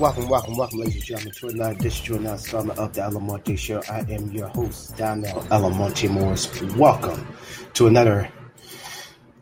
Welcome, 0.00 0.30
welcome, 0.30 0.56
welcome, 0.56 0.78
ladies 0.78 0.94
and 0.94 1.04
gentlemen, 1.04 1.34
to 1.34 1.48
another 1.48 1.72
edition, 1.72 2.16
another 2.16 2.72
of 2.80 2.94
the 2.94 3.04
Almonte 3.04 3.54
Show. 3.54 3.82
I 3.86 3.98
am 4.08 4.32
your 4.32 4.48
host, 4.48 4.96
Donnell 4.96 5.46
Almonte 5.50 6.08
Morris. 6.08 6.62
Welcome 6.74 7.28
to 7.74 7.86
another 7.86 8.32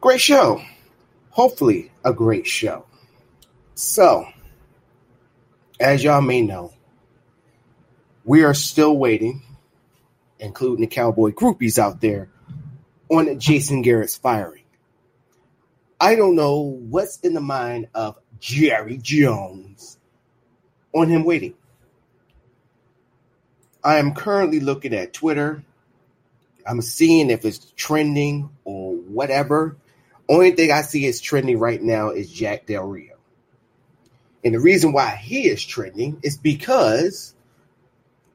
great 0.00 0.20
show. 0.20 0.60
Hopefully, 1.30 1.92
a 2.04 2.12
great 2.12 2.44
show. 2.44 2.86
So, 3.76 4.26
as 5.78 6.02
y'all 6.02 6.22
may 6.22 6.42
know, 6.42 6.72
we 8.24 8.42
are 8.42 8.52
still 8.52 8.98
waiting, 8.98 9.42
including 10.40 10.80
the 10.80 10.88
cowboy 10.88 11.30
groupies 11.30 11.78
out 11.78 12.00
there, 12.00 12.30
on 13.08 13.38
Jason 13.38 13.82
Garrett's 13.82 14.16
firing. 14.16 14.64
I 16.00 16.16
don't 16.16 16.34
know 16.34 16.80
what's 16.90 17.20
in 17.20 17.34
the 17.34 17.40
mind 17.40 17.90
of 17.94 18.18
Jerry 18.40 18.96
Jones 18.96 19.97
on 20.94 21.08
him 21.08 21.24
waiting. 21.24 21.54
I 23.82 23.98
am 23.98 24.14
currently 24.14 24.60
looking 24.60 24.94
at 24.94 25.12
Twitter. 25.12 25.62
I'm 26.66 26.82
seeing 26.82 27.30
if 27.30 27.44
it's 27.44 27.72
trending 27.76 28.50
or 28.64 28.94
whatever. 28.94 29.76
Only 30.28 30.50
thing 30.50 30.70
I 30.70 30.82
see 30.82 31.06
is 31.06 31.20
trending 31.20 31.58
right 31.58 31.80
now 31.80 32.10
is 32.10 32.30
Jack 32.30 32.66
Del 32.66 32.84
Rio. 32.84 33.16
And 34.44 34.54
the 34.54 34.60
reason 34.60 34.92
why 34.92 35.10
he 35.16 35.48
is 35.48 35.64
trending 35.64 36.18
is 36.22 36.36
because 36.36 37.34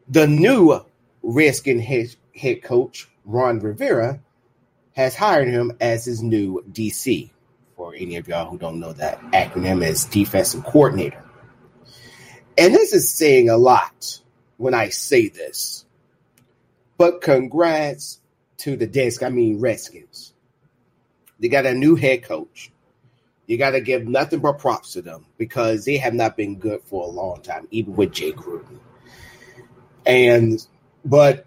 the 0.07 0.27
new 0.27 0.81
Redskin 1.21 1.79
head, 1.79 2.15
head 2.35 2.63
coach, 2.63 3.07
Ron 3.25 3.59
Rivera, 3.59 4.19
has 4.95 5.15
hired 5.15 5.47
him 5.47 5.71
as 5.79 6.05
his 6.05 6.21
new 6.21 6.63
DC. 6.71 7.29
For 7.75 7.93
any 7.95 8.17
of 8.17 8.27
y'all 8.27 8.49
who 8.49 8.57
don't 8.57 8.79
know 8.79 8.93
that 8.93 9.19
acronym 9.31 9.85
is 9.85 10.05
defensive 10.05 10.63
coordinator. 10.63 11.22
And 12.57 12.73
this 12.73 12.93
is 12.93 13.11
saying 13.11 13.49
a 13.49 13.57
lot 13.57 14.21
when 14.57 14.73
I 14.73 14.89
say 14.89 15.29
this. 15.29 15.85
But 16.97 17.21
congrats 17.21 18.19
to 18.57 18.75
the 18.77 18.87
desk, 18.87 19.23
I 19.23 19.29
mean 19.29 19.59
Redskins. 19.59 20.33
They 21.39 21.49
got 21.49 21.65
a 21.65 21.73
new 21.73 21.95
head 21.95 22.23
coach. 22.23 22.71
You 23.47 23.57
got 23.57 23.71
to 23.71 23.81
give 23.81 24.07
nothing 24.07 24.39
but 24.39 24.59
props 24.59 24.93
to 24.93 25.01
them 25.01 25.25
because 25.37 25.83
they 25.83 25.97
have 25.97 26.13
not 26.13 26.37
been 26.37 26.59
good 26.59 26.81
for 26.83 27.03
a 27.03 27.11
long 27.11 27.41
time, 27.41 27.67
even 27.71 27.95
with 27.95 28.13
Jay 28.13 28.31
Gruden. 28.31 28.79
And 30.05 30.65
but 31.03 31.45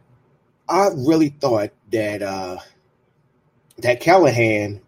I 0.69 0.89
really 0.95 1.31
thought 1.31 1.71
that 1.93 2.21
uh 2.21 2.59
that 3.79 4.01
Callahan 4.01 4.83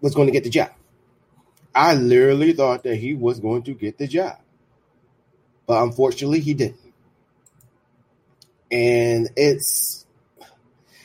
was 0.00 0.14
going 0.14 0.26
to 0.26 0.32
get 0.32 0.44
the 0.44 0.50
job. 0.50 0.70
I 1.74 1.94
literally 1.94 2.52
thought 2.52 2.84
that 2.84 2.96
he 2.96 3.14
was 3.14 3.38
going 3.38 3.62
to 3.64 3.74
get 3.74 3.98
the 3.98 4.08
job 4.08 4.38
but 5.66 5.82
unfortunately 5.82 6.40
he 6.40 6.54
didn't. 6.54 6.80
And 8.70 9.30
it's 9.36 10.06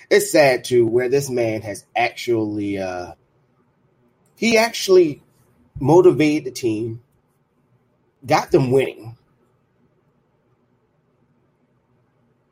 it's 0.09 0.31
sad 0.31 0.63
too 0.63 0.85
where 0.85 1.09
this 1.09 1.29
man 1.29 1.61
has 1.61 1.85
actually 1.95 2.77
uh 2.77 3.13
he 4.35 4.57
actually 4.57 5.21
motivated 5.79 6.45
the 6.45 6.51
team, 6.51 7.01
got 8.25 8.51
them 8.51 8.71
winning, 8.71 9.15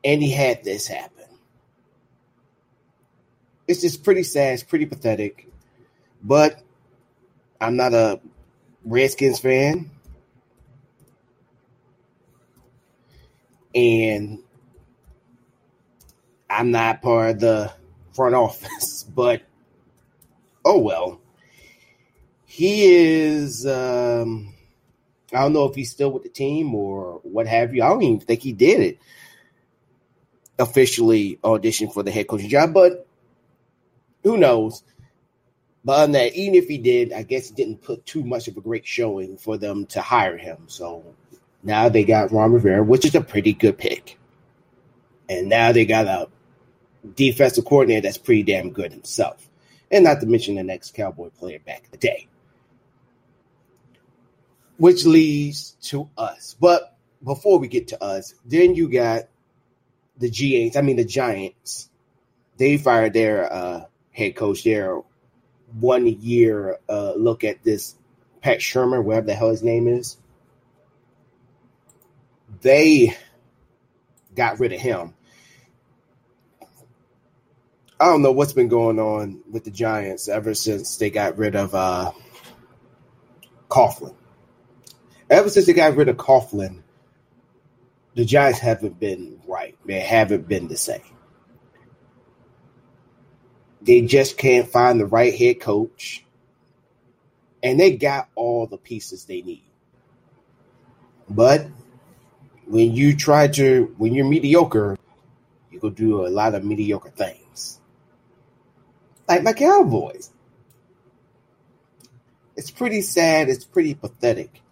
and 0.04 0.22
he 0.22 0.30
had 0.30 0.64
this 0.64 0.86
happen. 0.86 1.24
It's 3.66 3.80
just 3.80 4.02
pretty 4.02 4.22
sad, 4.22 4.54
it's 4.54 4.62
pretty 4.62 4.86
pathetic. 4.86 5.48
But 6.22 6.60
I'm 7.60 7.76
not 7.76 7.94
a 7.94 8.20
Redskins 8.84 9.38
fan. 9.38 9.90
And 13.74 14.42
I'm 16.48 16.70
not 16.70 17.02
part 17.02 17.30
of 17.30 17.40
the 17.40 17.72
front 18.12 18.34
office, 18.34 19.04
but 19.04 19.42
oh 20.64 20.78
well. 20.78 21.20
He 22.46 22.86
is 22.86 23.66
um 23.66 24.54
I 25.32 25.42
don't 25.42 25.52
know 25.52 25.66
if 25.66 25.76
he's 25.76 25.90
still 25.90 26.10
with 26.10 26.24
the 26.24 26.28
team 26.28 26.74
or 26.74 27.20
what 27.22 27.46
have 27.46 27.74
you. 27.74 27.82
I 27.82 27.88
don't 27.88 28.02
even 28.02 28.20
think 28.20 28.40
he 28.40 28.52
did 28.52 28.80
it 28.80 28.98
officially 30.58 31.38
audition 31.42 31.88
for 31.88 32.02
the 32.02 32.10
head 32.10 32.28
coaching 32.28 32.50
job, 32.50 32.74
but 32.74 33.06
who 34.22 34.36
knows? 34.36 34.82
But 35.84 36.00
on 36.00 36.12
that, 36.12 36.34
even 36.34 36.54
if 36.56 36.68
he 36.68 36.76
did, 36.76 37.12
I 37.12 37.22
guess 37.22 37.48
he 37.48 37.54
didn't 37.54 37.82
put 37.82 38.04
too 38.04 38.22
much 38.22 38.48
of 38.48 38.56
a 38.56 38.60
great 38.60 38.86
showing 38.86 39.38
for 39.38 39.56
them 39.56 39.86
to 39.86 40.02
hire 40.02 40.36
him. 40.36 40.64
So 40.66 41.04
now 41.62 41.88
they 41.88 42.04
got 42.04 42.32
Ron 42.32 42.52
Rivera, 42.52 42.82
which 42.82 43.04
is 43.04 43.14
a 43.14 43.20
pretty 43.20 43.52
good 43.52 43.78
pick. 43.78 44.18
And 45.28 45.48
now 45.48 45.72
they 45.72 45.84
got 45.84 46.06
a 46.06 46.28
defensive 47.14 47.64
coordinator 47.64 48.02
that's 48.02 48.18
pretty 48.18 48.42
damn 48.42 48.70
good 48.70 48.92
himself. 48.92 49.48
And 49.90 50.04
not 50.04 50.20
to 50.20 50.26
mention 50.26 50.54
the 50.54 50.62
next 50.62 50.94
Cowboy 50.94 51.30
player 51.30 51.58
back 51.58 51.84
in 51.84 51.90
the 51.90 51.98
day. 51.98 52.28
Which 54.78 55.04
leads 55.04 55.72
to 55.82 56.08
us. 56.16 56.56
But 56.58 56.96
before 57.22 57.58
we 57.58 57.68
get 57.68 57.88
to 57.88 58.02
us, 58.02 58.34
then 58.46 58.74
you 58.74 58.88
got 58.88 59.24
the 60.16 60.30
G8s, 60.30 60.76
I 60.76 60.80
mean 60.80 60.96
the 60.96 61.04
Giants. 61.04 61.88
They 62.56 62.76
fired 62.76 63.12
their 63.12 63.52
uh, 63.52 63.84
head 64.12 64.36
coach, 64.36 64.64
their 64.64 65.00
one 65.78 66.06
year 66.06 66.78
uh, 66.88 67.12
look 67.16 67.44
at 67.44 67.62
this 67.62 67.94
Pat 68.40 68.58
Shurmur, 68.58 69.04
whatever 69.04 69.26
the 69.26 69.34
hell 69.34 69.50
his 69.50 69.62
name 69.62 69.86
is 69.86 70.16
they 72.60 73.16
got 74.34 74.60
rid 74.60 74.72
of 74.72 74.80
him. 74.80 75.14
I 77.98 78.06
don't 78.06 78.22
know 78.22 78.32
what's 78.32 78.54
been 78.54 78.68
going 78.68 78.98
on 78.98 79.42
with 79.50 79.64
the 79.64 79.70
Giants 79.70 80.28
ever 80.28 80.54
since 80.54 80.96
they 80.96 81.10
got 81.10 81.36
rid 81.36 81.54
of 81.54 81.74
uh, 81.74 82.12
Coughlin. 83.68 84.14
Ever 85.28 85.50
since 85.50 85.66
they 85.66 85.74
got 85.74 85.96
rid 85.96 86.08
of 86.08 86.16
Coughlin, 86.16 86.82
the 88.14 88.24
Giants 88.24 88.58
haven't 88.58 88.98
been 88.98 89.40
right. 89.46 89.76
They 89.84 90.00
haven't 90.00 90.48
been 90.48 90.68
the 90.68 90.76
same. 90.76 91.02
They 93.82 94.00
just 94.02 94.38
can't 94.38 94.68
find 94.68 94.98
the 94.98 95.06
right 95.06 95.34
head 95.34 95.60
coach. 95.60 96.24
And 97.62 97.78
they 97.78 97.96
got 97.96 98.28
all 98.34 98.66
the 98.66 98.78
pieces 98.78 99.26
they 99.26 99.42
need. 99.42 99.64
But 101.28 101.66
when 102.70 102.94
you 102.94 103.16
try 103.16 103.48
to 103.48 103.92
when 103.98 104.14
you're 104.14 104.24
mediocre, 104.24 104.96
you 105.72 105.80
go 105.80 105.90
do 105.90 106.24
a 106.24 106.28
lot 106.28 106.54
of 106.54 106.64
mediocre 106.64 107.10
things. 107.10 107.80
Like 109.28 109.42
my 109.42 109.52
Cowboys. 109.52 110.30
It's 112.56 112.70
pretty 112.70 113.00
sad, 113.00 113.48
it's 113.48 113.64
pretty 113.64 113.94
pathetic 113.94 114.62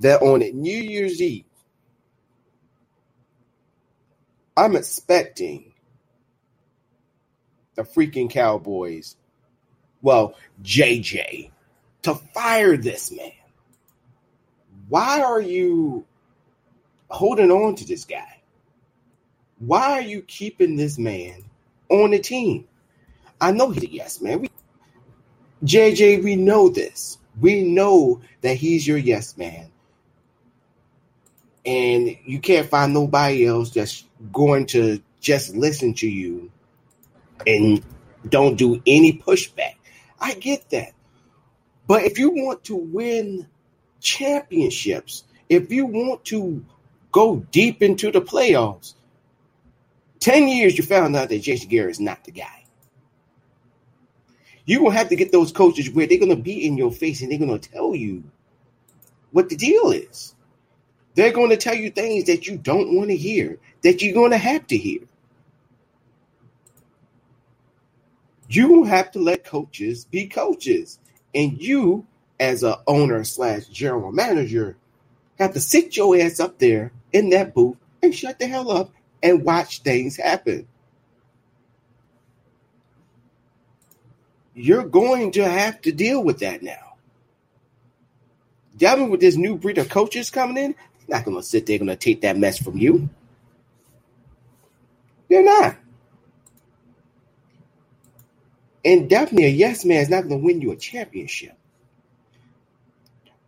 that 0.00 0.22
on 0.22 0.40
New 0.40 0.76
Year's 0.76 1.20
Eve, 1.20 1.44
I'm 4.56 4.76
expecting 4.76 5.72
the 7.74 7.82
freaking 7.82 8.30
Cowboys, 8.30 9.16
well, 10.00 10.34
JJ, 10.62 11.50
to 12.02 12.14
fire 12.14 12.76
this 12.76 13.10
man. 13.10 13.32
Why 14.88 15.22
are 15.22 15.40
you 15.40 16.06
holding 17.08 17.50
on 17.50 17.74
to 17.76 17.86
this 17.86 18.04
guy? 18.04 18.42
Why 19.58 19.92
are 19.92 20.02
you 20.02 20.22
keeping 20.22 20.76
this 20.76 20.98
man 20.98 21.44
on 21.88 22.10
the 22.10 22.18
team? 22.18 22.66
I 23.40 23.52
know 23.52 23.70
he's 23.70 23.84
a 23.84 23.92
yes 23.92 24.20
man. 24.20 24.40
We, 24.40 24.50
JJ, 25.64 26.22
we 26.22 26.36
know 26.36 26.68
this. 26.68 27.18
We 27.40 27.62
know 27.62 28.20
that 28.42 28.56
he's 28.56 28.86
your 28.86 28.98
yes 28.98 29.36
man. 29.36 29.70
And 31.66 32.16
you 32.24 32.38
can't 32.40 32.68
find 32.68 32.94
nobody 32.94 33.46
else 33.46 33.70
that's 33.70 34.04
going 34.32 34.66
to 34.66 35.00
just 35.20 35.54
listen 35.54 35.94
to 35.94 36.08
you 36.08 36.50
and 37.46 37.82
don't 38.28 38.56
do 38.56 38.80
any 38.86 39.12
pushback. 39.12 39.74
I 40.20 40.34
get 40.34 40.70
that. 40.70 40.92
But 41.86 42.04
if 42.04 42.18
you 42.18 42.30
want 42.30 42.64
to 42.64 42.76
win 42.76 43.46
championships, 44.00 45.24
if 45.48 45.72
you 45.72 45.86
want 45.86 46.24
to 46.26 46.64
go 47.12 47.36
deep 47.50 47.82
into 47.82 48.10
the 48.10 48.20
playoffs, 48.20 48.94
10 50.20 50.48
years 50.48 50.76
you 50.76 50.84
found 50.84 51.16
out 51.16 51.28
that 51.28 51.42
Jason 51.42 51.68
Garrett 51.68 51.92
is 51.92 52.00
not 52.00 52.24
the 52.24 52.32
guy. 52.32 52.64
You're 54.64 54.80
going 54.80 54.92
to 54.92 54.98
have 54.98 55.08
to 55.08 55.16
get 55.16 55.32
those 55.32 55.52
coaches 55.52 55.90
where 55.90 56.06
they're 56.06 56.18
going 56.18 56.36
to 56.36 56.42
be 56.42 56.66
in 56.66 56.76
your 56.76 56.92
face 56.92 57.22
and 57.22 57.30
they're 57.30 57.38
going 57.38 57.58
to 57.58 57.70
tell 57.70 57.94
you 57.94 58.22
what 59.30 59.48
the 59.48 59.56
deal 59.56 59.92
is. 59.92 60.34
They're 61.14 61.32
going 61.32 61.50
to 61.50 61.56
tell 61.56 61.74
you 61.74 61.90
things 61.90 62.24
that 62.24 62.46
you 62.46 62.58
don't 62.58 62.94
want 62.94 63.08
to 63.08 63.16
hear, 63.16 63.58
that 63.82 64.02
you're 64.02 64.14
going 64.14 64.30
to 64.32 64.38
have 64.38 64.66
to 64.68 64.76
hear. 64.76 65.00
You 68.48 68.84
have 68.84 69.10
to 69.12 69.18
let 69.18 69.44
coaches 69.44 70.04
be 70.04 70.26
coaches. 70.26 70.98
And 71.34 71.60
you, 71.60 72.06
as 72.40 72.62
a 72.62 72.80
owner 72.86 73.24
slash 73.24 73.66
general 73.66 74.12
manager, 74.12 74.76
have 75.38 75.54
to 75.54 75.60
sit 75.60 75.96
your 75.96 76.16
ass 76.18 76.40
up 76.40 76.58
there 76.58 76.92
in 77.12 77.30
that 77.30 77.54
booth 77.54 77.76
and 78.02 78.14
shut 78.14 78.38
the 78.38 78.46
hell 78.46 78.70
up 78.70 78.90
and 79.22 79.44
watch 79.44 79.82
things 79.82 80.16
happen. 80.16 80.66
You're 84.54 84.84
going 84.84 85.32
to 85.32 85.48
have 85.48 85.80
to 85.82 85.92
deal 85.92 86.22
with 86.22 86.40
that 86.40 86.62
now. 86.62 86.96
Devin, 88.76 89.10
with 89.10 89.20
this 89.20 89.36
new 89.36 89.56
breed 89.56 89.78
of 89.78 89.88
coaches 89.88 90.30
coming 90.30 90.56
in, 90.56 90.74
not 91.08 91.24
going 91.24 91.36
to 91.36 91.42
sit 91.42 91.66
there 91.66 91.78
going 91.78 91.88
to 91.88 91.96
take 91.96 92.20
that 92.20 92.36
mess 92.36 92.58
from 92.58 92.76
you. 92.76 93.08
They're 95.28 95.44
not. 95.44 95.76
And 98.84 99.10
definitely 99.10 99.46
a 99.46 99.50
yes 99.50 99.84
man 99.84 100.02
is 100.02 100.08
not 100.08 100.22
going 100.28 100.40
to 100.40 100.44
win 100.44 100.60
you 100.60 100.70
a 100.70 100.76
championship. 100.76 101.57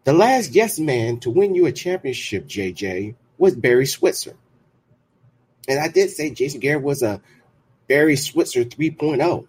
The 0.05 0.13
last 0.13 0.55
yes 0.55 0.79
man 0.79 1.21
to 1.21 1.31
win 1.31 1.55
you 1.55 1.67
a 1.67 1.73
championship, 1.73 2.47
JJ, 2.47 3.15
was 3.39 3.55
Barry 3.55 3.87
Switzer. 3.87 4.37
And 5.69 5.79
I 5.79 5.89
did 5.89 6.11
say 6.11 6.31
Jason 6.31 6.61
Garrett 6.61 6.83
was 6.83 7.03
a 7.03 7.21
Barry 7.87 8.17
Switzer 8.17 8.65
3.0. 8.65 9.47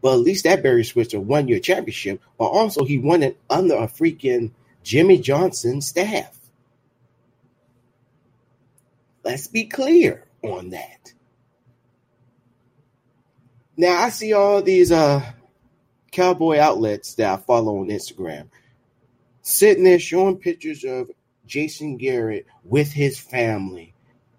But 0.00 0.12
at 0.12 0.20
least 0.20 0.44
that 0.44 0.62
Barry 0.62 0.84
Switzer 0.84 1.20
won 1.20 1.48
you 1.48 1.56
a 1.56 1.60
championship, 1.60 2.22
but 2.38 2.46
also 2.46 2.84
he 2.84 2.98
won 2.98 3.22
it 3.22 3.38
under 3.50 3.74
a 3.74 3.88
freaking 3.88 4.52
Jimmy 4.84 5.18
Johnson 5.18 5.80
staff. 5.80 6.38
Let's 9.24 9.48
be 9.48 9.64
clear 9.64 10.24
on 10.42 10.70
that. 10.70 11.12
Now 13.76 14.02
I 14.02 14.10
see 14.10 14.32
all 14.32 14.62
these 14.62 14.92
uh 14.92 15.22
cowboy 16.12 16.58
outlets 16.58 17.14
that 17.14 17.32
I 17.32 17.42
follow 17.42 17.78
on 17.80 17.88
Instagram 17.88 18.48
sitting 19.48 19.84
there 19.84 19.98
showing 19.98 20.36
pictures 20.36 20.84
of 20.84 21.10
Jason 21.46 21.96
Garrett 21.96 22.46
with 22.64 22.92
his 22.92 23.18
family 23.18 23.94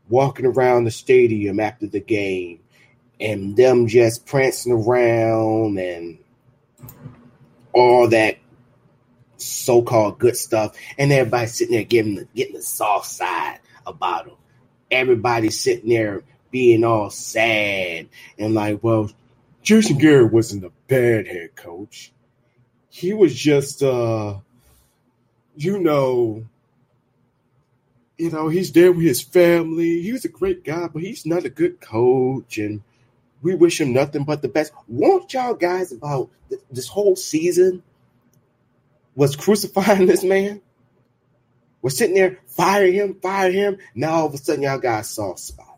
walking 0.08 0.46
around 0.46 0.84
the 0.84 0.92
stadium 0.92 1.60
after 1.60 1.88
the 1.88 2.00
game 2.00 2.60
and 3.20 3.58
them 3.58 3.88
just 3.88 4.28
prancing 4.28 4.72
around 4.72 5.80
and 5.80 6.20
all 7.74 8.08
that 8.08 8.38
so-called 9.38 10.20
good 10.20 10.38
stuff 10.38 10.78
and 11.00 11.12
everybody 11.12 11.48
sitting 11.48 11.74
there 11.74 11.84
giving 11.84 12.14
the, 12.14 12.28
getting 12.36 12.56
the 12.56 12.62
soft 12.62 13.08
side 13.08 13.60
about 13.88 14.26
them 14.26 14.36
everybody 14.92 15.50
sitting 15.50 15.90
there 15.90 16.22
being 16.52 16.84
all 16.84 17.10
sad 17.10 18.08
and 18.38 18.54
like 18.54 18.84
well 18.84 19.10
jason 19.64 19.98
garrett 19.98 20.32
wasn't 20.32 20.64
a 20.64 20.72
bad 20.88 21.26
head 21.26 21.56
coach. 21.56 22.12
He 22.90 23.14
was 23.14 23.34
just 23.34 23.82
uh 23.82 24.40
you 25.60 25.78
know, 25.78 26.46
you 28.18 28.32
know, 28.32 28.48
he's 28.48 28.72
there 28.72 28.94
with 28.94 29.06
his 29.06 29.22
family. 29.22 30.02
He 30.02 30.14
was 30.14 30.24
a 30.24 30.30
great 30.30 30.64
guy, 30.64 30.88
but 30.88 31.02
he's 31.02 31.26
not 31.26 31.44
a 31.44 31.50
good 31.50 31.82
coach, 31.82 32.58
and 32.58 32.82
we 33.42 33.56
wish 33.56 33.82
him 33.82 33.92
nothing 33.92 34.24
but 34.24 34.42
the 34.42 34.48
best. 34.48 34.72
Won't 34.88 35.34
y'all 35.34 35.54
guys 35.54 35.92
about 35.92 36.30
th- 36.48 36.62
this 36.72 36.88
whole 36.88 37.18
season 37.18 37.84
was 39.16 39.36
crucifying 39.36 40.06
this 40.06 40.24
man? 40.24 40.62
We're 41.82 41.90
sitting 41.90 42.16
there, 42.16 42.40
fire 42.48 42.90
him, 42.90 43.16
fire 43.16 43.52
him. 43.52 43.80
Now 43.94 44.12
all 44.12 44.28
of 44.28 44.34
a 44.36 44.38
sudden, 44.38 44.64
y'all 44.64 44.80
a 44.82 45.04
soft 45.04 45.40
spot. 45.40 45.78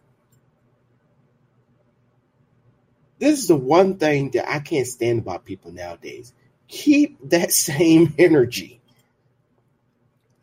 This 3.17 3.39
is 3.39 3.47
the 3.47 3.55
one 3.55 3.97
thing 3.97 4.29
that 4.31 4.47
I 4.47 4.59
can't 4.59 4.85
stand 4.85 5.19
about 5.19 5.45
people 5.45 5.71
nowadays. 5.71 6.33
Keep 6.67 7.29
that 7.31 7.51
same 7.51 8.13
energy 8.19 8.80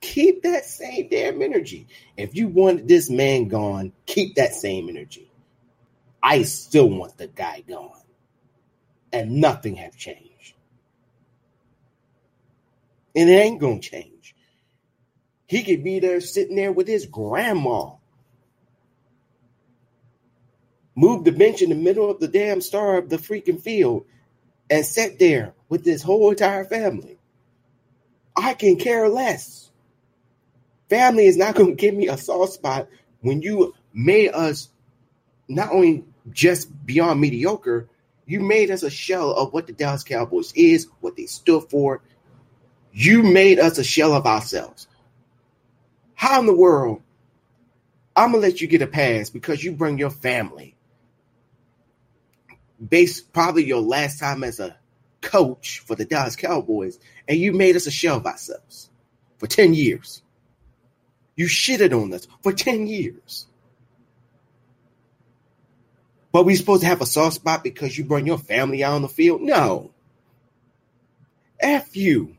keep 0.00 0.43
that 0.43 0.65
same 0.65 1.09
damn 1.09 1.43
energy. 1.43 1.87
If 2.17 2.35
you 2.35 2.49
want 2.49 2.89
this 2.89 3.11
man 3.11 3.49
gone, 3.49 3.93
keep 4.06 4.37
that 4.37 4.55
same 4.55 4.89
energy. 4.89 5.31
I 6.23 6.43
still 6.43 6.89
want 6.89 7.17
the 7.17 7.29
guy 7.29 7.62
gone. 7.67 7.93
And 9.12 9.41
nothing 9.41 9.77
have 9.77 9.97
changed. 9.97 10.55
And 13.17 13.29
it 13.29 13.33
ain't 13.33 13.61
gonna 13.61 13.81
change. 13.81 14.35
He 15.47 15.62
could 15.62 15.83
be 15.83 15.99
there 15.99 16.21
sitting 16.21 16.56
there 16.56 16.73
with 16.73 16.87
his 16.87 17.06
grandma. 17.06 17.93
Move 20.95 21.25
the 21.25 21.33
bench 21.33 21.62
in 21.62 21.71
the 21.71 21.75
middle 21.75 22.11
of 22.11 22.21
the 22.21 22.29
damn 22.29 22.61
star 22.61 22.99
of 22.99 23.09
the 23.09 23.17
freaking 23.17 23.61
field 23.61 24.05
and 24.69 24.85
sit 24.85 25.19
there 25.19 25.55
with 25.69 25.85
this 25.85 26.03
whole 26.03 26.31
entire 26.31 26.65
family. 26.65 27.19
I 28.37 28.55
can 28.55 28.77
care 28.77 29.09
less. 29.09 29.68
Family 30.88 31.26
is 31.26 31.37
not 31.37 31.55
going 31.55 31.70
to 31.70 31.75
give 31.75 31.94
me 31.94 32.08
a 32.08 32.17
soft 32.17 32.55
spot 32.55 32.88
when 33.20 33.43
you 33.43 33.75
made 33.93 34.31
us 34.31 34.69
not 35.49 35.73
only 35.73 36.05
just 36.31 36.69
beyond 36.87 37.20
mediocre, 37.20 37.88
you 38.26 38.40
made 38.40 38.70
us 38.70 38.82
a 38.82 38.90
shell 38.90 39.32
of 39.32 39.52
what 39.52 39.67
the 39.67 39.73
Dallas 39.73 40.05
Cowboys 40.05 40.52
is, 40.54 40.88
what 41.00 41.16
they 41.16 41.26
stood 41.26 41.64
for. 41.71 42.02
You 42.92 43.23
made 43.23 43.59
us 43.59 43.78
a 43.78 43.85
shell 43.85 44.12
of 44.12 44.26
ourselves. 44.26 44.87
How 46.14 46.40
in 46.40 46.47
the 46.47 46.57
world 46.57 47.02
I'm 48.18 48.33
gonna 48.33 48.42
let 48.42 48.61
you 48.61 48.66
get 48.66 48.83
a 48.83 48.87
pass 48.88 49.30
because 49.30 49.62
you 49.62 49.71
bring 49.73 49.97
your 49.97 50.11
family. 50.11 50.75
Based 52.87 53.33
probably 53.33 53.64
your 53.64 53.80
last 53.80 54.18
time 54.18 54.42
as 54.42 54.59
a 54.59 54.76
coach 55.21 55.80
for 55.80 55.95
the 55.95 56.04
Dallas 56.04 56.35
Cowboys, 56.35 56.99
and 57.28 57.38
you 57.38 57.52
made 57.52 57.76
us 57.76 57.87
a 57.87 57.92
shell 57.92 58.16
of 58.16 58.26
ourselves 58.26 58.90
for 59.38 59.47
10 59.47 59.73
years. 59.73 60.23
You 61.38 61.47
shitted 61.47 61.92
on 61.92 62.12
us 62.12 62.26
for 62.42 62.52
10 62.52 62.88
years. 62.88 63.47
But 66.33 66.45
we 66.45 66.57
supposed 66.57 66.83
to 66.83 66.88
have 66.88 67.00
a 67.00 67.07
soft 67.07 67.37
spot 67.37 67.62
because 67.62 67.97
you 67.97 68.04
bring 68.04 68.26
your 68.26 68.38
family 68.38 68.83
out 68.83 68.95
on 68.95 69.02
the 69.02 69.09
field? 69.09 69.42
No. 69.42 69.92
F 71.61 71.97
you. 71.97 72.37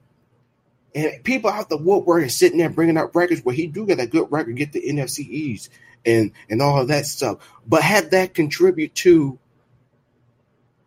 And 0.94 1.24
people 1.24 1.50
out 1.50 1.70
the 1.70 1.77
woodwork 1.77 2.25
are 2.25 2.29
sitting 2.29 2.58
there 2.58 2.70
bringing 2.70 2.98
up 2.98 3.15
records 3.15 3.39
where 3.41 3.56
he 3.56 3.68
do 3.68 3.86
get 3.86 4.01
a 4.01 4.06
good 4.06 4.29
record, 4.34 4.58
get 4.58 4.74
the 4.74 4.82
NFC 4.82 5.20
East 5.20 5.70
and, 6.06 6.34
and 6.50 6.62
all 6.62 6.82
of 6.82 6.89
that 6.89 7.06
stuff. 7.06 7.38
But 7.65 7.84
have 7.84 8.10
that 8.10 8.34
contribute 8.34 8.96
to 8.96 9.39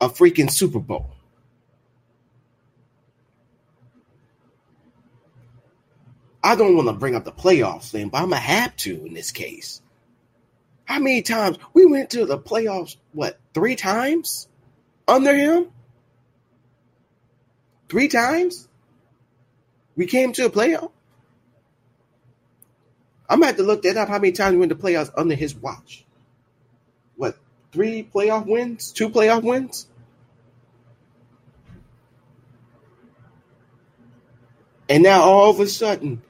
a 0.02 0.10
freaking 0.10 0.50
Super 0.50 0.80
Bowl. 0.80 1.16
I 6.42 6.56
don't 6.56 6.76
want 6.76 6.88
to 6.88 6.94
bring 6.94 7.14
up 7.14 7.24
the 7.24 7.32
playoffs 7.32 7.90
thing, 7.90 8.08
but 8.08 8.18
I'm 8.18 8.30
gonna 8.30 8.36
have 8.36 8.76
to 8.78 9.06
in 9.06 9.14
this 9.14 9.30
case. 9.30 9.80
How 10.84 10.98
many 10.98 11.22
times 11.22 11.58
we 11.72 11.86
went 11.86 12.10
to 12.10 12.26
the 12.26 12.38
playoffs? 12.38 12.96
What 13.12 13.38
three 13.54 13.76
times 13.76 14.48
under 15.06 15.34
him? 15.34 15.68
Three 17.88 18.08
times 18.08 18.68
we 19.96 20.06
came 20.06 20.32
to 20.32 20.46
a 20.46 20.50
playoff. 20.50 20.90
I'm 23.28 23.38
gonna 23.38 23.46
have 23.46 23.56
to 23.56 23.62
look 23.62 23.82
that 23.82 23.96
up. 23.96 24.08
How 24.08 24.18
many 24.18 24.32
times 24.32 24.54
we 24.54 24.58
went 24.58 24.70
to 24.70 24.76
playoffs 24.76 25.10
under 25.16 25.34
his 25.34 25.54
watch? 25.54 26.04
What 27.16 27.36
three 27.70 28.08
playoff 28.12 28.46
wins? 28.46 28.92
Two 28.92 29.08
playoff 29.08 29.42
wins? 29.42 29.86
And 34.88 35.02
now 35.02 35.22
all 35.22 35.50
of 35.50 35.60
a 35.60 35.66
sudden, 35.66 36.20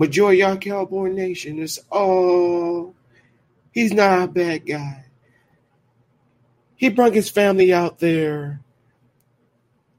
Majority 0.00 0.42
of 0.42 0.58
Cowboy 0.60 1.10
Nation 1.10 1.58
is, 1.58 1.78
oh, 1.92 2.94
he's 3.70 3.92
not 3.92 4.22
a 4.22 4.26
bad 4.26 4.66
guy. 4.66 5.04
He 6.74 6.88
brought 6.88 7.14
his 7.14 7.28
family 7.28 7.72
out 7.72 7.98
there 7.98 8.60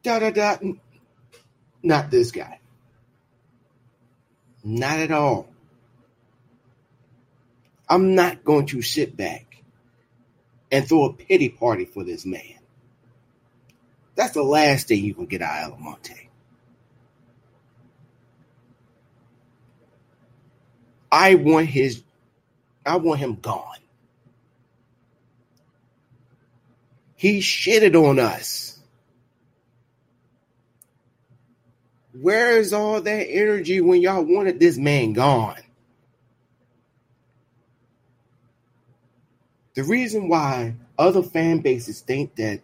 Da 0.04 0.18
da 0.18 0.32
da. 0.32 0.58
Not 1.84 2.10
this 2.10 2.32
guy. 2.32 2.60
Not 4.64 4.98
at 4.98 5.12
all. 5.12 5.48
I'm 7.88 8.16
not 8.16 8.44
going 8.44 8.68
to 8.68 8.82
sit 8.82 9.16
back 9.16 9.64
and 10.72 10.88
throw 10.88 11.06
a 11.06 11.14
pity 11.14 11.50
party 11.50 11.86
for 11.86 12.04
this 12.04 12.26
man. 12.26 12.58
That's 14.16 14.34
the 14.34 14.44
last 14.44 14.88
thing 14.88 15.04
you 15.04 15.14
can 15.14 15.26
get 15.26 15.42
out 15.44 15.72
of 15.72 15.74
Almonte. 15.74 16.31
I 21.12 21.36
want 21.36 21.68
his 21.68 22.04
I 22.86 22.98
want 22.98 23.20
him 23.20 23.36
gone. 23.36 23.78
He 27.16 27.40
shitted 27.40 27.96
on 27.96 28.18
us. 28.18 28.80
Where 32.20 32.58
is 32.58 32.74
all 32.74 33.02
that 33.02 33.28
energy 33.30 33.80
when 33.80 34.02
y'all 34.02 34.24
wanted 34.24 34.60
this 34.60 34.78
man 34.78 35.14
gone? 35.14 35.62
The 39.76 39.84
reason 39.84 40.28
why 40.28 40.76
other 40.98 41.22
fan 41.22 41.60
bases 41.60 42.02
think 42.02 42.36
that 42.36 42.62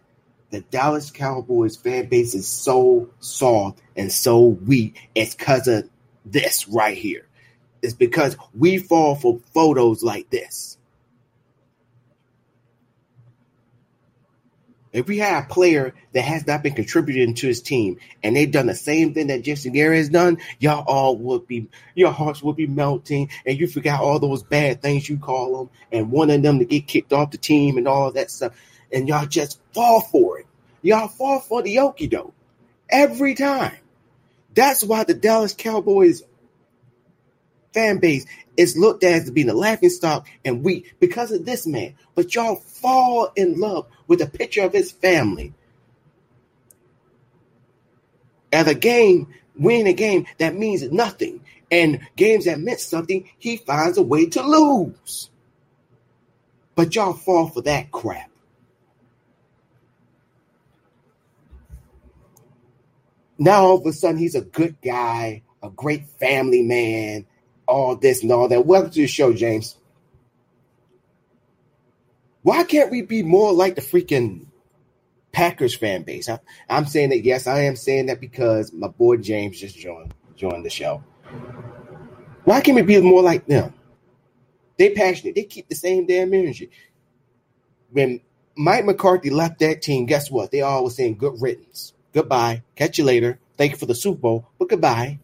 the 0.50 0.60
Dallas 0.60 1.10
Cowboys 1.10 1.76
fan 1.76 2.06
base 2.06 2.34
is 2.34 2.48
so 2.48 3.10
soft 3.20 3.80
and 3.96 4.10
so 4.10 4.40
weak 4.40 5.08
is 5.14 5.34
because 5.34 5.68
of 5.68 5.88
this 6.24 6.68
right 6.68 6.98
here. 6.98 7.27
It's 7.82 7.94
because 7.94 8.36
we 8.54 8.78
fall 8.78 9.14
for 9.14 9.40
photos 9.54 10.02
like 10.02 10.30
this. 10.30 10.78
If 14.92 15.06
we 15.06 15.18
have 15.18 15.44
a 15.44 15.48
player 15.48 15.94
that 16.12 16.22
has 16.22 16.46
not 16.46 16.62
been 16.62 16.74
contributing 16.74 17.34
to 17.34 17.46
his 17.46 17.60
team 17.60 17.98
and 18.22 18.34
they've 18.34 18.50
done 18.50 18.66
the 18.66 18.74
same 18.74 19.12
thing 19.12 19.26
that 19.26 19.42
Jason 19.42 19.72
Garrett 19.72 19.98
has 19.98 20.08
done, 20.08 20.38
y'all 20.58 20.84
all 20.86 21.16
would 21.16 21.46
be, 21.46 21.68
your 21.94 22.10
hearts 22.10 22.42
would 22.42 22.56
be 22.56 22.66
melting 22.66 23.30
and 23.44 23.58
you 23.58 23.66
forgot 23.66 24.00
all 24.00 24.18
those 24.18 24.42
bad 24.42 24.80
things 24.80 25.08
you 25.08 25.18
call 25.18 25.58
them 25.58 25.70
and 25.92 26.10
wanting 26.10 26.42
them 26.42 26.58
to 26.58 26.64
get 26.64 26.86
kicked 26.86 27.12
off 27.12 27.30
the 27.30 27.38
team 27.38 27.76
and 27.76 27.86
all 27.86 28.10
that 28.12 28.30
stuff. 28.30 28.54
And 28.90 29.06
y'all 29.06 29.26
just 29.26 29.60
fall 29.74 30.00
for 30.00 30.38
it. 30.38 30.46
Y'all 30.80 31.08
fall 31.08 31.40
for 31.40 31.62
the 31.62 31.76
okie 31.76 32.08
doke 32.08 32.34
every 32.88 33.34
time. 33.34 33.76
That's 34.54 34.82
why 34.82 35.04
the 35.04 35.14
Dallas 35.14 35.54
Cowboys 35.54 36.22
fan 37.72 37.98
base 37.98 38.26
is 38.56 38.76
looked 38.76 39.04
at 39.04 39.12
as 39.12 39.30
being 39.30 39.48
a 39.48 39.54
laughing 39.54 39.90
stock 39.90 40.26
and 40.44 40.64
weak 40.64 40.94
because 40.98 41.30
of 41.30 41.44
this 41.44 41.66
man. 41.66 41.94
But 42.14 42.34
y'all 42.34 42.56
fall 42.56 43.30
in 43.36 43.60
love 43.60 43.86
with 44.06 44.20
a 44.20 44.26
picture 44.26 44.62
of 44.62 44.72
his 44.72 44.90
family. 44.90 45.54
At 48.52 48.68
a 48.68 48.74
game, 48.74 49.28
winning 49.56 49.88
a 49.88 49.92
game 49.92 50.26
that 50.38 50.54
means 50.54 50.82
nothing, 50.90 51.40
and 51.70 52.00
games 52.16 52.46
that 52.46 52.60
meant 52.60 52.80
something, 52.80 53.28
he 53.38 53.58
finds 53.58 53.98
a 53.98 54.02
way 54.02 54.26
to 54.26 54.42
lose. 54.42 55.30
But 56.74 56.94
y'all 56.94 57.12
fall 57.12 57.48
for 57.48 57.62
that 57.62 57.90
crap. 57.90 58.30
Now 63.38 63.64
all 63.64 63.78
of 63.78 63.86
a 63.86 63.92
sudden 63.92 64.18
he's 64.18 64.34
a 64.34 64.40
good 64.40 64.80
guy, 64.82 65.42
a 65.62 65.70
great 65.70 66.08
family 66.18 66.62
man, 66.62 67.26
all 67.68 67.94
this 67.94 68.22
and 68.22 68.32
all 68.32 68.48
that. 68.48 68.66
Welcome 68.66 68.90
to 68.90 69.00
the 69.02 69.06
show, 69.06 69.32
James. 69.32 69.76
Why 72.42 72.64
can't 72.64 72.90
we 72.90 73.02
be 73.02 73.22
more 73.22 73.52
like 73.52 73.74
the 73.74 73.82
freaking 73.82 74.46
Packers 75.32 75.76
fan 75.76 76.02
base? 76.02 76.28
I, 76.28 76.40
am 76.68 76.86
saying 76.86 77.10
that 77.10 77.24
yes, 77.24 77.46
I 77.46 77.60
am 77.60 77.76
saying 77.76 78.06
that 78.06 78.20
because 78.20 78.72
my 78.72 78.88
boy 78.88 79.18
James 79.18 79.60
just 79.60 79.76
joined 79.76 80.14
joined 80.34 80.64
the 80.64 80.70
show. 80.70 81.04
Why 82.44 82.62
can't 82.62 82.76
we 82.76 82.82
be 82.82 83.00
more 83.00 83.22
like 83.22 83.46
them? 83.46 83.74
They 84.78 84.90
passionate. 84.94 85.34
They 85.34 85.44
keep 85.44 85.68
the 85.68 85.74
same 85.74 86.06
damn 86.06 86.32
energy. 86.32 86.70
When 87.90 88.20
Mike 88.56 88.86
McCarthy 88.86 89.30
left 89.30 89.58
that 89.58 89.82
team, 89.82 90.06
guess 90.06 90.30
what? 90.30 90.50
They 90.50 90.62
all 90.62 90.84
were 90.84 90.90
saying 90.90 91.18
good 91.18 91.42
riddance. 91.42 91.92
Goodbye. 92.14 92.62
Catch 92.76 92.96
you 92.96 93.04
later. 93.04 93.38
Thank 93.56 93.72
you 93.72 93.78
for 93.78 93.86
the 93.86 93.94
Super 93.94 94.20
Bowl, 94.20 94.48
but 94.58 94.68
goodbye. 94.68 95.18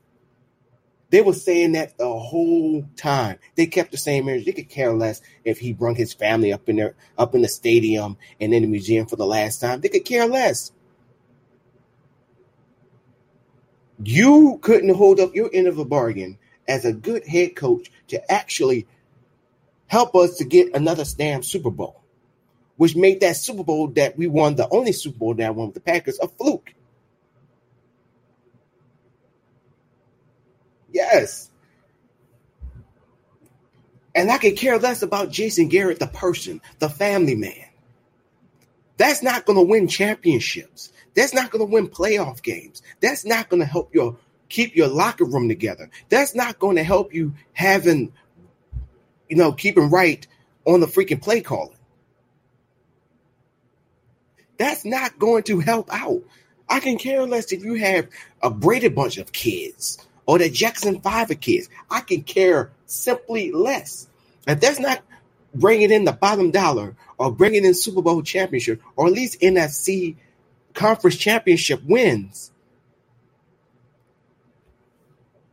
They 1.15 1.23
were 1.23 1.33
saying 1.33 1.75
that 1.75 1.97
the 1.97 2.13
whole 2.13 2.85
time. 2.97 3.39
They 3.55 3.67
kept 3.67 3.93
the 3.93 3.97
same 3.97 4.29
image. 4.29 4.47
They 4.47 4.53
could 4.53 4.69
care 4.69 4.93
less 4.93 5.23
if 5.45 5.61
he 5.61 5.73
brought 5.73 5.97
his 5.97 6.13
family 6.13 6.53
up 6.53 6.69
in 6.69 6.75
there, 6.75 6.97
up 7.17 7.37
in 7.37 7.43
the 7.43 7.47
stadium 7.47 8.17
and 8.41 8.53
in 8.53 8.63
the 8.63 8.69
museum 8.69 9.07
for 9.07 9.15
the 9.15 9.25
last 9.25 9.61
time. 9.61 9.81
They 9.81 9.91
could 9.91 10.05
care 10.05 10.27
less. 10.27 10.73
You 14.03 14.59
couldn't 14.61 14.93
hold 14.97 15.21
up 15.21 15.37
your 15.37 15.51
end 15.55 15.69
of 15.69 15.79
a 15.79 15.85
bargain 15.85 16.37
as 16.67 16.85
a 16.85 16.93
good 16.93 17.25
head 17.25 17.55
coach 17.55 17.93
to 18.09 18.33
actually 18.33 18.89
help 19.87 20.17
us 20.17 20.39
to 20.39 20.45
get 20.45 20.75
another 20.75 21.05
damn 21.17 21.45
Super 21.45 21.71
Bowl, 21.71 22.03
which 22.77 22.97
made 22.97 23.21
that 23.21 23.37
Super 23.37 23.63
Bowl 23.63 23.87
that 23.93 24.19
we 24.19 24.27
won, 24.27 24.57
the 24.57 24.69
only 24.69 24.91
Super 24.91 25.19
Bowl 25.19 25.35
that 25.35 25.55
won 25.55 25.67
with 25.67 25.75
the 25.75 25.81
Packers, 25.81 26.19
a 26.19 26.27
fluke. 26.27 26.75
Yes. 30.95 31.51
And 34.15 34.31
I 34.31 34.39
could 34.39 34.57
care 34.57 34.79
less 34.79 35.03
about 35.03 35.31
Jason 35.31 35.67
Garrett, 35.69 35.99
the 35.99 36.07
person, 36.07 36.63
the 36.79 36.89
family 36.89 37.35
man. 37.35 37.67
That's 38.97 39.21
not 39.21 39.45
going 39.45 39.59
to 39.59 39.65
win 39.65 39.89
championships. 39.89 40.93
That's 41.15 41.35
not 41.35 41.51
going 41.51 41.67
to 41.67 41.71
win 41.71 41.89
playoff 41.89 42.43
games. 42.43 42.81
That's 43.01 43.25
not 43.25 43.49
going 43.49 43.61
to 43.61 43.67
help 43.67 43.93
your 43.93 44.17
keep 44.49 44.77
your 44.77 44.87
locker 44.87 45.25
room 45.25 45.49
together. 45.49 45.91
That's 46.11 46.33
not 46.33 46.61
going 46.61 46.77
to 46.77 46.85
help 46.85 47.13
you 47.13 47.35
having, 47.53 48.13
you 49.29 49.37
know, 49.37 49.51
keeping 49.51 49.91
right 49.91 50.25
on 50.65 50.79
the 50.79 50.87
freaking 50.87 51.21
play 51.21 51.41
calling. 51.41 51.77
That's 54.59 54.85
not 54.85 55.19
going 55.19 55.43
to 55.45 55.59
help 55.59 55.93
out. 55.93 56.23
I 56.69 56.79
can 56.79 56.99
care 56.99 57.27
less 57.27 57.51
if 57.51 57.65
you 57.65 57.75
have 57.75 58.07
a 58.41 58.51
braided 58.51 58.95
bunch 58.95 59.19
of 59.19 59.33
kids 59.33 59.99
or 60.27 60.39
the 60.39 60.49
Jackson 60.49 61.01
Five 61.01 61.29
kids. 61.41 61.69
I 61.91 62.01
can 62.01 62.23
care 62.23 62.71
simply 62.87 63.53
less. 63.53 64.07
If 64.47 64.61
that's 64.61 64.81
not 64.81 65.03
bringing 65.55 65.91
in 65.91 66.05
the 66.05 66.13
bottom 66.13 66.51
dollar 66.51 66.97
or 67.19 67.33
bringing 67.33 67.65
in 67.65 67.75
Super 67.75 68.03
Bowl 68.03 68.23
championship 68.23 68.83
or 68.97 69.07
at 69.07 69.13
least 69.13 69.41
NFC 69.41 70.17
conference 70.75 71.17
championship 71.17 71.83
wins, 71.85 72.51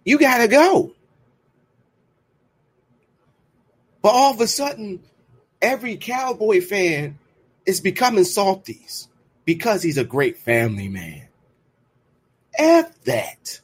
you 0.04 0.18
got 0.18 0.40
to 0.40 0.48
go. 0.48 0.94
But 4.02 4.10
all 4.10 4.34
of 4.34 4.42
a 4.42 4.48
sudden, 4.48 5.04
every 5.62 5.98
Cowboy 5.98 6.62
fan 6.62 7.20
is 7.66 7.82
becoming 7.82 8.24
salties 8.24 9.08
because 9.46 9.84
he's 9.84 9.98
a 9.98 10.04
great 10.04 10.38
family 10.38 10.90
man. 10.90 11.28
F 12.58 13.02
that. 13.04 13.62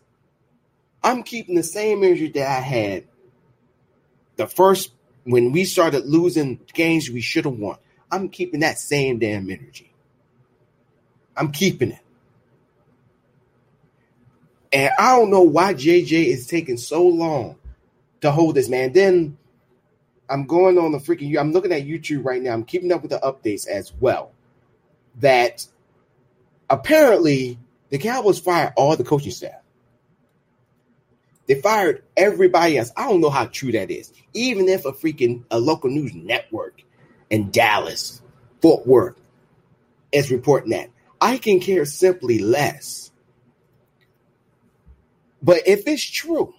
I'm 1.03 1.23
keeping 1.23 1.55
the 1.55 1.63
same 1.63 2.03
energy 2.03 2.29
that 2.29 2.47
I 2.47 2.61
had 2.61 3.05
the 4.35 4.47
first 4.47 4.91
when 5.23 5.51
we 5.51 5.65
started 5.65 6.05
losing 6.05 6.59
games 6.73 7.09
we 7.09 7.21
should 7.21 7.45
have 7.45 7.57
won. 7.57 7.77
I'm 8.11 8.29
keeping 8.29 8.61
that 8.61 8.79
same 8.79 9.19
damn 9.19 9.49
energy. 9.49 9.93
I'm 11.35 11.51
keeping 11.51 11.91
it. 11.91 11.99
And 14.71 14.91
I 14.97 15.15
don't 15.15 15.29
know 15.29 15.41
why 15.41 15.73
JJ 15.73 16.25
is 16.25 16.47
taking 16.47 16.77
so 16.77 17.05
long 17.05 17.57
to 18.21 18.31
hold 18.31 18.55
this 18.55 18.69
man. 18.69 18.93
Then 18.93 19.37
I'm 20.29 20.45
going 20.45 20.77
on 20.77 20.91
the 20.91 20.97
freaking 20.97 21.37
I'm 21.39 21.51
looking 21.51 21.71
at 21.71 21.83
YouTube 21.83 22.25
right 22.25 22.41
now. 22.41 22.53
I'm 22.53 22.63
keeping 22.63 22.91
up 22.91 23.01
with 23.01 23.11
the 23.11 23.19
updates 23.19 23.67
as 23.67 23.93
well. 23.99 24.31
That 25.19 25.65
apparently 26.69 27.57
the 27.89 27.97
Cowboys 27.97 28.39
fired 28.39 28.73
all 28.75 28.95
the 28.95 29.03
coaching 29.03 29.31
staff. 29.31 29.61
They 31.47 31.61
fired 31.61 32.03
everybody 32.15 32.77
else. 32.77 32.91
I 32.95 33.07
don't 33.07 33.21
know 33.21 33.29
how 33.29 33.45
true 33.45 33.71
that 33.71 33.89
is. 33.89 34.11
Even 34.33 34.67
if 34.67 34.85
a 34.85 34.91
freaking 34.91 35.45
a 35.49 35.59
local 35.59 35.89
news 35.89 36.13
network 36.13 36.81
in 37.29 37.51
Dallas, 37.51 38.21
Fort 38.61 38.85
Worth 38.85 39.19
is 40.11 40.29
reporting 40.29 40.71
that, 40.71 40.89
I 41.21 41.37
can 41.37 41.59
care 41.59 41.85
simply 41.85 42.39
less. 42.39 43.11
But 45.41 45.67
if 45.67 45.87
it's 45.87 46.03
true, 46.03 46.53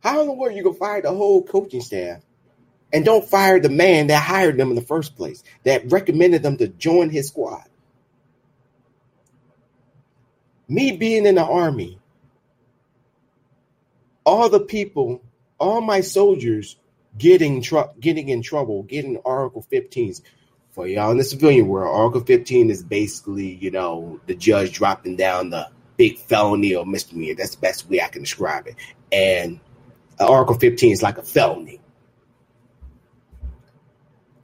how 0.00 0.20
in 0.20 0.26
the 0.26 0.32
world 0.32 0.52
are 0.52 0.56
you 0.56 0.62
gonna 0.62 0.76
fire 0.76 1.02
the 1.02 1.12
whole 1.12 1.42
coaching 1.42 1.80
staff 1.80 2.22
and 2.92 3.04
don't 3.04 3.28
fire 3.28 3.60
the 3.60 3.68
man 3.68 4.06
that 4.06 4.22
hired 4.22 4.56
them 4.56 4.70
in 4.70 4.74
the 4.74 4.82
first 4.82 5.16
place, 5.16 5.42
that 5.64 5.90
recommended 5.90 6.42
them 6.42 6.56
to 6.58 6.68
join 6.68 7.10
his 7.10 7.28
squad? 7.28 7.64
Me 10.68 10.96
being 10.96 11.26
in 11.26 11.34
the 11.34 11.44
army, 11.44 11.98
all 14.24 14.48
the 14.48 14.60
people, 14.60 15.22
all 15.58 15.80
my 15.80 16.00
soldiers 16.00 16.76
getting 17.16 17.62
tr- 17.62 17.92
getting 18.00 18.28
in 18.28 18.42
trouble, 18.42 18.82
getting 18.82 19.20
Article 19.24 19.66
15s 19.70 20.22
for 20.72 20.88
y'all 20.88 21.12
in 21.12 21.18
the 21.18 21.24
civilian 21.24 21.68
world, 21.68 21.96
Article 21.96 22.26
15 22.26 22.68
is 22.68 22.82
basically, 22.82 23.54
you 23.54 23.70
know, 23.70 24.20
the 24.26 24.34
judge 24.34 24.72
dropping 24.72 25.14
down 25.14 25.50
the 25.50 25.68
big 25.96 26.18
felony 26.18 26.74
or 26.74 26.84
misdemeanor. 26.84 27.36
That's 27.36 27.54
the 27.54 27.60
best 27.60 27.88
way 27.88 28.00
I 28.00 28.08
can 28.08 28.22
describe 28.22 28.66
it. 28.66 28.74
And 29.12 29.60
Article 30.18 30.58
15 30.58 30.92
is 30.92 31.02
like 31.02 31.18
a 31.18 31.22
felony. 31.22 31.80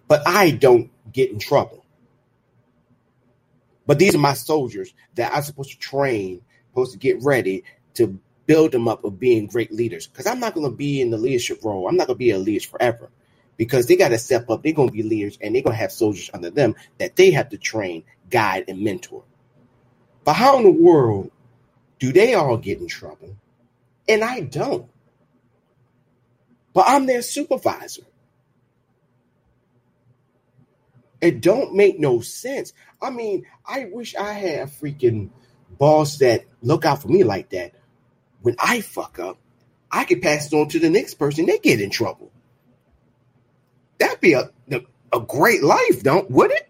But 0.06 0.22
I 0.26 0.52
don't 0.52 0.90
get 1.12 1.32
in 1.32 1.40
trouble. 1.40 1.84
But 3.86 3.98
these 3.98 4.14
are 4.14 4.18
my 4.18 4.34
soldiers 4.34 4.94
that 5.16 5.34
I'm 5.34 5.42
supposed 5.42 5.72
to 5.72 5.78
train, 5.78 6.42
supposed 6.70 6.92
to 6.92 6.98
get 6.98 7.24
ready 7.24 7.64
to 7.94 8.20
build 8.50 8.72
them 8.72 8.88
up 8.88 9.04
of 9.04 9.20
being 9.20 9.46
great 9.46 9.70
leaders. 9.70 10.08
Because 10.08 10.26
I'm 10.26 10.40
not 10.40 10.54
going 10.54 10.68
to 10.68 10.76
be 10.76 11.00
in 11.00 11.10
the 11.10 11.16
leadership 11.16 11.62
role. 11.62 11.86
I'm 11.86 11.96
not 11.96 12.08
going 12.08 12.16
to 12.16 12.18
be 12.18 12.32
a 12.32 12.38
leader 12.38 12.66
forever. 12.66 13.08
Because 13.56 13.86
they 13.86 13.94
got 13.94 14.08
to 14.08 14.18
step 14.18 14.50
up. 14.50 14.64
They're 14.64 14.72
going 14.72 14.88
to 14.88 14.92
be 14.92 15.04
leaders 15.04 15.38
and 15.40 15.54
they're 15.54 15.62
going 15.62 15.76
to 15.76 15.80
have 15.80 15.92
soldiers 15.92 16.30
under 16.34 16.50
them 16.50 16.74
that 16.98 17.14
they 17.14 17.30
have 17.30 17.50
to 17.50 17.58
train, 17.58 18.02
guide, 18.28 18.64
and 18.66 18.80
mentor. 18.80 19.22
But 20.24 20.32
how 20.32 20.56
in 20.56 20.64
the 20.64 20.70
world 20.72 21.30
do 22.00 22.12
they 22.12 22.34
all 22.34 22.56
get 22.56 22.80
in 22.80 22.88
trouble? 22.88 23.36
And 24.08 24.24
I 24.24 24.40
don't. 24.40 24.90
But 26.72 26.86
I'm 26.88 27.06
their 27.06 27.22
supervisor. 27.22 28.02
It 31.20 31.40
don't 31.40 31.76
make 31.76 32.00
no 32.00 32.20
sense. 32.20 32.72
I 33.00 33.10
mean, 33.10 33.46
I 33.64 33.90
wish 33.92 34.16
I 34.16 34.32
had 34.32 34.58
a 34.58 34.72
freaking 34.72 35.30
boss 35.78 36.18
that 36.18 36.46
look 36.62 36.84
out 36.84 37.00
for 37.00 37.06
me 37.06 37.22
like 37.22 37.50
that. 37.50 37.74
When 38.42 38.56
I 38.58 38.80
fuck 38.80 39.18
up, 39.18 39.38
I 39.90 40.04
could 40.04 40.22
pass 40.22 40.46
it 40.46 40.56
on 40.56 40.68
to 40.68 40.78
the 40.78 40.90
next 40.90 41.14
person. 41.14 41.46
They 41.46 41.58
get 41.58 41.80
in 41.80 41.90
trouble. 41.90 42.30
That'd 43.98 44.20
be 44.20 44.32
a 44.32 44.50
a 45.12 45.20
great 45.20 45.62
life, 45.62 46.02
don't 46.02 46.30
would 46.30 46.50
it? 46.50 46.68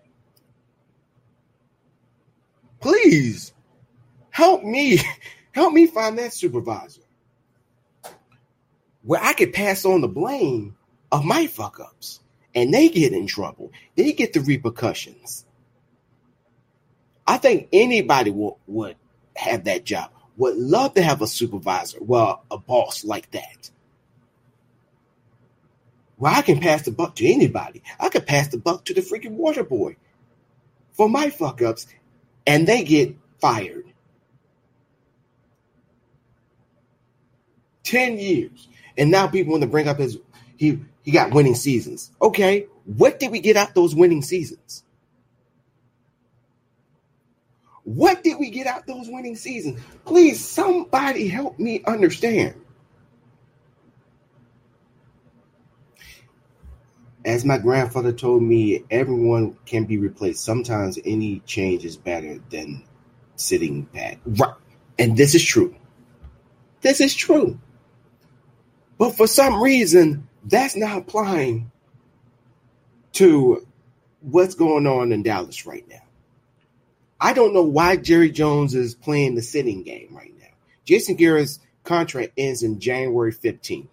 Please 2.81 3.53
help 4.31 4.65
me, 4.65 4.99
help 5.53 5.73
me 5.73 5.87
find 5.87 6.19
that 6.19 6.33
supervisor 6.33 7.03
where 9.03 9.23
I 9.23 9.33
could 9.33 9.53
pass 9.53 9.85
on 9.85 10.01
the 10.01 10.09
blame 10.09 10.77
of 11.11 11.25
my 11.25 11.47
fuck 11.47 11.81
ups 11.81 12.21
and 12.55 12.73
they 12.73 12.89
get 12.89 13.13
in 13.13 13.27
trouble. 13.27 13.73
They 13.97 14.13
get 14.13 14.33
the 14.33 14.41
repercussions. 14.41 15.45
I 17.27 17.39
think 17.39 17.69
anybody 17.73 18.31
would, 18.31 18.55
would 18.67 18.97
have 19.37 19.65
that 19.65 19.85
job, 19.85 20.11
would 20.41 20.57
love 20.57 20.95
to 20.95 21.03
have 21.03 21.21
a 21.21 21.27
supervisor, 21.27 21.99
well, 22.01 22.45
a 22.51 22.57
boss 22.57 23.05
like 23.05 23.31
that. 23.33 23.71
Well, 26.17 26.35
I 26.35 26.41
can 26.41 26.61
pass 26.61 26.83
the 26.83 26.91
buck 26.91 27.15
to 27.17 27.31
anybody. 27.31 27.83
I 27.99 28.09
could 28.09 28.27
pass 28.27 28.49
the 28.49 28.57
buck 28.57 28.87
to 28.87 28.95
the 28.95 29.03
freaking 29.03 29.33
water 29.33 29.63
boy 29.63 29.97
for 30.93 31.11
my 31.11 31.29
fuck 31.29 31.61
ups, 31.61 31.87
and 32.47 32.67
they 32.67 32.85
get 32.85 33.17
fired. 33.39 33.85
10 37.85 38.19
years. 38.19 38.69
And 38.97 39.11
now 39.11 39.27
people 39.27 39.53
want 39.53 39.63
to 39.63 39.69
bring 39.69 39.89
up 39.89 39.99
his 39.99 40.19
he 40.57 40.81
he 41.03 41.11
got 41.11 41.35
winning 41.35 41.55
seasons. 41.55 42.11
Okay, 42.21 42.67
what 42.85 43.19
did 43.19 43.31
we 43.31 43.41
get 43.41 43.57
out 43.57 43.75
those 43.75 43.95
winning 43.95 44.23
seasons? 44.23 44.85
What 47.95 48.23
did 48.23 48.39
we 48.39 48.51
get 48.51 48.69
out 48.69 48.87
those 48.87 49.09
winning 49.09 49.35
seasons? 49.35 49.81
Please, 50.05 50.39
somebody 50.39 51.27
help 51.27 51.59
me 51.59 51.83
understand. 51.89 52.55
As 57.25 57.45
my 57.45 57.59
grandfather 57.59 58.13
told 58.13 58.45
me, 58.45 58.85
everyone 58.93 59.57
can 59.67 59.87
be 59.87 59.99
replaced. 59.99 60.45
Sometimes 60.45 61.01
any 61.05 61.41
change 61.47 61.85
is 61.85 61.97
better 61.97 62.39
than 62.51 62.85
sitting 63.35 63.83
back. 63.83 64.21
Right. 64.25 64.55
And 65.01 65.17
this 65.17 65.35
is 65.35 65.45
true. 65.45 65.75
This 66.83 67.01
is 67.01 67.13
true. 67.13 67.59
But 68.99 69.17
for 69.17 69.27
some 69.27 69.61
reason, 69.61 70.29
that's 70.45 70.77
not 70.77 70.97
applying 70.97 71.73
to 73.15 73.67
what's 74.21 74.55
going 74.55 74.87
on 74.87 75.11
in 75.11 75.25
Dallas 75.25 75.67
right 75.67 75.89
now. 75.89 76.03
I 77.21 77.33
don't 77.33 77.53
know 77.53 77.63
why 77.63 77.97
Jerry 77.97 78.31
Jones 78.31 78.75
is 78.75 78.95
playing 78.95 79.35
the 79.35 79.43
sitting 79.43 79.83
game 79.83 80.09
right 80.13 80.33
now. 80.39 80.47
Jason 80.85 81.17
Garrett's 81.17 81.61
contract 81.85 82.33
ends 82.37 82.63
in 82.63 82.81
January 82.81 83.33
15th 83.33 83.89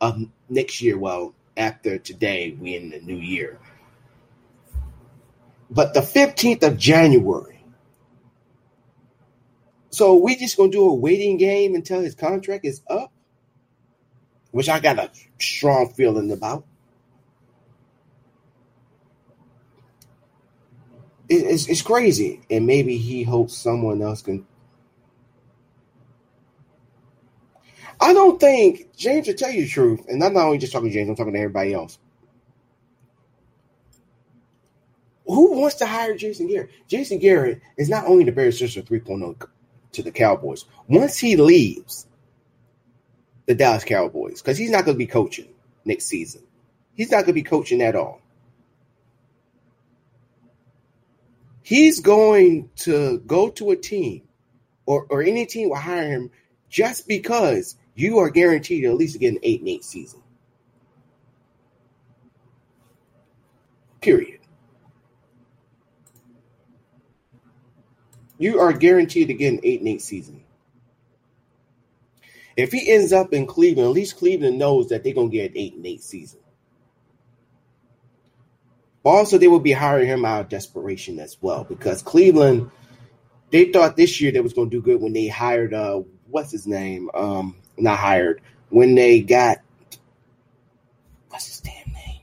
of 0.00 0.26
next 0.48 0.80
year. 0.80 0.98
Well, 0.98 1.34
after 1.56 1.98
today, 1.98 2.56
we 2.58 2.74
in 2.74 2.90
the 2.90 3.00
new 3.00 3.16
year. 3.16 3.58
But 5.70 5.94
the 5.94 6.00
15th 6.00 6.64
of 6.64 6.78
January. 6.78 7.64
So 9.90 10.14
we 10.16 10.36
just 10.36 10.56
gonna 10.56 10.70
do 10.70 10.88
a 10.88 10.94
waiting 10.94 11.36
game 11.36 11.74
until 11.74 12.00
his 12.00 12.14
contract 12.14 12.64
is 12.64 12.82
up? 12.88 13.12
which 14.50 14.68
I 14.68 14.80
got 14.80 14.98
a 14.98 15.10
strong 15.38 15.92
feeling 15.92 16.30
about. 16.32 16.64
It's, 21.30 21.68
it's 21.68 21.82
crazy. 21.82 22.42
And 22.50 22.66
maybe 22.66 22.98
he 22.98 23.22
hopes 23.22 23.56
someone 23.56 24.02
else 24.02 24.22
can. 24.22 24.46
I 28.00 28.12
don't 28.12 28.40
think, 28.40 28.96
James, 28.96 29.26
to 29.26 29.34
tell 29.34 29.50
you 29.50 29.62
the 29.62 29.68
truth, 29.68 30.06
and 30.08 30.24
I'm 30.24 30.34
not 30.34 30.46
only 30.46 30.58
just 30.58 30.72
talking 30.72 30.88
to 30.88 30.94
James, 30.94 31.08
I'm 31.08 31.16
talking 31.16 31.34
to 31.34 31.38
everybody 31.38 31.74
else. 31.74 31.98
Who 35.26 35.60
wants 35.60 35.76
to 35.76 35.86
hire 35.86 36.16
Jason 36.16 36.48
Garrett? 36.48 36.70
Jason 36.88 37.18
Garrett 37.18 37.60
is 37.76 37.88
not 37.88 38.06
only 38.06 38.24
the 38.24 38.32
Barry 38.32 38.52
Switzer 38.52 38.82
3.0 38.82 39.46
to 39.92 40.02
the 40.02 40.10
Cowboys. 40.10 40.64
Once 40.88 41.18
he 41.18 41.36
leaves, 41.36 42.06
the 43.50 43.56
Dallas 43.56 43.82
Cowboys 43.84 44.40
because 44.40 44.56
he's 44.56 44.70
not 44.70 44.84
going 44.84 44.94
to 44.96 44.98
be 44.98 45.08
coaching 45.08 45.48
next 45.84 46.06
season. 46.06 46.42
He's 46.94 47.10
not 47.10 47.18
going 47.18 47.26
to 47.26 47.32
be 47.32 47.42
coaching 47.42 47.82
at 47.82 47.96
all. 47.96 48.19
He's 51.70 52.00
going 52.00 52.68
to 52.78 53.20
go 53.28 53.48
to 53.50 53.70
a 53.70 53.76
team 53.76 54.22
or, 54.86 55.06
or 55.08 55.22
any 55.22 55.46
team 55.46 55.68
will 55.68 55.76
hire 55.76 56.10
him 56.10 56.32
just 56.68 57.06
because 57.06 57.76
you 57.94 58.18
are 58.18 58.28
guaranteed 58.28 58.82
to 58.82 58.88
at 58.88 58.96
least 58.96 59.20
get 59.20 59.34
an 59.34 59.38
8 59.40 59.60
and 59.60 59.68
8 59.68 59.84
season. 59.84 60.20
Period. 64.00 64.40
You 68.36 68.58
are 68.58 68.72
guaranteed 68.72 69.28
to 69.28 69.34
get 69.34 69.52
an 69.52 69.60
8 69.62 69.78
and 69.78 69.88
8 69.90 70.02
season. 70.02 70.42
If 72.56 72.72
he 72.72 72.90
ends 72.90 73.12
up 73.12 73.32
in 73.32 73.46
Cleveland, 73.46 73.90
at 73.90 73.94
least 73.94 74.16
Cleveland 74.16 74.58
knows 74.58 74.88
that 74.88 75.04
they're 75.04 75.14
gonna 75.14 75.28
get 75.28 75.52
an 75.52 75.56
eight 75.56 75.74
and 75.74 75.86
eight 75.86 76.02
season. 76.02 76.40
But 79.02 79.10
also, 79.10 79.38
they 79.38 79.48
will 79.48 79.60
be 79.60 79.72
hiring 79.72 80.06
him 80.06 80.24
out 80.24 80.42
of 80.42 80.48
desperation 80.48 81.18
as 81.18 81.36
well 81.40 81.64
because 81.64 82.02
Cleveland, 82.02 82.70
they 83.50 83.72
thought 83.72 83.96
this 83.96 84.20
year 84.20 84.30
they 84.30 84.40
was 84.40 84.52
gonna 84.52 84.70
do 84.70 84.82
good 84.82 85.00
when 85.00 85.12
they 85.12 85.26
hired 85.26 85.72
uh 85.72 86.02
what's 86.28 86.52
his 86.52 86.66
name? 86.66 87.10
Um, 87.14 87.56
not 87.76 87.98
hired 87.98 88.42
when 88.68 88.94
they 88.94 89.20
got 89.20 89.58
what's 91.28 91.46
his 91.46 91.60
damn 91.60 91.92
name? 91.92 92.20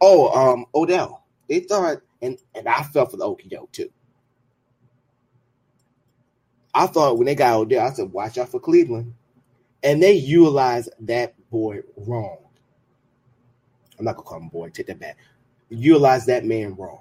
Oh, 0.00 0.52
um, 0.52 0.66
Odell. 0.74 1.24
They 1.48 1.60
thought, 1.60 1.98
and 2.20 2.38
and 2.54 2.68
I 2.68 2.82
felt 2.82 3.10
for 3.10 3.16
the 3.16 3.24
Okie 3.24 3.48
doke 3.48 3.72
too. 3.72 3.90
I 6.74 6.86
thought 6.86 7.16
when 7.16 7.26
they 7.26 7.34
got 7.34 7.56
Odell, 7.56 7.86
I 7.86 7.90
said, 7.90 8.12
watch 8.12 8.38
out 8.38 8.50
for 8.50 8.60
Cleveland. 8.60 9.14
And 9.82 10.02
they 10.02 10.12
utilized 10.12 10.90
that 11.00 11.34
boy 11.50 11.80
wrong. 11.96 12.38
I'm 13.98 14.04
not 14.04 14.16
gonna 14.16 14.28
call 14.28 14.38
him 14.38 14.48
boy, 14.48 14.68
take 14.70 14.86
that 14.86 15.00
back. 15.00 15.16
Utilize 15.70 16.26
that 16.26 16.44
man 16.44 16.74
wrong. 16.74 17.00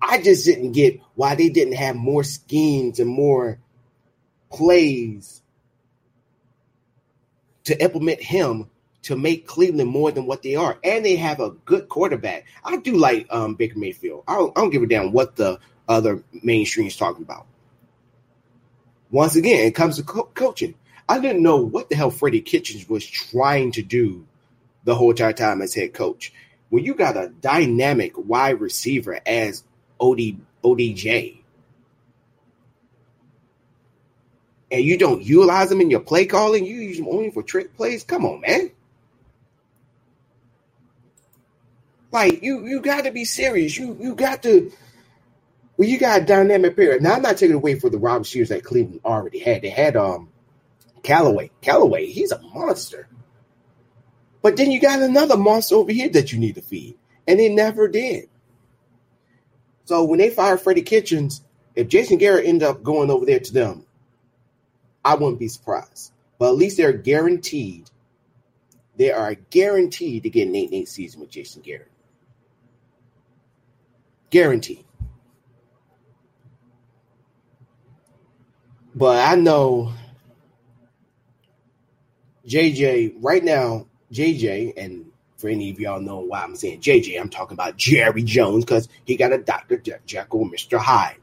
I 0.00 0.22
just 0.22 0.44
didn't 0.44 0.72
get 0.72 1.00
why 1.14 1.34
they 1.34 1.48
didn't 1.48 1.74
have 1.74 1.96
more 1.96 2.22
schemes 2.22 3.00
and 3.00 3.08
more 3.08 3.58
plays 4.50 5.42
to 7.64 7.82
implement 7.82 8.22
him 8.22 8.70
to 9.02 9.16
make 9.16 9.46
Cleveland 9.46 9.90
more 9.90 10.10
than 10.10 10.26
what 10.26 10.42
they 10.42 10.56
are. 10.56 10.78
And 10.82 11.04
they 11.04 11.16
have 11.16 11.40
a 11.40 11.50
good 11.50 11.88
quarterback. 11.88 12.46
I 12.64 12.76
do 12.76 12.96
like 12.96 13.26
um, 13.30 13.54
Baker 13.54 13.78
Mayfield. 13.78 14.24
I 14.26 14.34
don't, 14.34 14.56
I 14.56 14.60
don't 14.60 14.70
give 14.70 14.82
a 14.82 14.86
damn 14.86 15.12
what 15.12 15.36
the 15.36 15.58
other 15.88 16.22
mainstream 16.42 16.86
is 16.86 16.96
talking 16.96 17.22
about. 17.22 17.46
Once 19.10 19.36
again, 19.36 19.66
it 19.66 19.74
comes 19.74 19.96
to 19.96 20.02
co- 20.02 20.30
coaching. 20.34 20.74
I 21.08 21.20
didn't 21.20 21.42
know 21.42 21.58
what 21.58 21.88
the 21.88 21.94
hell 21.94 22.10
Freddie 22.10 22.40
Kitchens 22.40 22.88
was 22.88 23.06
trying 23.06 23.70
to 23.72 23.82
do 23.82 24.26
the 24.82 24.94
whole 24.94 25.10
entire 25.10 25.32
time 25.32 25.62
as 25.62 25.74
head 25.74 25.94
coach. 25.94 26.32
When 26.76 26.84
you 26.84 26.94
got 26.94 27.16
a 27.16 27.30
dynamic 27.40 28.12
wide 28.18 28.60
receiver 28.60 29.18
as 29.24 29.64
OD, 29.98 30.36
ODJ, 30.62 31.38
and 34.70 34.84
you 34.84 34.98
don't 34.98 35.22
utilize 35.22 35.70
them 35.70 35.80
in 35.80 35.88
your 35.88 36.00
play 36.00 36.26
calling, 36.26 36.66
you 36.66 36.76
use 36.76 36.98
them 36.98 37.08
only 37.08 37.30
for 37.30 37.42
trick 37.42 37.74
plays. 37.78 38.04
Come 38.04 38.26
on, 38.26 38.42
man. 38.42 38.72
Like 42.12 42.42
you, 42.42 42.66
you 42.66 42.82
got 42.82 43.04
to 43.04 43.10
be 43.10 43.24
serious. 43.24 43.78
You, 43.78 43.96
you 43.98 44.14
got 44.14 44.42
to. 44.42 44.70
Well, 45.78 45.88
you 45.88 45.98
got 45.98 46.20
a 46.20 46.24
dynamic 46.26 46.76
pair. 46.76 47.00
Now 47.00 47.14
I'm 47.14 47.22
not 47.22 47.38
taking 47.38 47.56
away 47.56 47.78
for 47.78 47.88
the 47.88 47.96
Robert 47.96 48.26
Shears 48.26 48.50
that 48.50 48.64
Cleveland 48.64 49.00
already 49.02 49.38
had. 49.38 49.62
They 49.62 49.70
had 49.70 49.96
um 49.96 50.28
Callaway. 51.02 51.52
Callaway, 51.62 52.04
he's 52.04 52.32
a 52.32 52.42
monster. 52.42 53.08
But 54.46 54.56
then 54.56 54.70
you 54.70 54.78
got 54.78 55.02
another 55.02 55.36
monster 55.36 55.74
over 55.74 55.90
here 55.90 56.08
that 56.10 56.32
you 56.32 56.38
need 56.38 56.54
to 56.54 56.62
feed, 56.62 56.96
and 57.26 57.40
they 57.40 57.48
never 57.48 57.88
did. 57.88 58.28
So 59.86 60.04
when 60.04 60.20
they 60.20 60.30
fired 60.30 60.60
Freddie 60.60 60.82
Kitchens, 60.82 61.42
if 61.74 61.88
Jason 61.88 62.16
Garrett 62.16 62.46
ended 62.46 62.62
up 62.62 62.84
going 62.84 63.10
over 63.10 63.26
there 63.26 63.40
to 63.40 63.52
them, 63.52 63.84
I 65.04 65.16
wouldn't 65.16 65.40
be 65.40 65.48
surprised. 65.48 66.12
But 66.38 66.50
at 66.50 66.54
least 66.58 66.76
they're 66.76 66.92
guaranteed. 66.92 67.90
They 68.96 69.10
are 69.10 69.34
guaranteed 69.34 70.22
to 70.22 70.30
get 70.30 70.46
an 70.46 70.54
8 70.54 70.68
8 70.72 70.88
season 70.88 71.20
with 71.22 71.30
Jason 71.30 71.62
Garrett. 71.62 71.90
Guaranteed. 74.30 74.84
But 78.94 79.28
I 79.28 79.34
know 79.34 79.92
JJ 82.46 83.16
right 83.18 83.42
now, 83.42 83.86
JJ, 84.12 84.74
and 84.76 85.06
for 85.36 85.48
any 85.48 85.70
of 85.70 85.80
y'all 85.80 86.00
know 86.00 86.20
why 86.20 86.42
I'm 86.42 86.56
saying 86.56 86.80
JJ, 86.80 87.20
I'm 87.20 87.28
talking 87.28 87.54
about 87.54 87.76
Jerry 87.76 88.22
Jones 88.22 88.64
because 88.64 88.88
he 89.04 89.16
got 89.16 89.32
a 89.32 89.38
Dr. 89.38 89.78
Jekyll, 90.06 90.46
Mr. 90.46 90.78
Hyde. 90.78 91.16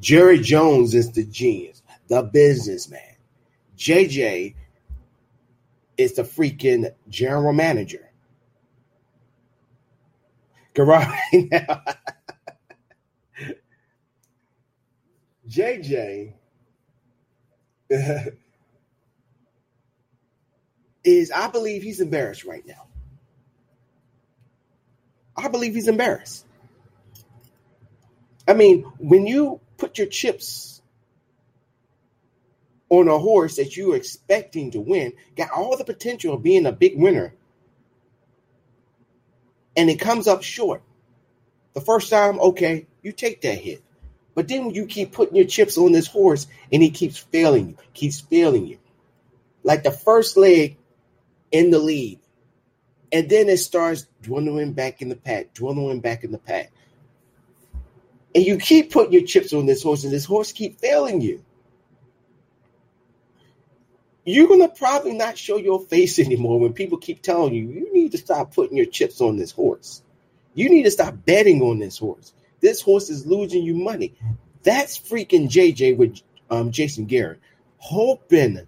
Jerry 0.00 0.38
Jones 0.38 0.94
is 0.94 1.12
the 1.12 1.24
genius, 1.24 1.82
the 2.08 2.22
businessman. 2.22 3.16
JJ 3.76 4.54
is 5.96 6.14
the 6.14 6.22
freaking 6.22 6.90
general 7.08 7.52
manager. 7.52 8.06
Right 10.78 11.20
now, 11.50 11.82
JJ 15.48 16.32
is, 21.04 21.30
I 21.30 21.48
believe 21.48 21.82
he's 21.82 22.00
embarrassed 22.00 22.44
right 22.44 22.66
now. 22.66 22.86
I 25.36 25.48
believe 25.48 25.74
he's 25.74 25.88
embarrassed. 25.88 26.44
I 28.46 28.54
mean, 28.54 28.82
when 28.98 29.26
you 29.26 29.60
put 29.78 29.98
your 29.98 30.08
chips 30.08 30.82
on 32.88 33.08
a 33.08 33.18
horse 33.18 33.56
that 33.56 33.76
you're 33.76 33.96
expecting 33.96 34.72
to 34.72 34.80
win, 34.80 35.12
got 35.36 35.50
all 35.52 35.76
the 35.76 35.84
potential 35.84 36.34
of 36.34 36.42
being 36.42 36.66
a 36.66 36.72
big 36.72 36.98
winner, 36.98 37.34
and 39.76 39.88
it 39.88 40.00
comes 40.00 40.26
up 40.26 40.42
short. 40.42 40.82
The 41.74 41.80
first 41.80 42.10
time, 42.10 42.40
okay, 42.40 42.86
you 43.02 43.12
take 43.12 43.42
that 43.42 43.54
hit. 43.54 43.82
But 44.34 44.48
then 44.48 44.70
you 44.70 44.86
keep 44.86 45.12
putting 45.12 45.36
your 45.36 45.46
chips 45.46 45.78
on 45.78 45.92
this 45.92 46.06
horse 46.06 46.46
and 46.72 46.82
he 46.82 46.90
keeps 46.90 47.18
failing 47.18 47.70
you, 47.70 47.76
keeps 47.94 48.20
failing 48.20 48.66
you. 48.66 48.78
Like 49.62 49.82
the 49.82 49.90
first 49.90 50.36
leg 50.36 50.76
in 51.50 51.70
the 51.70 51.78
lead. 51.78 52.20
And 53.12 53.28
then 53.28 53.48
it 53.48 53.58
starts 53.58 54.06
dwindling 54.22 54.72
back 54.72 55.02
in 55.02 55.08
the 55.08 55.16
pack, 55.16 55.54
dwindling 55.54 56.00
back 56.00 56.22
in 56.24 56.32
the 56.32 56.38
pack. 56.38 56.72
And 58.34 58.44
you 58.44 58.58
keep 58.58 58.92
putting 58.92 59.12
your 59.12 59.24
chips 59.24 59.52
on 59.52 59.66
this 59.66 59.82
horse, 59.82 60.04
and 60.04 60.12
this 60.12 60.24
horse 60.24 60.52
keep 60.52 60.78
failing 60.78 61.20
you. 61.20 61.44
You're 64.24 64.48
gonna 64.48 64.68
probably 64.68 65.14
not 65.14 65.36
show 65.36 65.56
your 65.56 65.80
face 65.80 66.18
anymore 66.20 66.60
when 66.60 66.72
people 66.72 66.98
keep 66.98 67.22
telling 67.22 67.54
you 67.54 67.68
you 67.68 67.92
need 67.92 68.12
to 68.12 68.18
stop 68.18 68.54
putting 68.54 68.76
your 68.76 68.86
chips 68.86 69.20
on 69.20 69.36
this 69.36 69.50
horse. 69.50 70.02
You 70.54 70.68
need 70.68 70.84
to 70.84 70.90
stop 70.90 71.14
betting 71.24 71.62
on 71.62 71.78
this 71.78 71.98
horse. 71.98 72.32
This 72.60 72.80
horse 72.80 73.08
is 73.08 73.26
losing 73.26 73.62
you 73.62 73.74
money. 73.74 74.14
That's 74.62 74.98
freaking 74.98 75.48
JJ 75.48 75.96
with 75.96 76.20
um, 76.50 76.70
Jason 76.70 77.06
Garrett, 77.06 77.40
hoping 77.78 78.66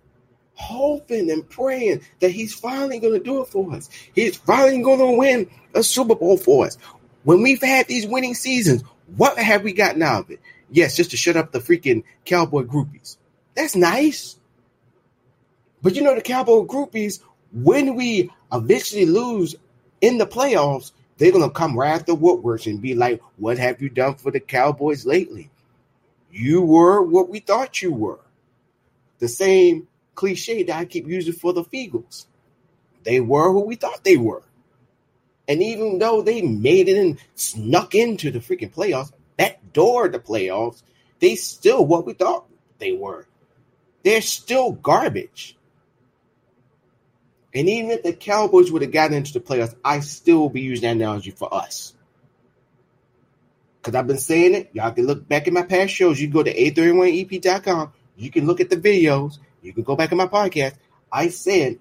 hoping 0.55 1.31
and 1.31 1.49
praying 1.49 2.03
that 2.21 2.31
he's 2.31 2.55
finally 2.55 2.99
going 2.99 3.15
to 3.15 3.25
do 3.25 3.43
it 3.43 3.49
for 3.49 3.75
us. 3.75 3.89
He's 4.15 4.37
finally 4.37 4.83
going 4.83 4.99
to 4.99 5.19
win 5.19 5.51
a 5.75 5.83
Super 5.83 6.15
Bowl 6.15 6.37
for 6.37 6.67
us. 6.67 6.77
When 7.25 7.43
we've 7.43 7.63
had 7.63 7.87
these 7.87 8.07
winning 8.07 8.35
seasons, 8.35 8.83
what 9.17 9.39
have 9.39 9.63
we 9.63 9.73
gotten 9.73 10.03
out 10.03 10.25
of 10.25 10.31
it? 10.31 10.41
Yes, 10.71 10.97
just 10.97 11.11
to 11.11 11.17
shut 11.17 11.37
up 11.37 11.53
the 11.53 11.61
freaking 11.61 12.05
cowboy 12.25 12.65
groupies. 12.65 13.17
That's 13.55 13.77
nice. 13.77 14.37
But 15.83 15.95
you 15.95 16.03
know, 16.03 16.15
the 16.15 16.23
cowboy 16.23 16.65
groupies, 16.65 17.21
when 17.53 17.95
we 17.95 18.31
eventually 18.53 19.07
lose 19.07 19.55
in 20.01 20.19
the 20.19 20.27
playoffs, 20.27 20.93
they're 21.19 21.33
going 21.33 21.49
to 21.49 21.51
come 21.51 21.79
right 21.79 22.01
after 22.01 22.15
Woodworks 22.15 22.67
and 22.67 22.81
be 22.81 22.95
like, 22.95 23.21
What 23.37 23.59
have 23.59 23.83
you 23.83 23.89
done 23.89 24.15
for 24.15 24.31
the 24.31 24.41
Cowboys 24.41 25.05
lately? 25.05 25.51
You 26.31 26.63
were 26.63 27.03
what 27.03 27.29
we 27.29 27.41
thought 27.41 27.83
you 27.83 27.93
were. 27.93 28.21
The 29.19 29.29
same 29.29 29.87
cliche 30.15 30.63
that 30.65 30.77
I 30.77 30.85
keep 30.85 31.07
using 31.07 31.33
for 31.33 31.53
the 31.53 31.65
Feagles. 31.65 32.27
They 33.05 33.21
were 33.21 33.53
who 33.53 33.65
we 33.65 33.77
thought 33.77 34.05
they 34.05 34.17
were. 34.17 34.43
And 35.49 35.63
even 35.63 35.99
though 35.99 36.23
they 36.23 36.43
made 36.43 36.89
it 36.89 36.97
and 36.97 37.19
snuck 37.35 37.95
into 37.95 38.31
the 38.31 38.39
freaking 38.39 38.73
playoffs, 38.73 39.13
backdoor 39.37 40.09
the 40.09 40.19
playoffs, 40.19 40.83
they 41.19 41.35
still 41.35 41.85
what 41.85 42.07
we 42.07 42.13
thought 42.13 42.47
they 42.79 42.93
were. 42.93 43.27
They're 44.05 44.21
still 44.21 44.73
garbage. 44.73 45.57
And 47.55 47.69
even 47.69 47.91
if 47.91 48.03
the 48.03 48.13
Cowboys 48.13 48.73
would 48.73 48.83
have 48.83 48.93
gotten 48.93 49.17
into 49.17 49.33
the 49.33 49.41
playoffs, 49.41 49.75
I 49.85 50.01
still 50.01 50.49
be 50.49 50.63
using 50.63 50.83
that 50.83 50.97
analogy 50.97 51.33
for 51.33 51.53
us. 51.53 51.95
Because 53.81 53.95
I've 53.95 54.07
been 54.07 54.19
saying 54.19 54.55
it. 54.55 54.71
Y'all 54.73 54.93
can 54.93 55.07
look 55.07 55.29
back 55.29 55.47
at 55.49 55.53
my 55.53 55.63
past 55.63 55.93
shows. 55.93 56.21
You 56.21 56.29
go 56.29 56.43
to 56.43 56.55
a31ep.com. 56.55 57.93
You 58.17 58.31
can 58.31 58.47
look 58.47 58.61
at 58.61 58.71
the 58.71 58.77
videos. 58.77 59.39
You 59.63 59.73
can 59.73 59.85
go 59.85 59.97
back 59.97 60.13
in 60.13 60.19
my 60.19 60.27
podcast. 60.27 60.75
I 61.11 61.29
said 61.29 61.79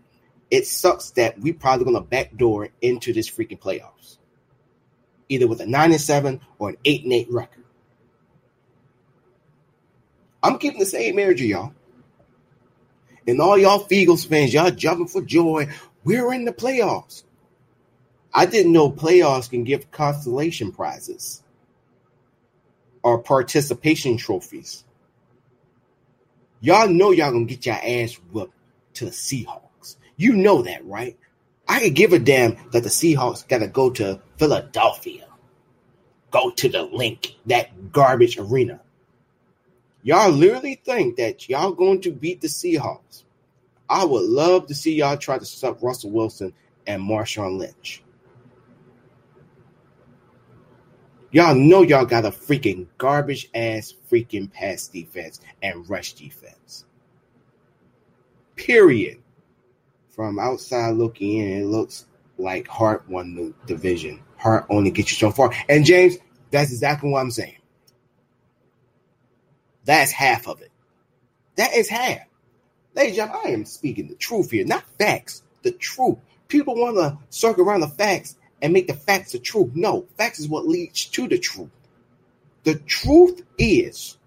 it 0.50 0.68
sucks 0.68 1.12
that 1.12 1.40
we 1.40 1.54
probably 1.54 1.86
gonna 1.86 2.02
backdoor 2.02 2.70
into 2.82 3.14
this 3.14 3.30
freaking 3.30 3.60
playoffs. 3.60 4.18
Either 5.30 5.48
with 5.48 5.62
a 5.62 5.66
nine 5.66 5.92
and 5.92 6.02
seven 6.02 6.42
or 6.60 6.70
an 6.70 6.78
eight 6.86 7.04
and 7.04 7.14
eight 7.14 7.32
record. 7.32 7.64
I'm 10.44 10.58
keeping 10.58 10.80
the 10.80 10.86
same 10.86 11.20
energy, 11.20 11.48
y'all. 11.48 11.74
And 13.28 13.40
all 13.40 13.58
y'all 13.58 13.86
Feagles 13.86 14.28
fans, 14.28 14.54
y'all 14.54 14.72
jumping 14.72 15.08
for 15.08 15.22
joy. 15.22 15.70
We're 16.04 16.34
in 16.34 16.46
the 16.46 16.52
playoffs. 16.52 17.24
I 18.34 18.46
didn't 18.46 18.72
know 18.72 18.92
playoffs 18.92 19.50
can 19.50 19.64
give 19.64 19.92
consolation 19.92 20.72
prizes 20.72 21.44
or 23.04 23.20
participation 23.20 24.18
trophies. 24.18 24.84
Y'all 26.62 26.88
know 26.88 27.12
y'all 27.12 27.32
gonna 27.32 27.46
get 27.46 27.66
your 27.66 27.76
ass 27.76 28.14
whooped 28.32 28.54
to 28.94 29.06
the 29.06 29.12
Seahawks. 29.12 29.96
You 30.16 30.34
know 30.34 30.62
that, 30.62 30.86
right? 30.86 31.18
I 31.68 31.80
could 31.80 31.96
give 31.96 32.14
a 32.14 32.20
damn 32.20 32.56
that 32.72 32.84
the 32.84 32.90
Seahawks 32.90 33.48
gotta 33.48 33.68
go 33.68 33.90
to 33.92 34.22
Philadelphia. 34.38 35.28
Go 36.30 36.52
to 36.52 36.70
the 36.70 36.84
Linc, 36.84 37.36
that 37.48 37.92
garbage 37.92 38.38
arena. 38.38 38.80
Y'all 40.04 40.32
literally 40.32 40.82
think 40.84 41.18
that 41.18 41.50
y'all 41.50 41.72
going 41.72 42.02
to 42.02 42.12
beat 42.12 42.42
the 42.42 42.48
Seahawks. 42.48 43.24
I 43.90 44.06
would 44.06 44.24
love 44.24 44.68
to 44.68 44.76
see 44.76 44.96
y'all 44.96 45.18
try 45.18 45.38
to 45.38 45.46
stop 45.46 45.84
Russell 45.84 46.12
Wilson 46.12 46.54
and 46.88 47.02
Marshawn 47.02 47.58
Lynch. 47.58 48.02
Y'all 51.32 51.56
know 51.56 51.82
y'all 51.82 52.06
got 52.06 52.26
a 52.26 52.32
freaking 52.32 52.88
garbage 52.98 53.50
ass 53.56 53.94
freaking 54.12 54.52
pass 54.52 54.88
defense 54.88 55.40
and 55.64 55.90
rush 55.90 56.14
defense. 56.14 56.86
Period. 58.56 59.18
From 60.10 60.40
outside 60.40 60.96
looking 60.96 61.38
in, 61.38 61.62
it 61.62 61.66
looks 61.66 62.06
like 62.38 62.68
Heart 62.68 63.08
won 63.08 63.36
the 63.36 63.54
division. 63.66 64.22
Heart 64.36 64.66
only 64.70 64.92
gets 64.92 65.12
you 65.12 65.18
so 65.18 65.32
far. 65.32 65.54
And 65.70 65.86
James, 65.86 66.18
that's 66.52 66.72
exactly 66.72 67.10
what 67.10 67.20
I'm 67.20 67.32
saying. 67.32 67.58
That's 69.86 70.12
half 70.12 70.48
of 70.48 70.62
it. 70.62 70.72
That 71.56 71.74
is 71.74 71.88
half. 71.88 72.20
Ladies 72.94 73.18
and 73.18 73.30
gentlemen, 73.30 73.42
I 73.46 73.54
am 73.54 73.66
speaking 73.66 74.10
the 74.10 74.16
truth 74.16 74.52
here, 74.52 74.66
not 74.66 74.84
facts. 75.00 75.44
The 75.62 75.72
truth. 75.72 76.18
People 76.50 76.76
want 76.76 76.98
to 76.98 77.18
circle 77.30 77.64
around 77.64 77.80
the 77.80 77.88
facts 77.88 78.36
and 78.62 78.74
make 78.74 78.88
the 78.88 78.94
facts 78.94 79.32
the 79.32 79.40
truth. 79.40 79.72
No, 79.74 80.06
facts 80.18 80.40
is 80.40 80.48
what 80.48 80.68
leads 80.68 81.06
to 81.06 81.28
the 81.28 81.40
truth. 81.40 81.70
The 82.64 82.76
truth 82.76 83.42
is, 83.58 84.18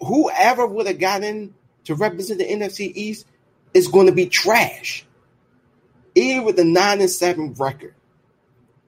whoever 0.00 0.66
would 0.66 0.86
have 0.86 0.98
gotten 0.98 1.54
to 1.84 1.94
represent 1.94 2.38
the 2.38 2.46
NFC 2.46 2.92
East 2.94 3.26
is 3.74 3.88
going 3.88 4.06
to 4.06 4.12
be 4.12 4.26
trash, 4.26 5.04
even 6.14 6.44
with 6.44 6.56
the 6.56 6.64
nine 6.64 7.00
and 7.00 7.10
seven 7.10 7.54
record. 7.54 7.94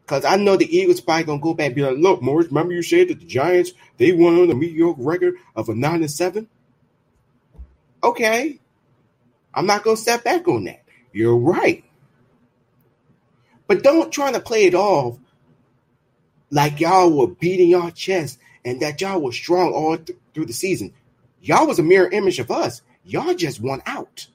Because 0.02 0.24
I 0.24 0.36
know 0.36 0.56
the 0.56 0.74
Eagles 0.74 1.02
probably 1.02 1.24
gonna 1.24 1.40
go 1.40 1.52
back 1.52 1.66
and 1.66 1.74
be 1.74 1.82
like, 1.82 1.98
"Look, 1.98 2.22
Morris, 2.22 2.46
remember 2.46 2.72
you 2.72 2.82
said 2.82 3.08
that 3.08 3.20
the 3.20 3.26
Giants 3.26 3.72
they 3.98 4.12
won 4.12 4.40
on 4.40 4.50
a 4.50 4.54
mediocre 4.54 5.02
record 5.02 5.34
of 5.54 5.68
a 5.68 5.74
nine 5.74 6.00
and 6.00 6.10
seven? 6.10 6.48
Okay, 8.02 8.58
I'm 9.52 9.66
not 9.66 9.82
gonna 9.82 9.98
step 9.98 10.24
back 10.24 10.48
on 10.48 10.64
that. 10.64 10.82
You're 11.12 11.36
right. 11.36 11.84
But 13.68 13.84
don't 13.84 14.10
try 14.10 14.32
to 14.32 14.40
play 14.40 14.64
it 14.64 14.74
off 14.74 15.18
like 16.50 16.80
y'all 16.80 17.10
were 17.10 17.28
beating 17.28 17.68
y'all 17.68 17.90
chest 17.90 18.40
and 18.64 18.80
that 18.80 19.00
y'all 19.00 19.20
were 19.20 19.30
strong 19.32 19.72
all 19.72 19.98
th- 19.98 20.18
through 20.34 20.46
the 20.46 20.52
season. 20.52 20.92
Y'all 21.40 21.66
was 21.66 21.78
a 21.78 21.82
mirror 21.82 22.10
image 22.10 22.40
of 22.40 22.50
us. 22.50 22.82
Y'all 23.04 23.34
just 23.34 23.60
won 23.60 23.82
out. 23.86 24.26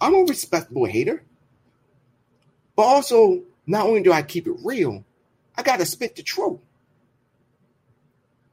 I'm 0.00 0.14
a 0.14 0.24
respectable 0.24 0.86
hater. 0.86 1.22
But 2.74 2.82
also, 2.82 3.42
not 3.66 3.86
only 3.86 4.02
do 4.02 4.12
I 4.12 4.22
keep 4.22 4.46
it 4.46 4.56
real, 4.64 5.04
I 5.56 5.62
got 5.62 5.78
to 5.78 5.86
spit 5.86 6.16
the 6.16 6.22
truth. 6.22 6.60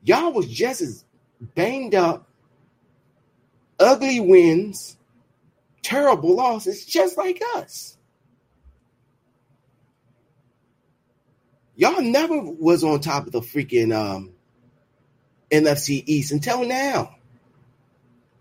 Y'all 0.04 0.34
was 0.34 0.48
just 0.48 0.82
as 0.82 1.06
banged 1.40 1.96
up, 1.96 2.28
ugly 3.80 4.20
wins, 4.20 4.98
terrible 5.82 6.36
losses, 6.36 6.86
just 6.86 7.18
like 7.18 7.42
us. 7.56 7.98
Y'all 11.76 12.02
never 12.02 12.40
was 12.40 12.84
on 12.84 13.00
top 13.00 13.26
of 13.26 13.32
the 13.32 13.42
freaking 13.42 13.94
um, 13.96 14.32
NFC 15.50 16.04
East 16.06 16.32
until 16.32 16.66
now, 16.66 17.16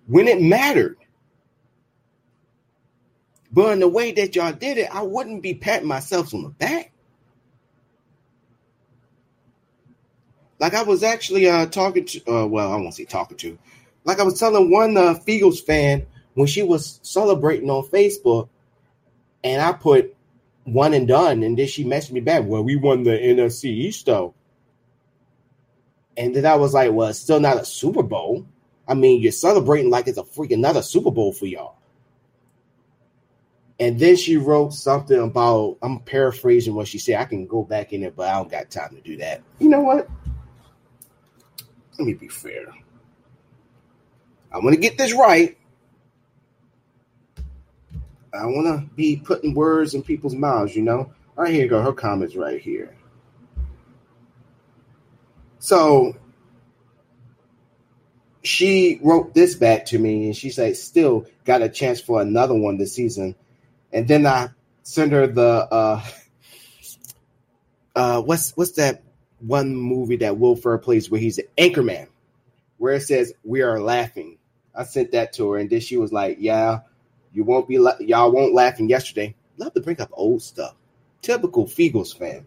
when 0.06 0.28
it 0.28 0.40
mattered. 0.40 0.98
But 3.50 3.72
in 3.74 3.80
the 3.80 3.88
way 3.88 4.12
that 4.12 4.34
y'all 4.34 4.52
did 4.52 4.78
it, 4.78 4.94
I 4.94 5.02
wouldn't 5.02 5.42
be 5.42 5.54
patting 5.54 5.88
myself 5.88 6.32
on 6.34 6.42
the 6.42 6.48
back. 6.48 6.92
Like 10.58 10.74
I 10.74 10.82
was 10.82 11.02
actually 11.02 11.48
uh, 11.48 11.66
talking 11.66 12.04
to, 12.04 12.30
uh, 12.30 12.46
well, 12.46 12.72
I 12.72 12.76
won't 12.76 12.94
say 12.94 13.04
talking 13.04 13.36
to, 13.38 13.58
like 14.04 14.20
I 14.20 14.22
was 14.22 14.38
telling 14.38 14.70
one 14.70 14.96
uh, 14.96 15.14
Feagles 15.14 15.60
fan 15.60 16.06
when 16.34 16.46
she 16.46 16.62
was 16.62 17.00
celebrating 17.02 17.68
on 17.68 17.84
Facebook, 17.88 18.48
and 19.42 19.60
I 19.60 19.72
put 19.72 20.14
one 20.64 20.94
and 20.94 21.08
done, 21.08 21.42
and 21.42 21.58
then 21.58 21.66
she 21.66 21.84
messaged 21.84 22.12
me 22.12 22.20
back. 22.20 22.44
Well, 22.44 22.62
we 22.62 22.76
won 22.76 23.02
the 23.02 23.12
NFC 23.12 23.64
East 23.64 24.06
though, 24.06 24.34
and 26.16 26.34
then 26.34 26.46
I 26.46 26.54
was 26.56 26.74
like, 26.74 26.92
well, 26.92 27.08
it's 27.08 27.18
still 27.18 27.40
not 27.40 27.60
a 27.60 27.64
Super 27.64 28.02
Bowl. 28.02 28.46
I 28.86 28.94
mean, 28.94 29.22
you're 29.22 29.32
celebrating 29.32 29.90
like 29.90 30.08
it's 30.08 30.18
a 30.18 30.22
freaking 30.22 30.54
another 30.54 30.82
Super 30.82 31.10
Bowl 31.10 31.32
for 31.32 31.46
y'all. 31.46 31.76
And 33.80 33.98
then 33.98 34.16
she 34.16 34.36
wrote 34.36 34.74
something 34.74 35.18
about, 35.18 35.78
I'm 35.82 36.00
paraphrasing 36.00 36.74
what 36.74 36.86
she 36.86 36.98
said. 36.98 37.16
I 37.16 37.24
can 37.24 37.46
go 37.46 37.64
back 37.64 37.92
in 37.92 38.04
it, 38.04 38.14
but 38.14 38.28
I 38.28 38.34
don't 38.34 38.50
got 38.50 38.70
time 38.70 38.94
to 38.94 39.00
do 39.00 39.16
that. 39.16 39.42
You 39.58 39.68
know 39.68 39.80
what? 39.80 40.08
Let 41.98 42.06
me 42.06 42.14
be 42.14 42.28
fair. 42.28 42.66
I 44.52 44.58
want 44.58 44.74
to 44.74 44.80
get 44.80 44.98
this 44.98 45.12
right. 45.14 45.56
I 48.34 48.46
want 48.46 48.66
to 48.66 48.94
be 48.94 49.16
putting 49.16 49.54
words 49.54 49.94
in 49.94 50.02
people's 50.02 50.34
mouths, 50.34 50.74
you 50.74 50.82
know? 50.82 51.12
All 51.36 51.44
right, 51.44 51.52
here 51.52 51.64
you 51.64 51.68
go. 51.68 51.82
Her 51.82 51.92
comments 51.92 52.34
right 52.34 52.60
here. 52.60 52.96
So 55.58 56.16
she 58.42 58.98
wrote 59.02 59.34
this 59.34 59.54
back 59.54 59.86
to 59.86 59.98
me 59.98 60.26
and 60.26 60.36
she 60.36 60.50
said, 60.50 60.76
still 60.76 61.26
got 61.44 61.62
a 61.62 61.68
chance 61.68 62.00
for 62.00 62.20
another 62.20 62.54
one 62.54 62.78
this 62.78 62.94
season. 62.94 63.34
And 63.92 64.08
then 64.08 64.26
I 64.26 64.48
sent 64.82 65.12
her 65.12 65.26
the 65.26 65.68
uh 65.70 66.04
uh 67.94 68.22
what's 68.22 68.56
what's 68.56 68.72
that 68.72 69.02
one 69.38 69.74
movie 69.76 70.16
that 70.16 70.38
Will 70.38 70.56
Ferrell 70.56 70.78
plays 70.78 71.10
where 71.10 71.20
he's 71.20 71.38
an 71.38 71.46
anchorman, 71.58 72.08
where 72.78 72.94
it 72.94 73.02
says 73.02 73.34
we 73.44 73.62
are 73.62 73.80
laughing. 73.80 74.38
I 74.74 74.84
sent 74.84 75.12
that 75.12 75.34
to 75.34 75.50
her, 75.50 75.58
and 75.58 75.68
then 75.68 75.80
she 75.80 75.96
was 75.96 76.12
like, 76.12 76.38
"Yeah, 76.40 76.80
you 77.32 77.44
won't 77.44 77.68
be 77.68 77.78
la- 77.78 77.98
y'all 78.00 78.32
won't 78.32 78.54
laughing 78.54 78.88
yesterday." 78.88 79.34
Love 79.58 79.74
to 79.74 79.80
bring 79.80 80.00
up 80.00 80.10
old 80.12 80.42
stuff. 80.42 80.74
Typical 81.20 81.66
Feagles 81.66 82.16
fan. 82.16 82.46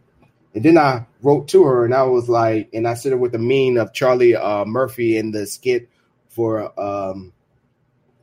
And 0.53 0.63
then 0.63 0.77
I 0.77 1.05
wrote 1.21 1.49
to 1.49 1.63
her, 1.63 1.85
and 1.85 1.93
I 1.93 2.03
was 2.03 2.29
like, 2.29 2.69
and 2.73 2.87
I 2.87 2.93
sent 2.93 3.13
her 3.13 3.17
with 3.17 3.33
the 3.33 3.39
meme 3.39 3.81
of 3.81 3.93
Charlie 3.93 4.35
uh, 4.35 4.65
Murphy 4.65 5.17
in 5.17 5.31
the 5.31 5.45
skit 5.45 5.89
for 6.29 6.77
um 6.79 7.33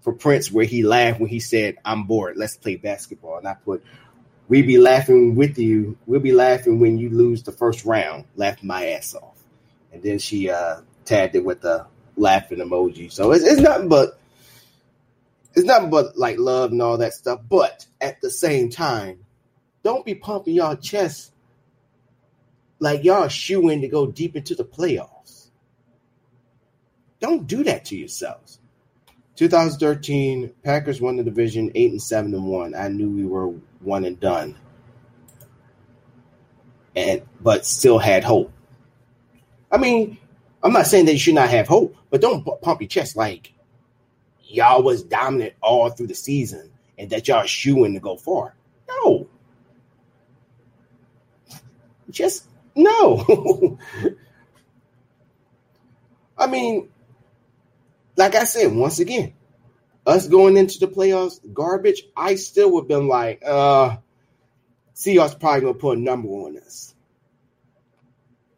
for 0.01 0.13
Prince, 0.13 0.51
where 0.51 0.65
he 0.65 0.83
laughed 0.83 1.21
when 1.21 1.31
he 1.31 1.41
said, 1.41 1.77
"I'm 1.85 2.05
bored. 2.05 2.37
Let's 2.37 2.57
play 2.57 2.77
basketball." 2.77 3.39
And 3.39 3.47
I 3.47 3.55
put, 3.55 3.85
we 4.49 4.63
be 4.63 4.79
laughing 4.79 5.35
with 5.35 5.59
you. 5.59 5.97
We'll 6.07 6.21
be 6.21 6.33
laughing 6.33 6.81
when 6.81 6.99
you 6.99 7.11
lose 7.11 7.43
the 7.43 7.53
first 7.53 7.85
round. 7.85 8.25
Laughing 8.35 8.67
my 8.67 8.89
ass 8.89 9.15
off. 9.15 9.37
And 9.93 10.03
then 10.03 10.19
she 10.19 10.51
uh, 10.51 10.81
tagged 11.05 11.37
it 11.37 11.45
with 11.45 11.61
the 11.61 11.87
laughing 12.17 12.59
emoji. 12.59 13.13
So 13.13 13.33
it's, 13.33 13.45
it's 13.45 13.61
nothing 13.61 13.89
but 13.89 14.19
it's 15.55 15.67
nothing 15.67 15.91
but 15.91 16.17
like 16.17 16.39
love 16.39 16.73
and 16.73 16.83
all 16.83 16.99
that 16.99 17.15
stuff. 17.15 17.41
But 17.49 17.87
at 18.01 18.21
the 18.21 18.31
same 18.31 18.71
time, 18.71 19.25
don't 19.83 20.05
be 20.05 20.15
pumping 20.15 20.55
y'all 20.55 20.77
chest 20.77 21.33
like 22.79 23.05
y'all 23.05 23.29
shooing 23.29 23.81
to 23.81 23.89
go 23.89 24.07
deep 24.07 24.35
into 24.37 24.55
the 24.55 24.65
playoffs. 24.65 25.51
Don't 27.21 27.47
do 27.47 27.63
that 27.65 27.85
to 27.87 27.97
yourselves. 27.97 28.59
2013, 29.37 30.53
Packers 30.65 31.01
won 31.01 31.17
the 31.17 31.23
division 31.23 31.71
eight 31.75 31.91
and 31.91 32.03
seven 32.03 32.35
and 32.35 32.45
one. 32.45 32.75
I 32.75 32.89
knew 32.89 33.09
we 33.09 33.25
were 33.25 33.49
one 33.81 34.05
and 34.05 34.19
done, 34.19 34.57
and 36.97 37.23
but 37.41 37.65
still 37.65 37.99
had 37.99 38.25
hope. 38.25 38.53
I 39.71 39.79
mean, 39.79 40.19
I'm 40.63 40.73
not 40.73 40.87
saying 40.87 41.07
that 41.07 41.13
you 41.13 41.19
should 41.19 41.35
not 41.35 41.49
have 41.51 41.67
hope, 41.67 41.97
but 42.11 42.21
don't 42.21 42.45
pump 42.61 42.81
your 42.81 42.89
chest 42.89 43.17
like 43.17 43.53
y'all 44.53 44.83
was 44.83 45.03
dominant 45.03 45.55
all 45.61 45.91
through 45.91 46.09
the 46.09 46.15
season 46.15 46.71
and 46.99 47.11
that 47.11 47.29
y'all 47.29 47.45
shooing 47.45 47.95
to 47.95 48.01
go 48.01 48.17
far. 48.17 48.55
No, 48.89 49.27
just 52.11 52.45
no. 52.75 53.79
I 56.39 56.47
mean, 56.47 56.89
like 58.17 58.35
I 58.35 58.45
said, 58.45 58.75
once 58.75 58.99
again, 58.99 59.35
us 60.07 60.29
going 60.29 60.57
into 60.57 60.79
the 60.81 60.89
playoffs, 60.89 61.41
garbage, 61.53 62.03
I 62.17 62.35
still 62.35 62.73
would 62.73 62.83
have 62.83 62.89
been 62.89 63.09
like, 63.09 63.43
uh, 63.45 63.97
Seahawks 64.95 65.39
probably 65.39 65.63
gonna 65.63 65.75
put 65.75 65.99
a 65.99 66.01
number 66.01 66.29
on 66.29 66.59
us. 66.59 66.95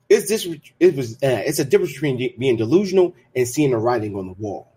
It's 0.08 0.28
this. 0.28 0.46
It 0.78 0.96
was. 0.96 1.14
Uh, 1.14 1.42
it's 1.46 1.58
a 1.58 1.64
difference 1.64 1.92
between 1.94 2.34
being 2.38 2.56
delusional 2.56 3.14
and 3.34 3.48
seeing 3.48 3.70
the 3.70 3.78
writing 3.78 4.14
on 4.16 4.26
the 4.26 4.34
wall. 4.34 4.73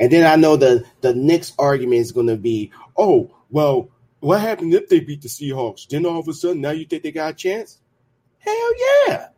And 0.00 0.10
then 0.10 0.26
I 0.26 0.36
know 0.36 0.56
the 0.56 0.84
the 1.02 1.14
next 1.14 1.54
argument 1.58 2.00
is 2.00 2.10
going 2.10 2.26
to 2.26 2.36
be, 2.36 2.72
oh 2.96 3.30
well, 3.50 3.90
what 4.20 4.40
happened 4.40 4.74
if 4.74 4.88
they 4.88 5.00
beat 5.00 5.22
the 5.22 5.28
Seahawks? 5.28 5.86
Then 5.86 6.06
all 6.06 6.18
of 6.18 6.26
a 6.26 6.32
sudden, 6.32 6.62
now 6.62 6.70
you 6.70 6.86
think 6.86 7.02
they 7.02 7.12
got 7.12 7.32
a 7.32 7.34
chance? 7.34 7.78
Hell 8.38 8.70
yeah! 9.06 9.28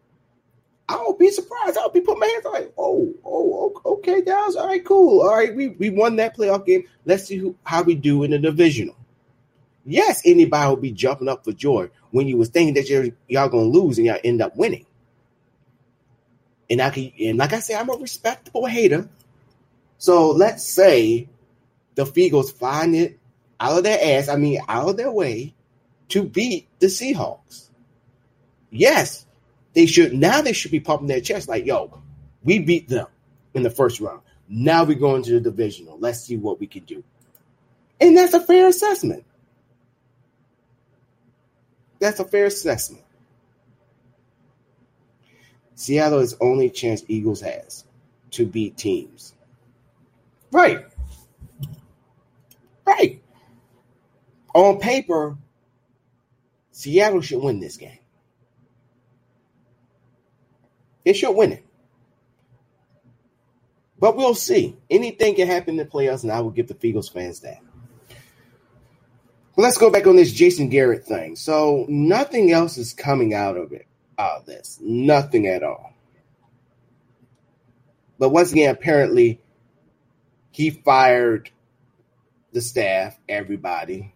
I 0.88 0.96
won't 0.96 1.18
be 1.18 1.30
surprised. 1.30 1.78
I'll 1.78 1.90
be 1.90 2.00
putting 2.00 2.20
my 2.20 2.26
hands 2.26 2.44
like, 2.44 2.72
oh, 2.76 3.12
oh, 3.24 3.80
okay, 3.84 4.20
Dallas. 4.20 4.56
All 4.56 4.66
right, 4.66 4.84
cool. 4.84 5.22
All 5.22 5.34
right, 5.34 5.54
we, 5.54 5.68
we 5.68 5.90
won 5.90 6.16
that 6.16 6.36
playoff 6.36 6.66
game. 6.66 6.84
Let's 7.04 7.24
see 7.24 7.36
who, 7.36 7.56
how 7.64 7.82
we 7.82 7.94
do 7.94 8.24
in 8.24 8.32
the 8.32 8.38
divisional. 8.38 8.96
Yes, 9.84 10.22
anybody 10.24 10.68
will 10.68 10.76
be 10.76 10.92
jumping 10.92 11.28
up 11.28 11.44
for 11.44 11.52
joy 11.52 11.90
when 12.10 12.28
you 12.28 12.36
was 12.36 12.50
thinking 12.50 12.74
that 12.74 12.88
you're, 12.88 13.08
y'all 13.26 13.48
gonna 13.48 13.62
lose 13.62 13.98
and 13.98 14.06
y'all 14.06 14.18
end 14.22 14.42
up 14.42 14.56
winning. 14.56 14.86
And 16.68 16.80
I 16.80 16.90
can, 16.90 17.12
and 17.20 17.38
like 17.38 17.52
I 17.52 17.60
said, 17.60 17.80
I'm 17.80 17.90
a 17.90 17.94
respectable 17.94 18.66
hater. 18.66 19.08
So 20.02 20.32
let's 20.32 20.64
say 20.64 21.28
the 21.94 22.12
Eagles 22.16 22.50
find 22.50 22.96
it 22.96 23.20
out 23.60 23.78
of 23.78 23.84
their 23.84 24.18
ass, 24.18 24.28
I 24.28 24.34
mean 24.34 24.60
out 24.66 24.88
of 24.88 24.96
their 24.96 25.12
way, 25.12 25.54
to 26.08 26.24
beat 26.24 26.66
the 26.80 26.88
Seahawks. 26.88 27.68
Yes, 28.72 29.24
they 29.74 29.86
should 29.86 30.12
now 30.12 30.42
they 30.42 30.54
should 30.54 30.72
be 30.72 30.80
pumping 30.80 31.06
their 31.06 31.20
chest 31.20 31.48
like, 31.48 31.66
yo, 31.66 32.02
we 32.42 32.58
beat 32.58 32.88
them 32.88 33.06
in 33.54 33.62
the 33.62 33.70
first 33.70 34.00
round. 34.00 34.22
Now 34.48 34.82
we 34.82 34.96
go 34.96 35.14
into 35.14 35.34
the 35.34 35.40
divisional. 35.40 36.00
Let's 36.00 36.24
see 36.24 36.36
what 36.36 36.58
we 36.58 36.66
can 36.66 36.82
do. 36.82 37.04
And 38.00 38.16
that's 38.16 38.34
a 38.34 38.40
fair 38.40 38.66
assessment. 38.66 39.24
That's 42.00 42.18
a 42.18 42.24
fair 42.24 42.46
assessment. 42.46 43.04
Seattle 45.76 46.18
is 46.18 46.36
only 46.40 46.70
chance 46.70 47.04
Eagles 47.06 47.40
has 47.42 47.84
to 48.32 48.44
beat 48.44 48.76
teams. 48.76 49.34
Right. 50.52 50.84
Right. 52.86 53.22
On 54.54 54.78
paper, 54.78 55.36
Seattle 56.70 57.22
should 57.22 57.42
win 57.42 57.58
this 57.58 57.78
game. 57.78 57.98
They 61.04 61.14
should 61.14 61.32
win 61.32 61.52
it. 61.52 61.64
But 63.98 64.16
we'll 64.16 64.34
see. 64.34 64.76
Anything 64.90 65.34
can 65.36 65.48
happen 65.48 65.70
in 65.70 65.76
the 65.76 65.84
playoffs, 65.84 66.22
and 66.22 66.32
I 66.32 66.40
will 66.40 66.50
give 66.50 66.68
the 66.68 66.76
Eagles 66.86 67.08
fans 67.08 67.40
that. 67.40 67.58
Let's 69.56 69.78
go 69.78 69.90
back 69.90 70.06
on 70.06 70.16
this 70.16 70.32
Jason 70.32 70.68
Garrett 70.68 71.04
thing. 71.04 71.36
So 71.36 71.86
nothing 71.88 72.52
else 72.52 72.78
is 72.78 72.92
coming 72.92 73.34
out 73.34 73.56
of 73.56 73.72
it, 73.72 73.86
out 74.18 74.40
of 74.40 74.46
this. 74.46 74.78
Nothing 74.82 75.46
at 75.46 75.62
all. 75.62 75.92
But 78.18 78.30
once 78.30 78.52
again, 78.52 78.70
apparently, 78.74 79.41
he 80.52 80.70
fired 80.70 81.50
the 82.52 82.60
staff, 82.60 83.18
everybody. 83.28 84.12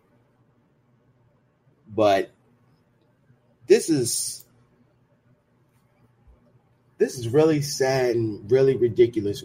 But 1.88 2.30
this 3.66 3.88
is 3.88 4.44
this 6.98 7.18
is 7.18 7.28
really 7.28 7.62
sad 7.62 8.16
and 8.16 8.50
really 8.50 8.76
ridiculous 8.76 9.44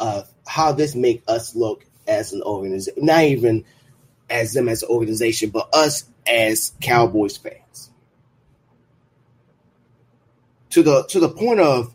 of 0.00 0.28
how 0.46 0.72
this 0.72 0.94
make 0.94 1.22
us 1.28 1.54
look 1.54 1.84
as 2.06 2.32
an 2.32 2.42
organization. 2.42 3.04
Not 3.04 3.24
even 3.24 3.64
as 4.30 4.52
them 4.52 4.68
as 4.68 4.82
an 4.82 4.88
organization, 4.88 5.50
but 5.50 5.68
us 5.74 6.04
as 6.26 6.72
Cowboys 6.80 7.36
fans. 7.36 7.90
To 10.70 10.82
the 10.82 11.04
to 11.04 11.20
the 11.20 11.28
point 11.28 11.60
of 11.60 11.94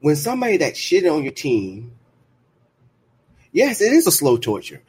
when 0.00 0.16
somebody 0.16 0.58
that 0.58 0.76
shit 0.76 1.06
on 1.06 1.22
your 1.22 1.32
team, 1.32 1.92
yes, 3.54 3.80
it 3.80 3.94
is 3.94 4.06
a 4.06 4.12
slow 4.12 4.36
torture. 4.36 4.82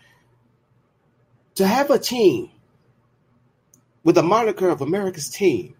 To 1.55 1.65
have 1.65 1.89
a 1.89 1.99
team 1.99 2.49
with 4.03 4.15
the 4.15 4.23
moniker 4.23 4.67
of 4.67 4.81
America's 4.81 5.29
team 5.29 5.75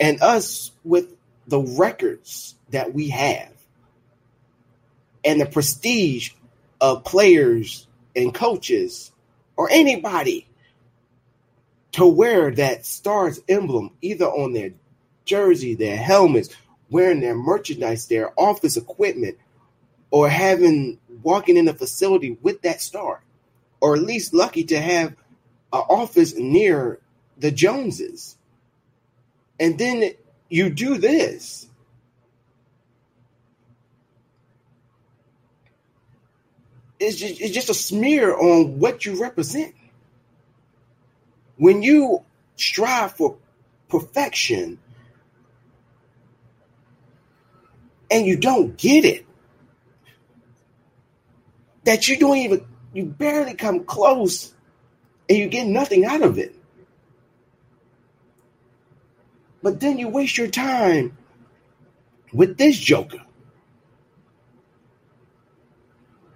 and 0.00 0.20
us 0.20 0.72
with 0.82 1.14
the 1.46 1.60
records 1.60 2.56
that 2.70 2.92
we 2.92 3.10
have 3.10 3.52
and 5.24 5.40
the 5.40 5.46
prestige 5.46 6.30
of 6.80 7.04
players 7.04 7.86
and 8.16 8.34
coaches 8.34 9.12
or 9.56 9.70
anybody 9.70 10.46
to 11.92 12.06
wear 12.06 12.50
that 12.50 12.84
stars 12.84 13.40
emblem 13.48 13.92
either 14.02 14.26
on 14.26 14.52
their 14.52 14.70
jersey, 15.24 15.74
their 15.74 15.96
helmets, 15.96 16.48
wearing 16.90 17.20
their 17.20 17.36
merchandise, 17.36 18.08
their 18.08 18.32
office 18.38 18.76
equipment, 18.76 19.38
or 20.14 20.28
having 20.28 20.96
walking 21.24 21.56
in 21.56 21.66
a 21.66 21.74
facility 21.74 22.38
with 22.40 22.62
that 22.62 22.80
star, 22.80 23.20
or 23.80 23.96
at 23.96 24.02
least 24.02 24.32
lucky 24.32 24.62
to 24.62 24.80
have 24.80 25.08
an 25.72 25.82
office 25.90 26.36
near 26.36 27.00
the 27.36 27.50
Joneses. 27.50 28.36
And 29.58 29.76
then 29.76 30.12
you 30.48 30.70
do 30.70 30.98
this. 30.98 31.66
It's 37.00 37.16
just, 37.16 37.40
it's 37.40 37.52
just 37.52 37.68
a 37.70 37.74
smear 37.74 38.38
on 38.38 38.78
what 38.78 39.04
you 39.04 39.20
represent. 39.20 39.74
When 41.56 41.82
you 41.82 42.22
strive 42.54 43.16
for 43.16 43.36
perfection 43.88 44.78
and 48.12 48.24
you 48.24 48.36
don't 48.36 48.76
get 48.76 49.04
it, 49.04 49.26
that 51.84 52.08
you 52.08 52.18
don't 52.18 52.36
even, 52.38 52.66
you 52.92 53.04
barely 53.04 53.54
come 53.54 53.84
close 53.84 54.52
and 55.28 55.38
you 55.38 55.48
get 55.48 55.66
nothing 55.66 56.04
out 56.04 56.22
of 56.22 56.38
it. 56.38 56.54
But 59.62 59.80
then 59.80 59.98
you 59.98 60.08
waste 60.08 60.36
your 60.36 60.48
time 60.48 61.16
with 62.32 62.58
this 62.58 62.76
joker. 62.78 63.22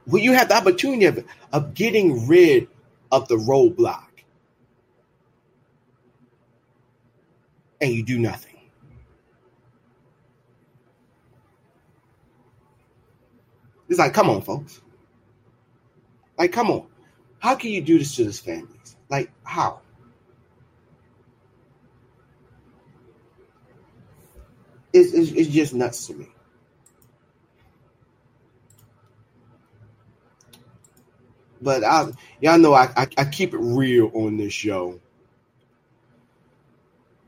Well, 0.07 0.23
you 0.23 0.33
have 0.33 0.49
the 0.49 0.57
opportunity 0.57 1.05
of, 1.05 1.25
of 1.53 1.75
getting 1.75 2.27
rid 2.27 2.69
of 3.13 3.29
the 3.29 3.37
roadblock. 3.37 4.05
And 7.81 7.93
you 7.93 8.03
do 8.03 8.19
nothing. 8.19 8.59
It's 13.89 13.99
like, 13.99 14.15
come 14.15 14.31
on, 14.31 14.43
folks. 14.43 14.81
Like, 16.39 16.53
come 16.53 16.71
on. 16.71 16.87
How 17.41 17.57
can 17.57 17.71
you 17.71 17.83
do 17.83 17.99
this 17.99 18.17
to 18.17 18.25
this 18.25 18.39
families? 18.41 18.97
Like, 19.09 19.31
how? 19.43 19.81
It's, 24.93 25.13
it's, 25.13 25.33
it's 25.33 25.51
just 25.51 25.75
nuts 25.75 26.07
to 26.07 26.15
me. 26.15 26.29
But 31.61 31.83
I, 31.83 32.07
y'all 32.41 32.59
know 32.59 32.73
I, 32.73 32.89
I, 32.97 33.09
I 33.19 33.25
keep 33.25 33.53
it 33.53 33.59
real 33.59 34.11
on 34.15 34.37
this 34.37 34.53
show. 34.53 35.01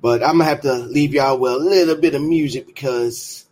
But 0.01 0.23
I'm 0.23 0.39
gonna 0.39 0.45
have 0.45 0.63
to 0.63 0.75
leave 0.75 1.13
y'all 1.13 1.39
with 1.39 1.53
a 1.53 1.57
little 1.59 1.97
bit 1.97 2.15
of 2.15 2.23
music 2.23 2.67
because 2.67 3.45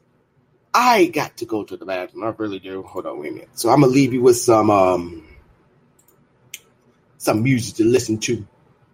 I 0.73 1.07
got 1.07 1.37
to 1.39 1.45
go 1.45 1.65
to 1.65 1.77
the 1.77 1.85
bathroom. 1.85 2.25
I 2.25 2.29
really 2.39 2.59
do. 2.59 2.83
Hold 2.85 3.07
on, 3.07 3.19
wait 3.19 3.31
a 3.31 3.33
minute. 3.33 3.49
So 3.55 3.69
I'm 3.69 3.81
gonna 3.81 3.93
leave 3.93 4.15
you 4.15 4.23
with 4.23 4.39
some 4.39 4.71
um 4.71 5.28
some 7.19 7.43
music 7.43 7.77
to 7.77 7.85
listen 7.85 8.19
to 8.19 8.47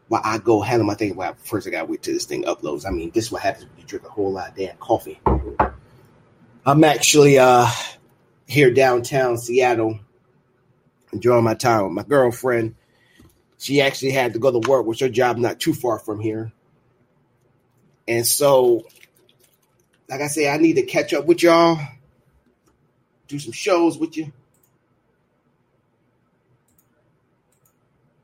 while 0.08 0.22
I 0.24 0.38
go 0.38 0.60
handle 0.60 0.86
my 0.86 0.94
thing. 0.94 1.14
Well, 1.14 1.34
first 1.44 1.66
I 1.66 1.70
gotta 1.70 1.86
wait 1.86 2.02
till 2.02 2.14
this 2.14 2.24
thing 2.24 2.44
uploads. 2.44 2.86
I 2.86 2.90
mean, 2.90 3.10
this 3.10 3.26
is 3.26 3.32
what 3.32 3.42
happens 3.42 3.66
when 3.66 3.78
you 3.78 3.84
drink 3.84 4.04
a 4.04 4.10
whole 4.10 4.32
lot 4.32 4.50
of 4.50 4.56
damn 4.56 4.76
coffee. 4.78 5.20
I'm 6.66 6.82
actually 6.82 7.38
uh 7.38 7.68
here 8.46 8.72
downtown 8.72 9.38
Seattle 9.38 10.00
enjoying 11.12 11.44
my 11.44 11.54
time 11.54 11.84
with 11.84 11.92
my 11.92 12.02
girlfriend. 12.02 12.74
She 13.58 13.80
actually 13.80 14.10
had 14.10 14.32
to 14.32 14.38
go 14.38 14.50
to 14.50 14.68
work, 14.68 14.84
which 14.84 15.00
her 15.00 15.08
job 15.08 15.38
not 15.38 15.60
too 15.60 15.72
far 15.72 15.98
from 15.98 16.20
here. 16.20 16.52
And 18.06 18.26
so, 18.26 18.82
like 20.08 20.20
I 20.20 20.26
say, 20.26 20.50
I 20.50 20.58
need 20.58 20.74
to 20.74 20.82
catch 20.82 21.14
up 21.14 21.24
with 21.24 21.42
y'all, 21.42 21.78
do 23.28 23.38
some 23.38 23.52
shows 23.52 23.96
with 23.96 24.16
you. 24.16 24.32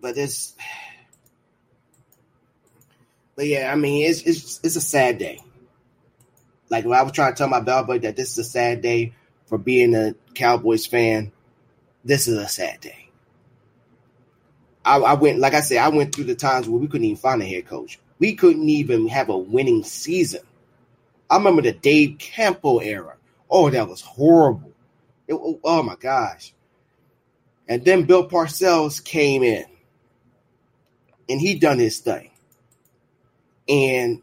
But 0.00 0.16
it's, 0.16 0.54
but 3.36 3.46
yeah, 3.46 3.70
I 3.72 3.76
mean, 3.76 4.08
it's 4.08 4.22
it's 4.22 4.60
it's 4.62 4.76
a 4.76 4.80
sad 4.80 5.18
day. 5.18 5.40
Like 6.70 6.84
when 6.84 6.98
I 6.98 7.02
was 7.02 7.12
trying 7.12 7.32
to 7.32 7.36
tell 7.36 7.48
my 7.48 7.60
bellboy 7.60 7.98
that 8.00 8.16
this 8.16 8.32
is 8.32 8.38
a 8.38 8.44
sad 8.44 8.80
day 8.80 9.14
for 9.46 9.58
being 9.58 9.94
a 9.94 10.14
Cowboys 10.34 10.86
fan, 10.86 11.32
this 12.04 12.28
is 12.28 12.38
a 12.38 12.48
sad 12.48 12.80
day. 12.80 13.08
I, 14.84 14.96
I 14.98 15.12
went, 15.14 15.38
like 15.38 15.54
I 15.54 15.60
said, 15.60 15.78
I 15.78 15.88
went 15.88 16.14
through 16.14 16.24
the 16.24 16.34
times 16.34 16.68
where 16.68 16.80
we 16.80 16.86
couldn't 16.86 17.04
even 17.04 17.16
find 17.16 17.42
a 17.42 17.46
head 17.46 17.66
coach. 17.66 17.98
We 18.18 18.34
couldn't 18.34 18.68
even 18.68 19.08
have 19.08 19.28
a 19.28 19.36
winning 19.36 19.84
season. 19.84 20.42
I 21.28 21.36
remember 21.36 21.62
the 21.62 21.72
Dave 21.72 22.18
Campo 22.18 22.78
era. 22.78 23.16
Oh, 23.48 23.68
that 23.68 23.88
was 23.88 24.00
horrible. 24.00 24.72
It, 25.28 25.34
oh, 25.34 25.60
oh 25.62 25.82
my 25.82 25.96
gosh. 25.96 26.52
And 27.68 27.84
then 27.84 28.04
Bill 28.04 28.28
Parcells 28.28 29.02
came 29.02 29.42
in 29.42 29.64
and 31.30 31.40
he 31.40 31.54
done 31.54 31.78
his 31.78 32.00
thing. 32.00 32.30
And 33.68 34.20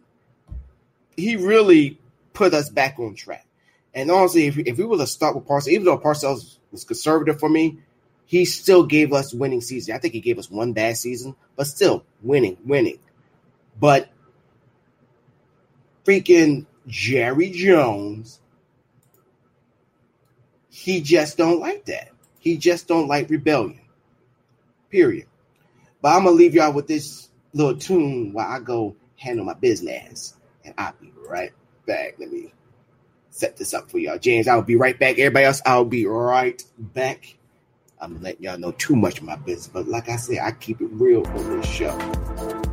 he 1.15 1.37
really 1.37 1.99
put 2.33 2.53
us 2.53 2.69
back 2.69 2.99
on 2.99 3.15
track. 3.15 3.45
And 3.93 4.11
honestly, 4.11 4.45
if, 4.45 4.57
if 4.57 4.77
we 4.77 4.85
were 4.85 4.97
to 4.97 5.07
start 5.07 5.35
with 5.35 5.45
Parcells, 5.45 5.69
even 5.69 5.85
though 5.85 5.97
Parcells 5.97 6.57
was 6.71 6.83
conservative 6.83 7.39
for 7.39 7.49
me, 7.49 7.79
he 8.25 8.43
still 8.43 8.83
gave 8.83 9.13
us 9.13 9.33
winning 9.33 9.61
season. 9.61 9.95
I 9.95 9.99
think 9.99 10.13
he 10.13 10.19
gave 10.19 10.37
us 10.37 10.51
one 10.51 10.73
bad 10.73 10.97
season, 10.97 11.35
but 11.55 11.65
still 11.65 12.03
winning, 12.21 12.57
winning. 12.65 12.99
But 13.79 14.09
freaking 16.03 16.65
Jerry 16.87 17.51
Jones, 17.51 18.41
he 20.69 20.99
just 21.01 21.37
don't 21.37 21.61
like 21.61 21.85
that. 21.85 22.09
He 22.39 22.57
just 22.57 22.87
don't 22.87 23.07
like 23.07 23.29
rebellion. 23.29 23.79
Period. 24.91 25.27
But 26.01 26.15
I'm 26.15 26.23
gonna 26.23 26.35
leave 26.35 26.55
y'all 26.55 26.73
with 26.73 26.87
this 26.87 27.29
little 27.53 27.77
tune 27.77 28.33
while 28.33 28.49
I 28.49 28.59
go 28.59 28.95
handle 29.17 29.45
my 29.45 29.53
business. 29.53 30.35
And 30.63 30.73
I'll 30.77 30.93
be 30.99 31.11
right 31.27 31.53
back. 31.85 32.15
Let 32.19 32.31
me 32.31 32.53
set 33.29 33.57
this 33.57 33.73
up 33.73 33.89
for 33.89 33.99
y'all. 33.99 34.17
James, 34.17 34.47
I'll 34.47 34.61
be 34.61 34.75
right 34.75 34.97
back. 34.97 35.17
Everybody 35.17 35.45
else, 35.45 35.61
I'll 35.65 35.85
be 35.85 36.05
right 36.05 36.61
back. 36.77 37.35
I'm 37.99 38.21
letting 38.21 38.43
y'all 38.43 38.59
know 38.59 38.71
too 38.73 38.95
much 38.95 39.19
of 39.19 39.23
my 39.23 39.37
business, 39.37 39.67
but 39.67 39.87
like 39.87 40.07
I 40.09 40.17
said, 40.17 40.39
I 40.39 40.51
keep 40.51 40.81
it 40.81 40.89
real 40.91 41.25
on 41.25 41.59
this 41.59 41.67
show. 41.67 42.66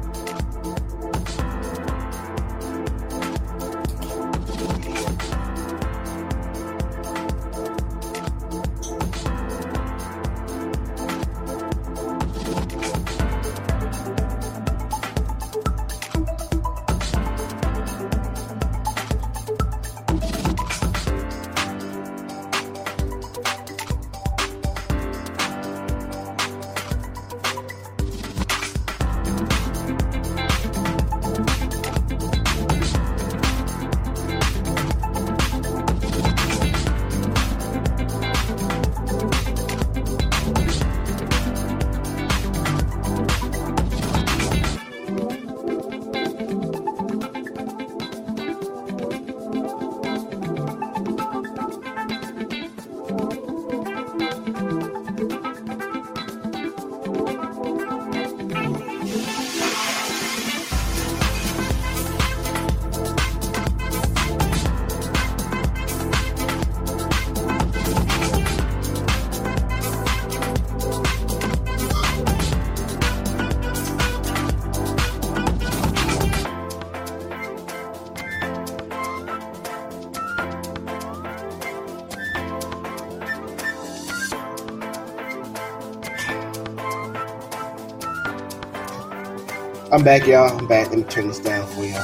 I'm 89.95 90.03
back, 90.03 90.27
y'all. 90.27 90.59
I'm 90.59 90.67
back. 90.67 90.89
Let 90.89 90.99
me 90.99 91.05
turn 91.05 91.29
this 91.29 91.39
down 91.39 91.65
for 91.69 91.85
y'all. 91.85 92.01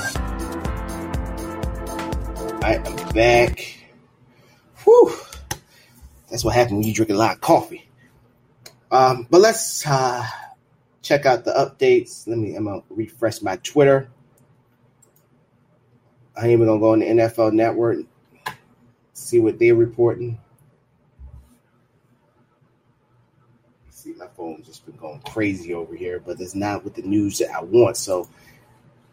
I 2.62 2.76
am 2.76 3.12
back. 3.12 3.80
Whew. 4.84 5.12
That's 6.28 6.44
what 6.44 6.54
happens 6.54 6.74
when 6.74 6.82
you 6.84 6.94
drink 6.94 7.10
a 7.10 7.14
lot 7.14 7.34
of 7.34 7.40
coffee. 7.40 7.88
Um, 8.92 9.26
but 9.28 9.40
let's 9.40 9.84
uh, 9.84 10.24
check 11.02 11.26
out 11.26 11.44
the 11.44 11.50
updates. 11.50 12.28
Let 12.28 12.38
me. 12.38 12.54
I'm 12.54 12.66
gonna 12.66 12.84
refresh 12.90 13.42
my 13.42 13.56
Twitter. 13.56 14.08
I 16.36 16.42
ain't 16.42 16.50
even 16.52 16.66
gonna 16.68 16.78
go 16.78 16.92
on 16.92 17.00
the 17.00 17.06
NFL 17.06 17.54
Network, 17.54 17.96
and 17.96 18.06
see 19.14 19.40
what 19.40 19.58
they're 19.58 19.74
reporting. 19.74 20.38
My 24.20 24.26
phone's 24.36 24.66
just 24.66 24.84
been 24.84 24.96
going 24.96 25.20
crazy 25.20 25.72
over 25.72 25.96
here, 25.96 26.20
but 26.20 26.40
it's 26.40 26.54
not 26.54 26.84
with 26.84 26.94
the 26.94 27.02
news 27.02 27.38
that 27.38 27.50
I 27.50 27.62
want. 27.62 27.96
So 27.96 28.28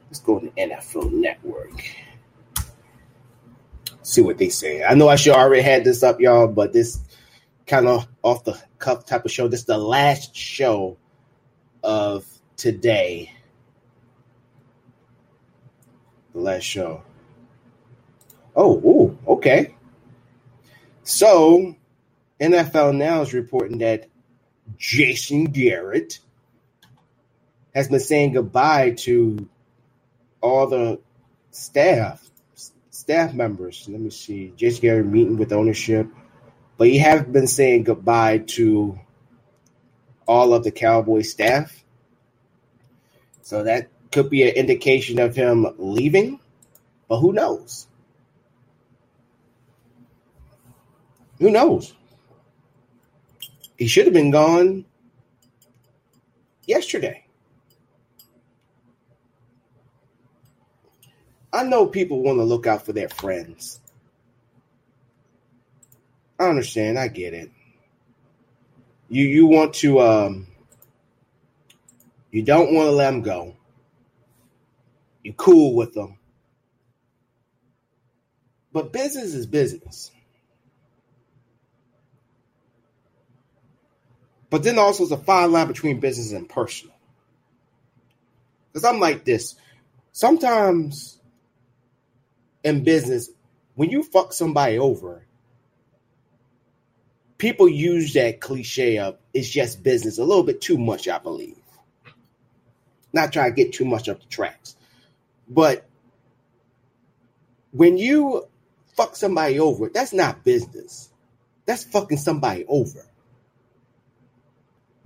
let's 0.08 0.20
go 0.20 0.39
to 0.39 0.47
NFL 0.51 1.12
Network. 1.14 1.82
See 4.01 4.22
what 4.22 4.38
they 4.38 4.49
say. 4.49 4.84
I 4.84 4.95
know 4.95 5.08
I 5.08 5.16
should 5.16 5.34
already 5.34 5.62
had 5.62 5.86
this 5.86 6.03
up, 6.03 6.20
y'all, 6.20 6.47
but 6.47 6.74
this 6.74 6.99
kind 7.66 7.88
of 7.88 8.05
off 8.22 8.43
the 8.43 8.62
cuff 8.80 9.05
type 9.05 9.24
of 9.24 9.32
show. 9.32 9.47
This 9.47 9.62
is 9.62 9.66
the 9.66 9.78
last 9.78 10.36
show 10.36 10.97
of 11.84 12.26
today. 12.58 13.32
The 16.34 16.39
last 16.39 16.64
show. 16.64 17.01
Oh, 18.55 18.78
ooh, 18.78 19.18
okay. 19.28 19.74
So, 21.03 21.76
NFL 22.41 22.97
Now 22.97 23.22
is 23.22 23.34
reporting 23.34 23.78
that 23.80 24.08
Jason 24.78 25.45
Garrett 25.45 26.19
has 27.73 27.88
been 27.88 27.99
saying 27.99 28.34
goodbye 28.34 28.91
to 28.91 29.47
all 30.41 30.67
the 30.67 30.99
staff, 31.51 32.28
staff 32.91 33.34
members. 33.34 33.88
Let 33.89 33.99
me 33.99 34.09
see. 34.09 34.53
Jason 34.55 34.82
Garrett 34.82 35.05
meeting 35.05 35.38
with 35.38 35.51
ownership, 35.51 36.07
but 36.78 36.88
he 36.88 36.99
have 36.99 37.32
been 37.32 37.47
saying 37.47 37.84
goodbye 37.84 38.39
to 38.39 38.99
all 40.28 40.53
of 40.53 40.63
the 40.63 40.71
Cowboy 40.71 41.21
staff. 41.21 41.84
So 43.41 43.63
that 43.63 43.88
could 44.11 44.30
be 44.30 44.43
an 44.43 44.55
indication 44.55 45.19
of 45.19 45.36
him 45.36 45.67
leaving, 45.78 46.39
but 47.07 47.19
who 47.19 47.34
knows? 47.34 47.88
Who 51.39 51.51
knows? 51.51 51.93
He 53.78 53.88
should 53.88 54.05
have 54.05 54.13
been 54.13 54.32
gone 54.32 54.86
yesterday. 56.65 57.25
I 61.53 61.63
know 61.63 61.88
people 61.88 62.21
want 62.21 62.39
to 62.39 62.43
look 62.43 62.67
out 62.67 62.86
for 62.86 62.93
their 62.93 63.09
friends. 63.09 63.80
I 66.39 66.45
understand. 66.45 66.99
I 66.99 67.07
get 67.07 67.34
it. 67.34 67.51
You 69.09 69.25
you 69.25 69.45
want 69.47 69.75
to 69.75 69.99
um 70.01 70.47
you 72.32 72.43
don't 72.43 72.73
want 72.73 72.88
to 72.88 72.91
let 72.91 73.11
them 73.11 73.21
go. 73.21 73.55
You're 75.23 75.34
cool 75.36 75.75
with 75.75 75.93
them. 75.93 76.17
But 78.73 78.93
business 78.93 79.34
is 79.34 79.45
business. 79.47 80.11
But 84.50 84.64
then 84.64 84.80
also 84.80 85.04
it's 85.04 85.12
a 85.12 85.18
fine 85.18 85.52
line 85.52 85.68
between 85.68 86.00
business 86.00 86.32
and 86.32 86.48
personal. 86.48 86.95
Because 88.72 88.86
I'm 88.86 89.00
like 89.00 89.26
this. 89.26 89.56
Sometimes 90.12 91.20
in 92.64 92.84
business, 92.84 93.30
when 93.76 93.89
you 93.89 94.04
fuck 94.04 94.34
somebody 94.34 94.80
over, 94.80 95.26
people 97.38 97.68
use 97.68 98.14
that 98.14 98.39
cliche 98.39 98.98
of 98.98 99.18
it's 99.34 99.50
just 99.50 99.84
business 99.84 100.18
a 100.18 100.24
little 100.24 100.43
bit 100.43 100.62
too 100.62 100.78
much, 100.78 101.08
I 101.08 101.20
believe. 101.20 101.58
Not 103.14 103.34
trying 103.34 103.54
to 103.54 103.64
get 103.64 103.74
too 103.74 103.86
much 103.86 104.10
up 104.10 104.20
the 104.20 104.28
tracks. 104.28 104.76
But 105.50 105.88
when 107.72 107.98
you 107.98 108.48
fuck 108.95 109.16
somebody 109.16 109.60
over, 109.60 109.89
that's 109.89 110.14
not 110.14 110.43
business. 110.43 111.10
That's 111.66 111.84
fucking 111.84 112.18
somebody 112.18 112.66
over. 112.68 113.06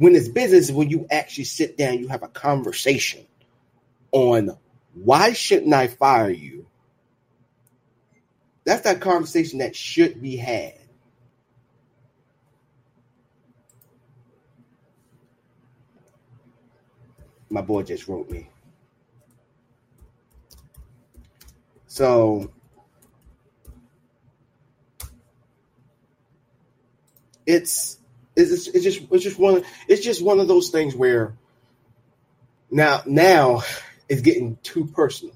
When 0.01 0.15
it's 0.15 0.29
business, 0.29 0.71
when 0.71 0.89
you 0.89 1.05
actually 1.11 1.43
sit 1.43 1.77
down, 1.77 1.99
you 1.99 2.07
have 2.07 2.23
a 2.23 2.27
conversation 2.27 3.23
on 4.11 4.57
why 4.95 5.33
shouldn't 5.33 5.75
I 5.75 5.89
fire 5.89 6.31
you? 6.31 6.65
That's 8.63 8.81
that 8.81 8.99
conversation 8.99 9.59
that 9.59 9.75
should 9.75 10.19
be 10.19 10.37
had. 10.37 10.73
My 17.51 17.61
boy 17.61 17.83
just 17.83 18.07
wrote 18.07 18.27
me. 18.27 18.49
So 21.85 22.51
it's 27.45 28.00
it's 28.41 28.65
just, 28.65 28.75
it's 28.75 28.83
just 28.83 29.01
it's 29.11 29.23
just 29.23 29.39
one 29.39 29.63
it's 29.87 30.03
just 30.03 30.23
one 30.23 30.39
of 30.39 30.47
those 30.47 30.69
things 30.69 30.95
where 30.95 31.35
now 32.69 33.01
now 33.05 33.61
it's 34.09 34.21
getting 34.21 34.57
too 34.63 34.85
personal. 34.85 35.35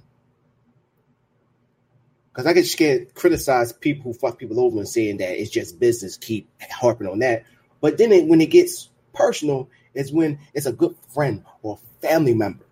Because 2.31 2.47
I 2.47 2.53
get 2.53 2.65
scared 2.65 3.13
criticize 3.13 3.71
people 3.71 4.11
who 4.11 4.17
fuck 4.17 4.37
people 4.37 4.59
over 4.59 4.77
and 4.77 4.87
saying 4.87 5.17
that 5.17 5.39
it's 5.39 5.51
just 5.51 5.79
business. 5.79 6.17
Keep 6.17 6.49
harping 6.71 7.07
on 7.07 7.19
that, 7.19 7.43
but 7.81 7.97
then 7.97 8.11
it, 8.11 8.27
when 8.27 8.41
it 8.41 8.47
gets 8.47 8.89
personal, 9.13 9.69
is 9.93 10.11
when 10.11 10.39
it's 10.53 10.65
a 10.65 10.73
good 10.73 10.95
friend 11.13 11.43
or 11.61 11.79
family 12.01 12.33
member 12.33 12.65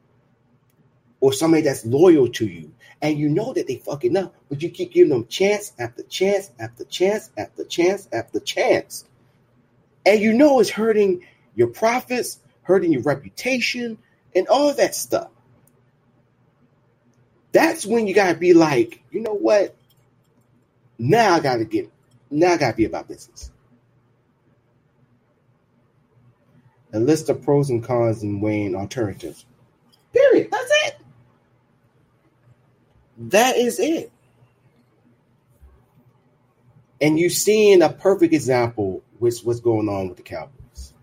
or 1.21 1.31
somebody 1.31 1.63
that's 1.63 1.85
loyal 1.85 2.27
to 2.27 2.45
you, 2.45 2.73
and 3.01 3.17
you 3.17 3.29
know 3.29 3.53
that 3.53 3.67
they 3.67 3.77
fucking 3.77 4.17
up, 4.17 4.35
but 4.49 4.61
you 4.61 4.69
keep 4.69 4.91
giving 4.91 5.09
them 5.09 5.25
chance 5.27 5.71
after 5.79 6.03
chance 6.03 6.51
after 6.59 6.83
chance 6.83 7.29
after 7.37 7.63
chance 7.63 8.09
after 8.11 8.41
chance 8.41 9.05
and 10.05 10.19
you 10.19 10.33
know 10.33 10.59
it's 10.59 10.69
hurting 10.69 11.25
your 11.55 11.67
profits, 11.67 12.39
hurting 12.63 12.91
your 12.91 13.01
reputation, 13.03 13.97
and 14.35 14.47
all 14.47 14.73
that 14.73 14.95
stuff. 14.95 15.29
That's 17.51 17.85
when 17.85 18.07
you 18.07 18.13
gotta 18.13 18.37
be 18.37 18.53
like, 18.53 19.03
you 19.11 19.21
know 19.21 19.35
what? 19.35 19.75
Now 20.97 21.35
I 21.35 21.39
gotta 21.39 21.65
get, 21.65 21.91
now 22.29 22.53
I 22.53 22.57
gotta 22.57 22.75
be 22.75 22.85
about 22.85 23.07
business. 23.07 23.51
A 26.93 26.99
list 26.99 27.29
of 27.29 27.43
pros 27.43 27.69
and 27.69 27.83
cons 27.83 28.23
and 28.23 28.41
weighing 28.41 28.75
alternatives. 28.75 29.45
Period. 30.13 30.49
That's 30.51 30.71
it. 30.85 30.97
That 33.17 33.57
is 33.57 33.79
it. 33.79 34.11
And 37.01 37.19
you're 37.19 37.29
seeing 37.29 37.81
a 37.81 37.89
perfect 37.89 38.33
example 38.33 39.03
with 39.23 39.39
what's 39.39 39.61
going 39.61 39.87
on 39.87 40.09
with 40.09 40.17
the 40.17 40.23
Cowboys. 40.23 40.93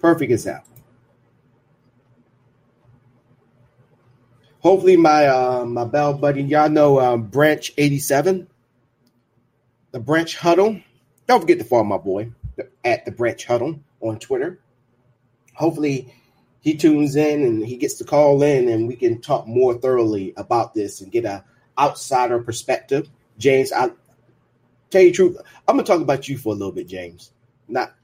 Perfect 0.00 0.32
example. 0.32 0.74
Hopefully, 4.60 4.96
my 4.96 5.28
uh, 5.28 5.64
my 5.64 5.84
bell 5.84 6.12
buddy, 6.12 6.42
y'all 6.42 6.68
know 6.68 6.98
um, 6.98 7.22
Branch 7.28 7.72
eighty 7.78 8.00
seven, 8.00 8.48
the 9.92 10.00
Branch 10.00 10.36
Huddle. 10.36 10.80
Don't 11.28 11.40
forget 11.40 11.58
to 11.60 11.64
follow 11.64 11.84
my 11.84 11.98
boy 11.98 12.32
at 12.84 13.04
the 13.04 13.12
Branch 13.12 13.44
Huddle 13.44 13.78
on 14.00 14.18
Twitter. 14.18 14.58
Hopefully, 15.54 16.12
he 16.60 16.74
tunes 16.74 17.14
in 17.14 17.44
and 17.44 17.64
he 17.64 17.76
gets 17.76 17.94
to 17.94 18.04
call 18.04 18.42
in, 18.42 18.68
and 18.68 18.88
we 18.88 18.96
can 18.96 19.20
talk 19.20 19.46
more 19.46 19.74
thoroughly 19.74 20.34
about 20.36 20.74
this 20.74 21.00
and 21.00 21.12
get 21.12 21.24
a 21.24 21.44
outsider 21.78 22.40
perspective. 22.42 23.08
James, 23.38 23.70
I 23.70 23.90
tell 24.90 25.02
you 25.02 25.10
the 25.10 25.12
truth, 25.12 25.36
I'm 25.68 25.76
gonna 25.76 25.86
talk 25.86 26.00
about 26.00 26.28
you 26.28 26.38
for 26.38 26.52
a 26.52 26.56
little 26.56 26.72
bit, 26.72 26.88
James 26.88 27.30
not 27.68 27.94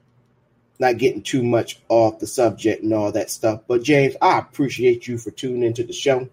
not 0.79 0.97
getting 0.97 1.21
too 1.21 1.43
much 1.43 1.79
off 1.87 2.19
the 2.19 2.27
subject 2.27 2.83
and 2.83 2.93
all 2.93 3.11
that 3.11 3.29
stuff. 3.29 3.61
But 3.67 3.83
James, 3.83 4.15
I 4.21 4.39
appreciate 4.39 5.07
you 5.07 5.17
for 5.17 5.31
tuning 5.31 5.63
into 5.63 5.83
the 5.83 5.93
show 5.93 6.27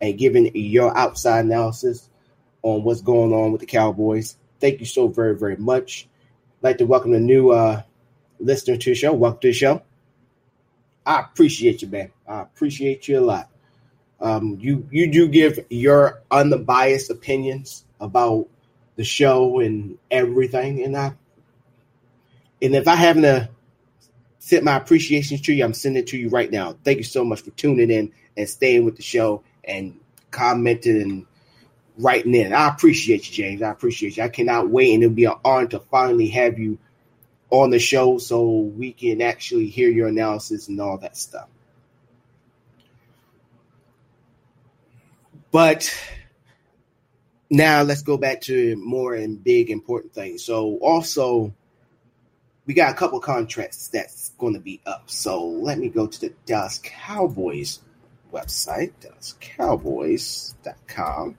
and 0.00 0.18
giving 0.18 0.54
your 0.54 0.96
outside 0.96 1.44
analysis 1.44 2.08
on 2.62 2.84
what's 2.84 3.00
going 3.00 3.32
on 3.32 3.50
with 3.50 3.60
the 3.60 3.66
Cowboys. 3.66 4.36
Thank 4.60 4.80
you 4.80 4.86
so 4.86 5.08
very, 5.08 5.36
very 5.36 5.56
much. 5.56 6.06
I'd 6.58 6.64
like 6.64 6.78
to 6.78 6.86
welcome 6.86 7.14
a 7.14 7.20
new 7.20 7.50
uh, 7.50 7.82
listener 8.38 8.76
to 8.76 8.90
the 8.90 8.94
show. 8.94 9.12
Welcome 9.12 9.40
to 9.40 9.48
the 9.48 9.52
show. 9.52 9.82
I 11.06 11.20
appreciate 11.20 11.82
you, 11.82 11.88
man. 11.88 12.10
I 12.26 12.42
appreciate 12.42 13.08
you 13.08 13.18
a 13.18 13.20
lot. 13.20 13.48
Um, 14.20 14.58
you 14.60 14.86
you 14.90 15.10
do 15.10 15.28
give 15.28 15.64
your 15.70 16.22
unbiased 16.30 17.10
opinions 17.10 17.84
about 18.00 18.48
the 18.96 19.04
show 19.04 19.60
and 19.60 19.96
everything, 20.10 20.82
and 20.82 20.96
I 20.96 21.14
and 22.60 22.74
if 22.74 22.88
I 22.88 22.94
happen 22.94 23.22
to 23.22 23.42
uh, 23.42 23.46
sent 24.48 24.64
my 24.64 24.76
appreciation 24.76 25.38
to 25.38 25.52
you. 25.52 25.64
I'm 25.64 25.74
sending 25.74 26.02
it 26.02 26.08
to 26.08 26.18
you 26.18 26.30
right 26.30 26.50
now. 26.50 26.74
Thank 26.84 26.98
you 26.98 27.04
so 27.04 27.24
much 27.24 27.42
for 27.42 27.50
tuning 27.50 27.90
in 27.90 28.12
and 28.36 28.48
staying 28.48 28.84
with 28.84 28.96
the 28.96 29.02
show 29.02 29.42
and 29.64 30.00
commenting 30.30 31.02
and 31.02 31.26
writing 31.98 32.34
in. 32.34 32.54
I 32.54 32.68
appreciate 32.68 33.28
you, 33.28 33.34
James. 33.34 33.62
I 33.62 33.70
appreciate 33.70 34.16
you. 34.16 34.22
I 34.22 34.28
cannot 34.28 34.70
wait, 34.70 34.94
and 34.94 35.02
it'll 35.02 35.14
be 35.14 35.26
an 35.26 35.34
honor 35.44 35.66
to 35.68 35.80
finally 35.80 36.28
have 36.28 36.58
you 36.58 36.78
on 37.50 37.70
the 37.70 37.78
show 37.78 38.18
so 38.18 38.48
we 38.48 38.92
can 38.92 39.20
actually 39.20 39.68
hear 39.68 39.90
your 39.90 40.08
analysis 40.08 40.68
and 40.68 40.80
all 40.80 40.98
that 40.98 41.16
stuff. 41.16 41.48
But 45.50 45.94
now 47.50 47.82
let's 47.82 48.02
go 48.02 48.16
back 48.16 48.42
to 48.42 48.76
more 48.76 49.14
and 49.14 49.42
big 49.42 49.70
important 49.70 50.12
things. 50.12 50.44
So 50.44 50.76
also 50.76 51.54
we 52.68 52.74
got 52.74 52.92
a 52.92 52.94
couple 52.94 53.18
contracts 53.18 53.88
that's 53.88 54.28
going 54.36 54.52
to 54.52 54.60
be 54.60 54.82
up. 54.84 55.08
So 55.08 55.42
let 55.42 55.78
me 55.78 55.88
go 55.88 56.06
to 56.06 56.20
the 56.20 56.34
Dallas 56.44 56.78
Cowboys 56.84 57.80
website, 58.30 58.92
DallasCowboys.com, 59.00 61.38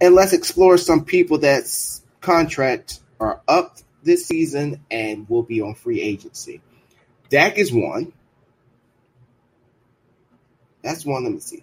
and 0.00 0.14
let's 0.14 0.32
explore 0.32 0.78
some 0.78 1.04
people 1.04 1.36
that's 1.36 2.02
contract 2.22 3.00
are 3.20 3.42
up 3.46 3.76
this 4.02 4.24
season 4.24 4.80
and 4.90 5.28
will 5.28 5.42
be 5.42 5.60
on 5.60 5.74
free 5.74 6.00
agency. 6.00 6.62
Dak 7.28 7.58
is 7.58 7.70
one. 7.70 8.14
That's 10.80 11.04
one. 11.04 11.24
Let 11.24 11.34
me 11.34 11.40
see. 11.40 11.62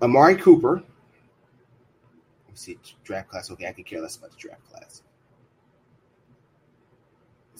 Amari 0.00 0.36
Cooper. 0.36 0.76
Let 0.76 0.84
me 2.48 2.54
see 2.54 2.78
draft 3.02 3.30
class. 3.30 3.50
Okay, 3.50 3.66
I 3.66 3.72
can 3.72 3.82
care 3.82 4.00
less 4.00 4.16
about 4.16 4.30
the 4.30 4.36
draft 4.36 4.64
class. 4.70 5.02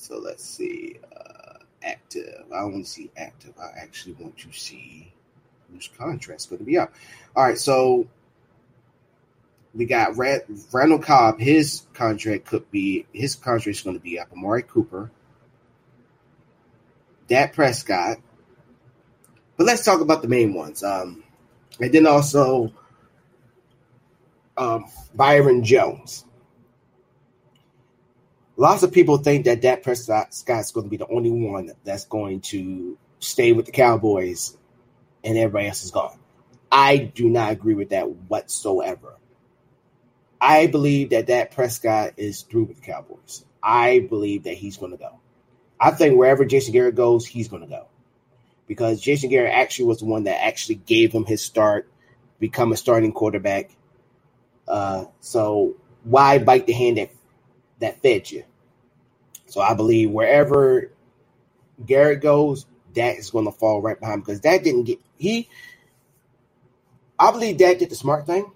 So 0.01 0.19
let's 0.19 0.45
see. 0.45 0.99
Uh, 1.15 1.59
active. 1.83 2.45
I 2.55 2.65
want 2.65 2.85
to 2.85 2.91
see 2.91 3.11
active. 3.17 3.53
I 3.59 3.79
actually 3.79 4.15
want 4.15 4.39
to 4.39 4.53
see 4.53 5.13
whose 5.71 5.91
contract's 5.99 6.47
going 6.47 6.59
to 6.59 6.65
be 6.65 6.79
up. 6.79 6.93
All 7.37 7.45
right, 7.45 7.59
so 7.59 8.09
we 9.75 9.85
got 9.85 10.17
Randall 10.17 10.99
Cobb. 10.99 11.39
His 11.39 11.83
contract 11.93 12.47
could 12.47 12.71
be 12.71 13.07
his 13.13 13.37
contract 13.37 13.77
is 13.77 13.83
going 13.83 13.97
to 13.97 14.03
be 14.03 14.19
up. 14.19 14.33
Amari 14.33 14.63
Cooper, 14.63 15.11
Dak 17.29 17.55
Prescott. 17.55 18.19
But 19.57 19.67
let's 19.67 19.85
talk 19.85 20.01
about 20.01 20.23
the 20.23 20.29
main 20.29 20.55
ones. 20.55 20.83
Um, 20.83 21.23
and 21.79 21.93
then 21.93 22.07
also 22.07 22.73
um, 24.57 24.87
Byron 25.15 25.63
Jones. 25.63 26.25
Lots 28.61 28.83
of 28.83 28.93
people 28.93 29.17
think 29.17 29.47
that 29.47 29.63
Dak 29.63 29.83
Prescott's 29.83 30.43
going 30.45 30.85
to 30.85 30.91
be 30.91 30.99
the 30.99 31.07
only 31.07 31.31
one 31.31 31.73
that's 31.83 32.05
going 32.05 32.43
to 32.43 32.99
stay 33.19 33.55
with 33.55 33.65
the 33.65 33.73
Cowboys 33.73 34.55
and 35.25 35.39
everybody 35.39 35.69
else 35.69 35.83
is 35.83 35.91
gone. 35.91 36.19
I 36.71 36.99
do 36.99 37.31
not 37.31 37.53
agree 37.53 37.73
with 37.73 37.89
that 37.89 38.11
whatsoever. 38.29 39.17
I 40.39 40.67
believe 40.67 41.09
that 41.09 41.27
Dak 41.27 41.55
Prescott 41.55 42.13
is 42.19 42.43
through 42.43 42.65
with 42.65 42.83
the 42.83 42.87
Cowboys. 42.87 43.47
I 43.63 44.01
believe 44.01 44.43
that 44.43 44.59
he's 44.59 44.77
going 44.77 44.93
to 44.93 44.99
go. 44.99 45.21
I 45.81 45.93
think 45.93 46.19
wherever 46.19 46.45
Jason 46.45 46.75
Garrett 46.75 46.95
goes, 46.95 47.25
he's 47.25 47.49
going 47.49 47.63
to 47.63 47.69
go 47.69 47.87
because 48.67 49.01
Jason 49.01 49.31
Garrett 49.31 49.55
actually 49.55 49.87
was 49.87 50.01
the 50.01 50.05
one 50.05 50.25
that 50.25 50.45
actually 50.45 50.75
gave 50.75 51.13
him 51.13 51.25
his 51.25 51.43
start, 51.43 51.89
become 52.39 52.73
a 52.73 52.77
starting 52.77 53.13
quarterback. 53.13 53.71
Uh, 54.69 55.07
so 55.21 55.77
why 56.05 56.37
bite 56.37 56.67
the 56.67 56.75
hand 56.75 56.99
that 56.99 57.11
that 57.79 58.03
fed 58.03 58.31
you? 58.31 58.45
So 59.51 59.61
I 59.61 59.75
believe 59.75 60.11
wherever 60.11 60.93
Garrett 61.85 62.23
goes, 62.23 62.67
Dak 62.95 63.19
is 63.19 63.31
going 63.31 63.47
to 63.47 63.53
fall 63.53 63.83
right 63.83 63.99
behind 63.99 64.25
because 64.25 64.41
that 64.43 64.63
didn't 64.63 64.85
get 64.85 65.01
he. 65.19 65.49
I 67.19 67.33
believe 67.33 67.59
Dak 67.59 67.79
did 67.79 67.91
the 67.91 67.97
smart 67.97 68.27
thing. 68.27 68.51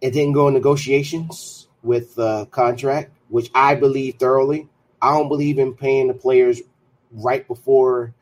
It 0.00 0.12
didn't 0.12 0.32
go 0.32 0.48
in 0.48 0.54
negotiations 0.54 1.68
with 1.82 2.14
the 2.14 2.46
contract, 2.46 3.12
which 3.28 3.50
I 3.54 3.74
believe 3.74 4.16
thoroughly. 4.16 4.68
I 5.02 5.16
don't 5.16 5.28
believe 5.28 5.58
in 5.58 5.74
paying 5.74 6.08
the 6.08 6.14
players 6.14 6.62
right 7.10 7.46
before, 7.46 8.14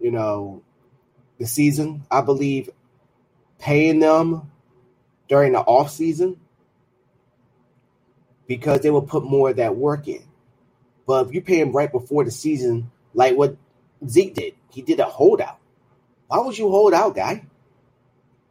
you 0.00 0.10
know, 0.10 0.62
the 1.38 1.46
season. 1.46 2.04
I 2.10 2.22
believe 2.22 2.70
paying 3.60 4.00
them 4.00 4.50
during 5.28 5.52
the 5.52 5.60
off 5.60 5.90
season 5.90 6.40
because 8.46 8.80
they 8.80 8.90
will 8.90 9.02
put 9.02 9.24
more 9.24 9.50
of 9.50 9.56
that 9.56 9.76
work 9.76 10.08
in. 10.08 10.22
But 11.06 11.26
if 11.26 11.34
you 11.34 11.42
pay 11.42 11.60
him 11.60 11.72
right 11.72 11.90
before 11.90 12.24
the 12.24 12.30
season, 12.30 12.90
like 13.12 13.36
what 13.36 13.56
Zeke 14.06 14.34
did, 14.34 14.54
he 14.70 14.82
did 14.82 15.00
a 15.00 15.04
holdout. 15.04 15.58
Why 16.28 16.38
would 16.38 16.56
you 16.56 16.68
hold 16.70 16.94
out, 16.94 17.14
guy? 17.14 17.44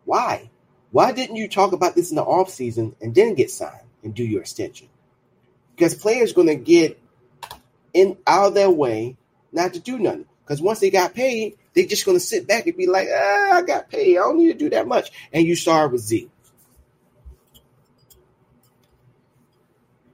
Why? 0.06 0.50
Why 0.92 1.12
didn't 1.12 1.38
you 1.38 1.48
talk 1.48 1.74
about 1.74 1.96
this 1.96 2.12
in 2.12 2.16
the 2.16 2.24
off 2.24 2.50
season 2.50 2.96
and 3.02 3.16
then 3.16 3.34
get 3.34 3.50
signed 3.50 3.88
and 4.04 4.14
do 4.14 4.24
your 4.24 4.42
extension? 4.42 4.88
Because 5.76 5.96
players 5.96 6.34
going 6.34 6.48
to 6.48 6.56
get 6.56 7.00
in 7.94 8.18
out 8.28 8.50
of 8.50 8.54
their 8.54 8.70
way 8.70 9.18
not 9.52 9.74
to 9.74 9.80
do 9.80 9.98
nothing. 9.98 10.26
Because 10.46 10.62
once 10.62 10.80
they 10.80 10.92
got 10.92 11.16
paid, 11.16 11.58
they're 11.74 11.86
just 11.86 12.06
going 12.06 12.18
to 12.18 12.24
sit 12.24 12.48
back 12.48 12.68
and 12.68 12.78
be 12.78 12.86
like, 12.86 13.08
ah, 13.12 13.54
I 13.54 13.62
got 13.64 13.90
paid. 13.90 14.18
I 14.18 14.22
don't 14.22 14.38
need 14.38 14.52
to 14.52 14.58
do 14.58 14.70
that 14.72 14.88
much. 14.88 15.12
And 15.32 15.46
you 15.46 15.56
start 15.56 15.92
with 15.92 16.02
Zeke. 16.02 16.30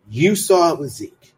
You 0.09 0.35
saw 0.35 0.73
it 0.73 0.79
with 0.79 0.89
Zeke. 0.89 1.33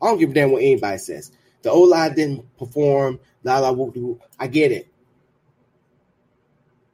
I 0.00 0.06
don't 0.06 0.18
give 0.18 0.30
a 0.30 0.34
damn 0.34 0.52
what 0.52 0.62
anybody 0.62 0.98
says. 0.98 1.32
The 1.62 1.70
O 1.70 1.80
line 1.80 2.14
didn't 2.14 2.56
perform. 2.58 3.18
La 3.42 3.58
la 3.58 3.72
whoop 3.72 3.96
whoop. 3.96 4.22
I 4.38 4.46
get 4.46 4.70
it. 4.70 4.88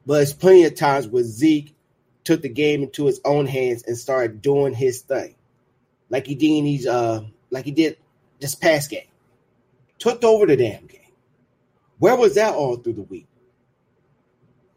But 0.05 0.21
it's 0.21 0.33
plenty 0.33 0.63
of 0.63 0.75
times 0.75 1.07
where 1.07 1.23
Zeke 1.23 1.75
took 2.23 2.41
the 2.41 2.49
game 2.49 2.83
into 2.83 3.05
his 3.05 3.19
own 3.25 3.45
hands 3.45 3.83
and 3.85 3.97
started 3.97 4.41
doing 4.41 4.73
his 4.73 5.01
thing, 5.01 5.35
like 6.09 6.25
he 6.25 6.35
did 6.35 6.63
these, 6.63 6.87
uh, 6.87 7.23
like 7.49 7.65
he 7.65 7.71
did 7.71 7.97
this 8.39 8.55
past 8.55 8.89
game. 8.89 9.07
Took 9.99 10.23
over 10.23 10.45
the 10.45 10.57
damn 10.57 10.85
game. 10.85 10.99
Where 11.99 12.15
was 12.15 12.35
that 12.35 12.53
all 12.53 12.77
through 12.77 12.93
the 12.93 13.01
week? 13.03 13.27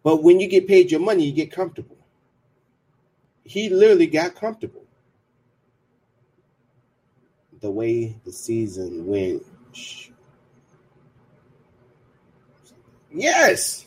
But 0.02 0.22
when 0.22 0.40
you 0.40 0.48
get 0.48 0.68
paid 0.68 0.90
your 0.90 1.00
money, 1.00 1.24
you 1.24 1.32
get 1.32 1.50
comfortable 1.50 1.95
he 3.46 3.68
literally 3.68 4.06
got 4.06 4.34
comfortable. 4.34 4.84
The 7.60 7.70
way 7.70 8.16
the 8.24 8.32
season 8.32 9.06
went. 9.06 9.44
Yes. 13.10 13.86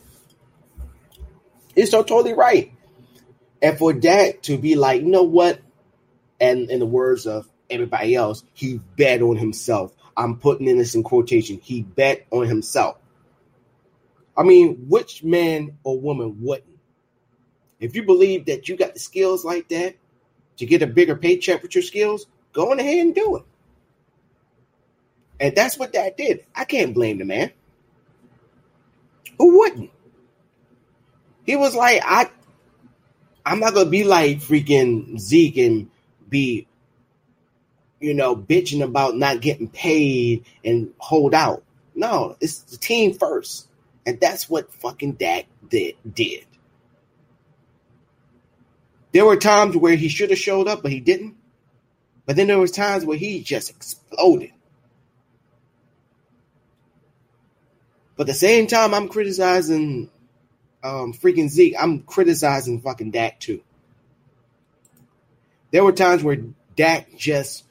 It's 1.76 1.91
so 1.91 2.03
totally 2.03 2.34
right. 2.34 2.74
And 3.62 3.78
for 3.78 3.93
that 3.93 4.43
to 4.43 4.57
be 4.57 4.76
like, 4.76 5.01
you 5.01 5.10
know 5.10 5.24
what? 5.24 5.60
And 6.39 6.70
in 6.72 6.80
the 6.80 6.86
words 6.86 7.28
of 7.28 7.47
everybody 7.70 8.16
else, 8.16 8.43
he 8.53 8.80
bet 8.97 9.22
on 9.22 9.38
himself. 9.38 9.93
I'm 10.18 10.38
putting 10.38 10.68
in 10.68 10.78
this 10.78 10.95
in 10.95 11.03
quotation. 11.03 11.60
He 11.62 11.84
bet 11.84 12.26
on 12.32 12.47
himself. 12.47 12.97
I 14.36 14.43
mean, 14.43 14.86
which 14.88 15.24
man 15.24 15.78
or 15.84 15.99
woman 15.99 16.38
wouldn't? 16.41 16.79
If 17.80 17.96
you 17.96 18.04
believe 18.04 18.46
that 18.46 18.68
you 18.68 18.76
got 18.76 18.94
the 18.94 19.00
skills 19.00 19.46
like 19.46 19.70
that 19.70 19.96
to 20.58 20.66
get 20.66 20.82
a 20.82 20.88
bigger 20.88 21.16
paycheck 21.16 21.62
with 21.62 21.76
your 21.76 21.82
skills, 21.82 22.28
go 22.54 22.72
on 22.72 22.80
ahead 22.80 23.00
and 23.00 23.16
do 23.16 23.38
it. 23.38 23.44
And 25.40 25.56
that's 25.56 25.78
what 25.78 25.94
that 25.94 26.18
did. 26.18 26.46
I 26.54 26.66
can't 26.66 26.94
blame 26.94 27.18
the 27.18 27.26
man. 27.26 27.52
Who 29.38 29.60
wouldn't? 29.60 29.92
He 31.46 31.56
was 31.56 31.74
like, 31.76 32.02
I 32.04 32.30
I'm 33.46 33.60
not 33.60 33.74
gonna 33.74 33.90
be 33.90 34.04
like 34.04 34.40
freaking 34.40 35.18
Zeke 35.18 35.58
and 35.58 35.90
be, 36.30 36.68
you 38.00 38.14
know, 38.14 38.36
bitching 38.36 38.84
about 38.84 39.16
not 39.16 39.42
getting 39.42 39.70
paid 39.70 40.46
and 40.64 40.94
hold 40.98 41.34
out. 41.34 41.64
No, 41.96 42.36
it's 42.42 42.60
the 42.60 42.78
team 42.78 43.14
first. 43.14 43.68
And 44.06 44.20
that's 44.20 44.50
what 44.50 44.74
fucking 44.74 45.14
Dak 45.14 45.46
did 45.68 45.96
did. 46.14 46.46
There 49.12 49.26
were 49.26 49.38
times 49.38 49.76
where 49.76 49.95
he 49.95 50.07
should 50.07 50.30
have 50.30 50.39
showed 50.39 50.68
up, 50.68 50.82
but 50.82 50.91
he 50.91 50.99
didn't. 50.99 51.36
But 52.26 52.36
then 52.36 52.47
there 52.47 52.60
was 52.60 52.72
times 52.72 53.05
where 53.05 53.18
he 53.18 53.41
just 53.41 53.70
exploded. 53.70 54.51
But 58.16 58.24
at 58.24 58.34
the 58.34 58.34
same 58.34 58.68
time, 58.68 58.93
I'm 58.93 59.07
criticizing 59.07 60.10
um, 60.84 61.14
freaking 61.14 61.49
Zeke. 61.49 61.76
I'm 61.80 62.03
criticizing 62.03 62.82
fucking 62.82 63.12
Dak 63.12 63.39
too. 63.39 63.62
There 65.72 65.84
were 65.84 65.91
times 65.91 66.24
where 66.24 66.38
Dak 66.76 67.18
just 67.18 67.64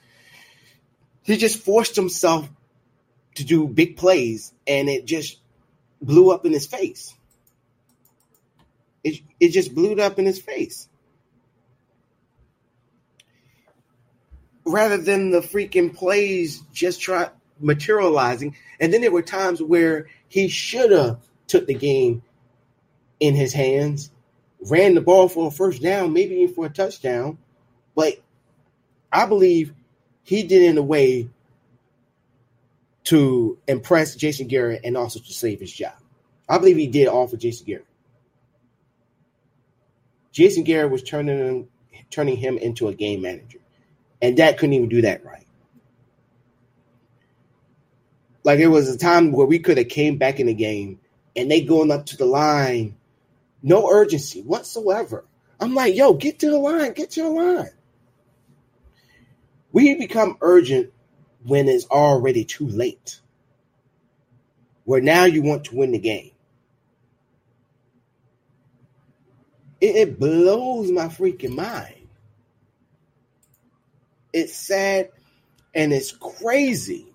he 1.23 1.37
just 1.37 1.63
forced 1.63 1.97
himself 1.97 2.49
to 3.35 3.45
do 3.45 3.69
big 3.69 3.97
plays, 3.97 4.53
and 4.67 4.89
it 4.89 5.05
just 5.05 5.39
blew 6.01 6.31
up 6.31 6.47
in 6.47 6.53
his 6.53 6.67
face. 6.67 7.15
It 9.05 9.21
it 9.39 9.51
just 9.51 9.75
blew 9.75 9.95
up 10.01 10.19
in 10.19 10.27
his 10.27 10.41
face. 10.41 10.89
Rather 14.69 14.99
than 14.99 15.31
the 15.31 15.41
freaking 15.41 15.95
plays 15.95 16.63
just 16.73 17.01
try 17.01 17.31
materializing. 17.61 18.57
And 18.81 18.93
then 18.93 19.01
there 19.01 19.11
were 19.11 19.23
times 19.23 19.63
where 19.63 20.07
he 20.29 20.49
should 20.49 20.93
have 20.93 21.19
took 21.47 21.67
the 21.67 21.75
game 21.75 22.23
in 23.21 23.35
his 23.35 23.53
hands, 23.53 24.11
ran 24.69 24.95
the 24.95 25.01
ball 25.01 25.29
for 25.29 25.49
a 25.49 25.51
first 25.51 25.83
down, 25.83 26.13
maybe 26.13 26.37
even 26.37 26.55
for 26.55 26.67
a 26.67 26.71
touchdown. 26.71 27.39
But 27.95 28.21
I 29.13 29.27
believe 29.27 29.73
he 30.23 30.43
did 30.43 30.63
in 30.63 30.79
a 30.79 30.83
way 30.83 31.29
to 33.05 33.59
impress 33.67 34.15
Jason 34.15 34.47
Garrett 34.47 34.83
and 34.85 34.97
also 34.97 35.19
to 35.19 35.33
save 35.33 35.61
his 35.61 35.73
job. 35.73 35.95
I 36.49 36.59
believe 36.59 36.77
he 36.77 36.87
did 36.87 37.09
all 37.09 37.27
for 37.27 37.37
Jason 37.37 37.67
Garrett. 37.67 37.87
Jason 40.33 40.63
Garrett 40.63 40.93
was 40.93 41.03
turning 41.03 41.69
turning 42.11 42.37
him 42.37 42.59
into 42.59 42.89
a 42.89 42.95
game 42.95 43.23
manager, 43.23 43.59
and 44.21 44.37
Dak 44.37 44.59
couldn't 44.59 44.75
even 44.75 44.89
do 44.89 45.03
that 45.03 45.25
right. 45.25 45.47
Like 48.45 48.61
it 48.61 48.69
was 48.69 48.89
a 48.89 48.99
time 48.99 49.33
where 49.33 49.47
we 49.47 49.59
could 49.59 49.79
have 49.79 49.89
came 49.89 50.17
back 50.17 50.41
in 50.41 50.47
the 50.47 50.55
game, 50.55 51.01
and 51.37 51.51
they 51.51 51.61
going 51.61 51.91
up 51.91 52.07
to 52.07 52.17
the 52.17 52.25
line, 52.25 52.97
no 53.63 53.91
urgency 53.91 54.43
whatsoever. 54.43 55.25
I'm 55.61 55.75
like, 55.75 55.95
yo, 55.95 56.15
get 56.15 56.39
to 56.41 56.51
the 56.51 56.59
line, 56.59 56.93
get 56.93 57.11
to 57.13 57.23
the 57.23 57.31
line. 57.31 57.71
We 59.73 59.95
become 59.97 60.39
urgent 60.41 60.93
when 61.45 61.69
it's 61.69 61.87
already 61.87 62.45
too 62.45 62.67
late. 62.67 63.21
Where 64.85 65.01
now 65.01 65.25
you 65.25 65.43
want 65.43 65.65
to 65.65 65.77
win 65.77 65.93
the 65.93 65.99
game. 65.99 66.31
It, 69.81 69.97
it 69.97 70.19
blows 70.19 70.91
my 70.91 71.07
freaking 71.09 71.55
mind. 71.55 71.98
It's 74.33 74.55
sad 74.55 75.11
and 75.75 75.93
it's 75.93 76.13
crazy. 76.13 77.07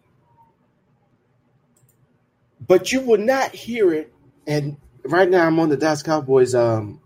But 2.65 2.91
you 2.91 3.01
will 3.01 3.19
not 3.19 3.51
hear 3.51 3.93
it. 3.93 4.13
And 4.47 4.77
right 5.03 5.29
now 5.29 5.45
I'm 5.45 5.59
on 5.59 5.69
the 5.69 5.77
Dallas 5.77 6.03
Cowboys 6.03 6.55
um, 6.55 7.01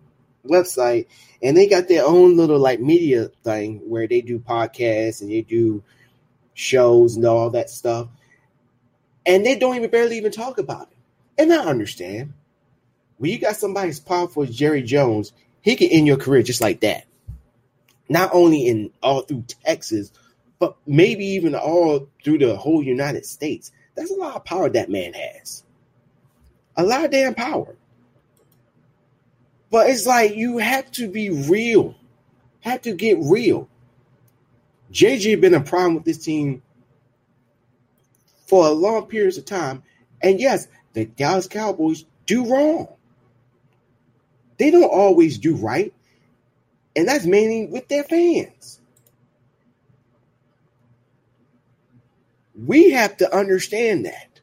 website 0.45 1.07
and 1.41 1.55
they 1.55 1.67
got 1.67 1.87
their 1.87 2.05
own 2.05 2.37
little 2.37 2.59
like 2.59 2.79
media 2.79 3.29
thing 3.43 3.81
where 3.87 4.07
they 4.07 4.21
do 4.21 4.39
podcasts 4.39 5.21
and 5.21 5.31
they 5.31 5.41
do 5.41 5.83
shows 6.53 7.15
and 7.15 7.25
all 7.25 7.49
that 7.51 7.69
stuff. 7.69 8.07
And 9.25 9.45
they 9.45 9.57
don't 9.57 9.75
even 9.75 9.89
barely 9.89 10.17
even 10.17 10.31
talk 10.31 10.57
about 10.57 10.89
it. 10.91 10.97
And 11.37 11.53
I 11.53 11.57
understand. 11.57 12.33
When 13.17 13.31
you 13.31 13.39
got 13.39 13.55
somebody 13.55 13.89
as 13.89 13.99
powerful 13.99 14.43
as 14.43 14.55
Jerry 14.55 14.83
Jones, 14.83 15.33
he 15.61 15.75
can 15.75 15.89
end 15.89 16.07
your 16.07 16.17
career 16.17 16.43
just 16.43 16.61
like 16.61 16.81
that. 16.81 17.05
Not 18.09 18.29
only 18.33 18.67
in 18.67 18.91
all 19.01 19.21
through 19.21 19.43
Texas, 19.65 20.11
but 20.59 20.75
maybe 20.85 21.25
even 21.25 21.55
all 21.55 22.07
through 22.23 22.39
the 22.39 22.55
whole 22.55 22.81
United 22.81 23.25
States. 23.25 23.71
That's 23.95 24.11
a 24.11 24.15
lot 24.15 24.35
of 24.35 24.45
power 24.45 24.69
that 24.69 24.89
man 24.89 25.13
has. 25.13 25.63
A 26.75 26.83
lot 26.83 27.05
of 27.05 27.11
damn 27.11 27.35
power. 27.35 27.75
But 29.69 29.89
it's 29.89 30.05
like 30.05 30.35
you 30.35 30.59
have 30.59 30.89
to 30.91 31.09
be 31.09 31.29
real. 31.29 31.95
Have 32.61 32.81
to 32.83 32.93
get 32.93 33.17
real. 33.19 33.67
JJ 34.91 35.41
been 35.41 35.53
a 35.53 35.61
problem 35.61 35.95
with 35.95 36.05
this 36.05 36.19
team 36.19 36.61
for 38.45 38.67
a 38.67 38.71
long 38.71 39.05
periods 39.07 39.37
of 39.37 39.45
time. 39.45 39.83
And 40.21 40.39
yes, 40.39 40.67
the 40.93 41.05
Dallas 41.05 41.47
Cowboys 41.47 42.05
do 42.25 42.45
wrong. 42.45 42.87
They 44.57 44.71
don't 44.71 44.83
always 44.83 45.37
do 45.37 45.55
right. 45.55 45.93
And 46.97 47.07
that's 47.07 47.25
mainly 47.25 47.67
with 47.67 47.87
their 47.87 48.03
fans. 48.03 48.79
We 52.55 52.89
have 52.91 53.17
to 53.17 53.33
understand 53.33 54.07
that. 54.07 54.39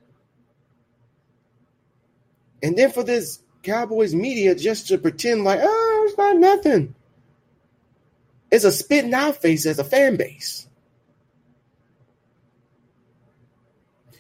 And 2.63 2.79
then 2.79 2.93
for 2.93 3.03
this 3.03 3.41
Cowboys 3.65 4.15
media 4.15 4.55
just 4.55 4.87
to 4.89 4.99
pretend 4.99 5.43
like, 5.43 5.59
oh, 5.61 6.07
it's 6.09 6.17
not 6.17 6.37
nothing. 6.37 6.95
It's 8.53 8.65
a 8.65 8.71
spit 8.71 9.05
in 9.05 9.15
our 9.15 9.33
face 9.33 9.67
as 9.67 9.81
a 9.81 9.85
fan 9.85 10.17
base. 10.17 10.69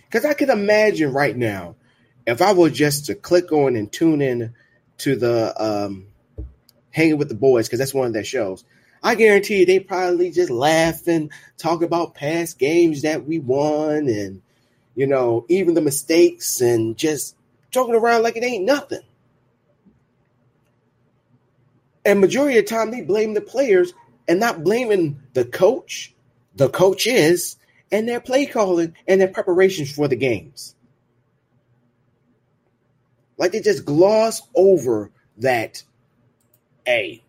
Because 0.06 0.24
I 0.24 0.34
can 0.34 0.50
imagine 0.50 1.12
right 1.12 1.36
now, 1.36 1.76
if 2.26 2.42
I 2.42 2.52
were 2.52 2.70
just 2.70 3.06
to 3.06 3.14
click 3.14 3.52
on 3.52 3.76
and 3.76 3.92
tune 3.92 4.20
in 4.20 4.54
to 4.98 5.14
the 5.14 5.54
um, 5.62 6.08
Hanging 6.94 7.18
with 7.18 7.28
the 7.28 7.34
Boys, 7.34 7.66
because 7.66 7.80
that's 7.80 7.92
one 7.92 8.06
of 8.06 8.12
their 8.12 8.24
shows, 8.24 8.64
I 9.02 9.16
guarantee 9.16 9.60
you 9.60 9.66
they 9.66 9.80
probably 9.80 10.30
just 10.30 10.50
laugh 10.50 11.06
and 11.06 11.30
talk 11.58 11.82
about 11.82 12.14
past 12.14 12.58
games 12.58 13.02
that 13.02 13.26
we 13.26 13.38
won 13.38 14.08
and, 14.08 14.40
you 14.94 15.06
know, 15.06 15.44
even 15.48 15.74
the 15.74 15.82
mistakes 15.82 16.62
and 16.62 16.96
just 16.96 17.36
joking 17.70 17.94
around 17.94 18.22
like 18.22 18.36
it 18.36 18.44
ain't 18.44 18.64
nothing. 18.64 19.02
And 22.06 22.20
majority 22.20 22.58
of 22.58 22.64
the 22.64 22.70
time 22.70 22.90
they 22.90 23.02
blame 23.02 23.34
the 23.34 23.40
players 23.40 23.92
and 24.28 24.40
not 24.40 24.64
blaming 24.64 25.20
the 25.34 25.44
coach, 25.44 26.14
the 26.54 26.68
coaches, 26.68 27.56
and 27.90 28.08
their 28.08 28.20
play 28.20 28.46
calling 28.46 28.94
and 29.06 29.20
their 29.20 29.28
preparations 29.28 29.92
for 29.92 30.08
the 30.08 30.16
games. 30.16 30.74
Like 33.36 33.52
they 33.52 33.60
just 33.60 33.84
gloss 33.84 34.40
over 34.54 35.10
that, 35.38 35.82
hey, 36.84 37.22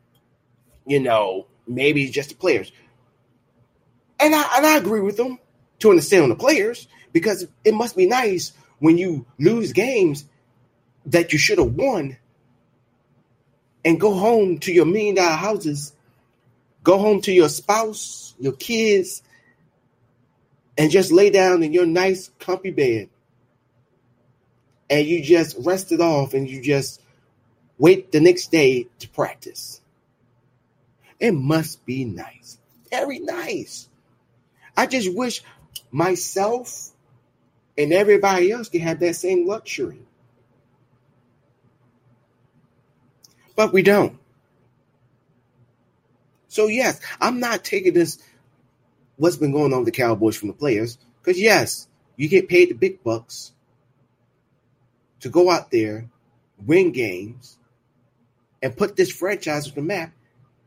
you 0.86 1.00
know, 1.00 1.48
maybe 1.68 2.04
it's 2.04 2.14
just 2.14 2.30
the 2.30 2.36
players. 2.36 2.72
And 4.20 4.34
I 4.34 4.58
and 4.58 4.66
I 4.66 4.78
agree 4.78 5.02
with 5.02 5.18
them 5.18 5.40
to 5.80 5.90
understand 5.90 6.24
on 6.24 6.30
the 6.30 6.36
players 6.36 6.88
because 7.12 7.48
it 7.64 7.74
must 7.74 7.96
be 7.96 8.06
nice 8.06 8.54
when 8.80 8.98
you 8.98 9.26
lose 9.40 9.74
games 9.74 10.26
that 11.08 11.34
you 11.34 11.40
should 11.40 11.58
have 11.58 11.74
won 11.74 12.18
and 13.84 14.00
go 14.00 14.14
home 14.14 14.58
to 14.60 14.74
your 14.74 14.86
million 14.86 15.16
dollar 15.16 15.36
houses, 15.36 15.94
go 16.84 16.98
home 16.98 17.22
to 17.22 17.32
your 17.32 17.50
spouse, 17.50 18.34
your 18.40 18.54
kids, 18.54 19.22
and 20.78 20.92
just 20.92 21.12
lay 21.12 21.30
down 21.30 21.64
in 21.64 21.72
your 21.72 21.86
nice, 21.86 22.32
comfy 22.40 22.72
bed. 22.72 23.10
And 24.90 25.06
you 25.06 25.22
just 25.22 25.56
rest 25.60 25.92
it 25.92 26.02
off 26.02 26.34
and 26.34 26.50
you 26.50 26.62
just 26.62 27.02
wait 27.78 28.12
the 28.12 28.20
next 28.20 28.52
day 28.52 28.88
to 29.00 29.10
practice. 29.10 29.82
It 31.20 31.32
must 31.32 31.86
be 31.86 32.06
nice. 32.06 32.58
Very 32.90 33.20
nice. 33.20 33.88
I 34.76 34.86
just 34.86 35.14
wish 35.16 35.44
myself 35.92 36.92
and 37.78 37.94
everybody 37.94 38.52
else 38.52 38.70
could 38.70 38.82
have 38.82 39.00
that 39.00 39.16
same 39.16 39.48
luxury. 39.48 40.00
But 43.56 43.72
we 43.72 43.82
don't. 43.82 44.20
So, 46.48 46.68
yes, 46.68 47.00
I'm 47.20 47.40
not 47.40 47.64
taking 47.64 47.94
this, 47.94 48.18
what's 49.18 49.38
been 49.38 49.52
going 49.52 49.74
on 49.74 49.80
with 49.80 49.88
the 49.88 49.92
Cowboys 49.92 50.38
from 50.38 50.48
the 50.48 50.54
players, 50.54 50.98
because, 51.22 51.40
yes, 51.40 51.88
you 52.16 52.30
get 52.30 52.48
paid 52.48 52.70
the 52.70 52.76
big 52.76 53.04
bucks 53.04 53.52
to 55.20 55.30
go 55.30 55.50
out 55.50 55.72
there, 55.72 56.10
win 56.66 56.92
games, 56.92 57.58
and 58.62 58.76
put 58.76 58.96
this 58.96 59.12
franchise 59.12 59.68
on 59.68 59.76
the 59.76 59.82
map 59.82 60.12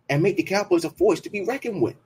and 0.09 0.23
make 0.23 0.37
the 0.37 0.43
Cowboys 0.43 0.85
a 0.85 0.91
force 0.91 1.21
to 1.21 1.31
be 1.31 1.45
reckoned 1.45 1.83
with. 1.83 1.97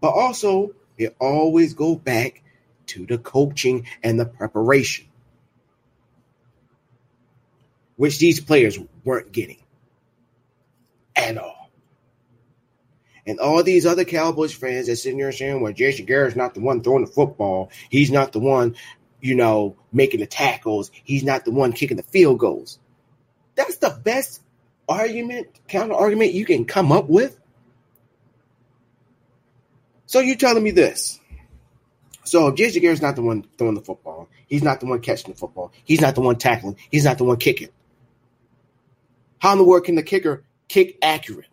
But 0.00 0.10
also, 0.10 0.72
it 0.98 1.16
always 1.18 1.74
go 1.74 1.94
back 1.94 2.42
to 2.86 3.06
the 3.06 3.18
coaching 3.18 3.86
and 4.02 4.18
the 4.18 4.26
preparation, 4.26 5.06
which 7.96 8.18
these 8.18 8.40
players 8.40 8.78
weren't 9.04 9.32
getting 9.32 9.58
at 11.14 11.38
all. 11.38 11.70
And 13.26 13.40
all 13.40 13.62
these 13.64 13.86
other 13.86 14.04
Cowboys 14.04 14.54
fans 14.54 14.86
that 14.86 14.96
sitting 14.96 15.18
there 15.18 15.32
saying, 15.32 15.60
well, 15.60 15.72
Jason 15.72 16.06
Garrett's 16.06 16.36
not 16.36 16.54
the 16.54 16.60
one 16.60 16.82
throwing 16.82 17.04
the 17.04 17.10
football. 17.10 17.70
He's 17.90 18.12
not 18.12 18.32
the 18.32 18.38
one, 18.38 18.76
you 19.20 19.34
know, 19.34 19.76
making 19.92 20.20
the 20.20 20.26
tackles. 20.26 20.92
He's 21.02 21.24
not 21.24 21.44
the 21.44 21.50
one 21.50 21.72
kicking 21.72 21.96
the 21.96 22.04
field 22.04 22.38
goals. 22.38 22.78
That's 23.56 23.78
the 23.78 23.90
best 23.90 24.42
argument, 24.88 25.48
counter 25.66 25.94
argument 25.94 26.32
you 26.32 26.44
can 26.44 26.64
come 26.64 26.92
up 26.92 27.08
with? 27.08 27.38
So 30.06 30.20
you're 30.20 30.36
telling 30.36 30.62
me 30.62 30.70
this. 30.70 31.18
So 32.24 32.48
if 32.48 32.56
Jason 32.56 32.82
Garrett's 32.82 33.02
not 33.02 33.16
the 33.16 33.22
one 33.22 33.44
throwing 33.56 33.74
the 33.74 33.80
football, 33.80 34.28
he's 34.46 34.62
not 34.62 34.80
the 34.80 34.86
one 34.86 35.00
catching 35.00 35.32
the 35.32 35.38
football, 35.38 35.72
he's 35.84 36.00
not 36.00 36.14
the 36.14 36.20
one 36.20 36.36
tackling, 36.36 36.76
he's 36.90 37.04
not 37.04 37.18
the 37.18 37.24
one 37.24 37.36
kicking. 37.36 37.68
How 39.38 39.52
in 39.52 39.58
the 39.58 39.64
world 39.64 39.84
can 39.84 39.94
the 39.94 40.02
kicker 40.02 40.44
kick 40.68 40.98
accurate? 41.02 41.48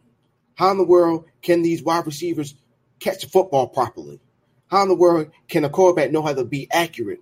How 0.56 0.72
in 0.72 0.78
the 0.78 0.84
world 0.84 1.26
can 1.42 1.62
these 1.62 1.84
wide 1.84 2.06
receivers 2.06 2.56
catch 3.00 3.22
the 3.22 3.30
football 3.30 3.68
properly? 3.68 4.20
How 4.68 4.84
in 4.84 4.88
the 4.88 4.96
world 4.96 5.32
can 5.48 5.66
a 5.66 5.70
quarterback 5.70 6.12
know 6.12 6.22
how 6.22 6.34
to 6.34 6.44
be 6.44 6.68
accurate? 6.72 7.22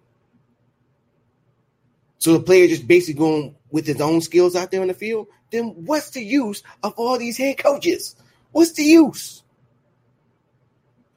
So 2.22 2.34
the 2.34 2.44
player 2.44 2.68
just 2.68 2.88
basically 2.88 3.18
going 3.18 3.56
with 3.72 3.88
his 3.88 4.00
own 4.00 4.22
skills 4.22 4.56
out 4.56 4.70
there 4.70 4.84
in 4.84 4.90
the 4.90 4.94
field, 4.94 5.26
then 5.50 5.70
what's 5.86 6.12
the 6.12 6.24
use 6.24 6.62
of 6.84 6.94
all 6.96 7.18
these 7.18 7.36
head 7.36 7.58
coaches? 7.58 8.16
What's 8.52 8.74
the 8.74 8.84
use? 8.84 9.42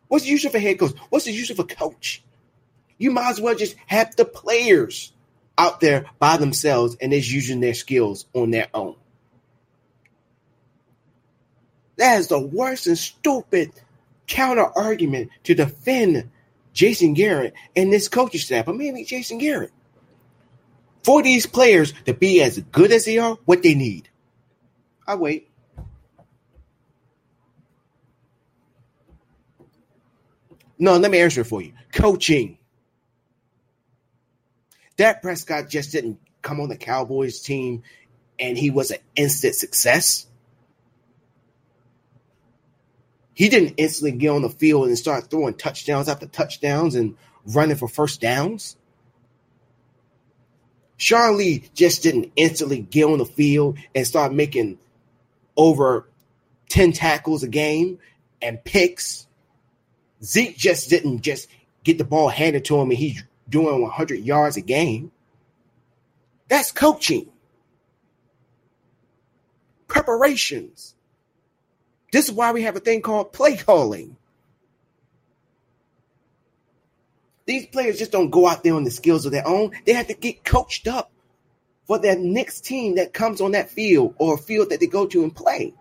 What's 0.09 0.24
the 0.24 0.30
use 0.30 0.46
of 0.46 0.55
a 0.55 0.59
head 0.59 0.78
coach? 0.78 0.96
What's 1.11 1.26
the 1.26 1.32
use 1.32 1.50
of 1.50 1.59
a 1.59 1.64
coach? 1.64 2.24
You 2.96 3.11
might 3.11 3.28
as 3.28 3.38
well 3.38 3.55
just 3.55 3.76
have 3.86 4.16
the 4.16 4.24
players 4.24 5.12
out 5.59 5.78
there 5.78 6.07
by 6.18 6.38
themselves 6.38 6.96
and 7.02 7.12
is 7.12 7.30
using 7.30 7.61
their 7.61 7.74
skills 7.74 8.24
on 8.32 8.50
their 8.50 8.68
own. 8.72 8.96
That 11.98 12.18
is 12.18 12.28
the 12.28 12.40
worst 12.40 12.86
and 12.86 12.96
stupid 12.96 13.72
counter 14.26 14.64
argument 14.74 15.32
to 15.42 15.55
defend 15.55 16.30
Jason 16.72 17.12
Garrett 17.12 17.52
and 17.76 17.92
this 17.92 18.09
coaching 18.09 18.40
staff, 18.40 18.64
but 18.64 18.76
maybe 18.76 19.05
Jason 19.05 19.36
Garrett. 19.36 19.70
For 21.05 21.22
these 21.22 21.46
players 21.46 21.92
to 22.07 22.14
be 22.14 22.42
as 22.42 22.59
good 22.59 22.90
as 22.90 23.05
they 23.05 23.18
are, 23.18 23.36
what 23.44 23.62
they 23.62 23.74
need. 23.74 24.09
I 25.07 25.16
wait. 25.16 25.50
No, 30.78 30.96
let 30.96 31.11
me 31.11 31.20
answer 31.20 31.42
it 31.42 31.44
for 31.44 31.62
you. 31.62 31.72
Coaching. 31.92 32.59
Dak 34.96 35.22
Prescott 35.22 35.68
just 35.68 35.92
didn't 35.92 36.18
come 36.42 36.61
on 36.61 36.68
the 36.68 36.76
Cowboys 36.76 37.40
team 37.40 37.82
and 38.38 38.57
he 38.57 38.70
was 38.70 38.90
an 38.90 38.98
instant 39.16 39.55
success. 39.55 40.26
He 43.34 43.48
didn't 43.48 43.74
instantly 43.76 44.12
get 44.12 44.28
on 44.28 44.42
the 44.42 44.48
field 44.48 44.86
and 44.86 44.98
start 44.98 45.30
throwing 45.30 45.55
touchdowns 45.55 46.09
after 46.09 46.26
touchdowns 46.26 46.94
and 46.94 47.16
running 47.46 47.76
for 47.76 47.88
first 47.88 48.20
downs. 48.20 48.76
Sean 51.05 51.36
Lee 51.36 51.62
just 51.74 52.02
didn't 52.02 52.32
instantly 52.34 52.78
get 52.80 53.05
on 53.05 53.18
the 53.18 53.26
field 53.26 53.76
and 53.94 54.07
start 54.07 54.32
making 54.32 54.78
over 55.55 56.09
10 56.70 56.92
tackles 56.92 57.42
a 57.42 57.48
game 57.48 57.98
and 58.40 58.64
picks. 58.64 59.26
Zeke 60.22 60.57
just 60.57 60.88
didn't 60.88 61.20
just 61.20 61.50
get 61.82 61.98
the 61.98 62.05
ball 62.05 62.30
handed 62.30 62.64
to 62.64 62.80
him 62.80 62.88
and 62.88 62.98
he's 62.98 63.22
doing 63.50 63.82
100 63.82 64.20
yards 64.20 64.57
a 64.57 64.62
game. 64.62 65.12
That's 66.48 66.72
coaching. 66.72 67.28
Preparations. 69.88 70.94
This 72.12 72.30
is 72.30 72.32
why 72.32 72.52
we 72.52 72.62
have 72.62 72.76
a 72.76 72.80
thing 72.80 73.02
called 73.02 73.34
play 73.34 73.59
calling. 73.59 74.16
These 77.47 77.66
players 77.66 77.99
just 77.99 78.12
don't 78.12 78.30
go 78.30 78.49
out 78.49 78.62
there 78.62 78.74
on 78.74 78.84
the 78.84 78.90
skills 78.90 79.26
of 79.26 79.32
their 79.32 79.47
own. 79.47 79.72
They 79.84 79.92
have 79.92 80.07
to 80.07 80.14
get 80.14 80.45
coached 80.45 80.88
up 80.88 81.11
for 81.86 81.99
that 81.99 82.18
next 82.18 82.64
team 82.64 82.97
that 82.97 83.12
comes 83.12 83.40
on 83.40 83.53
that 83.53 83.70
field 83.70 84.14
or 84.18 84.38
field 84.38 84.70
that 84.70 84.80
they 84.80 84.86
go 84.86 85.07
to 85.07 85.22
and 85.22 85.34
play. 85.34 85.74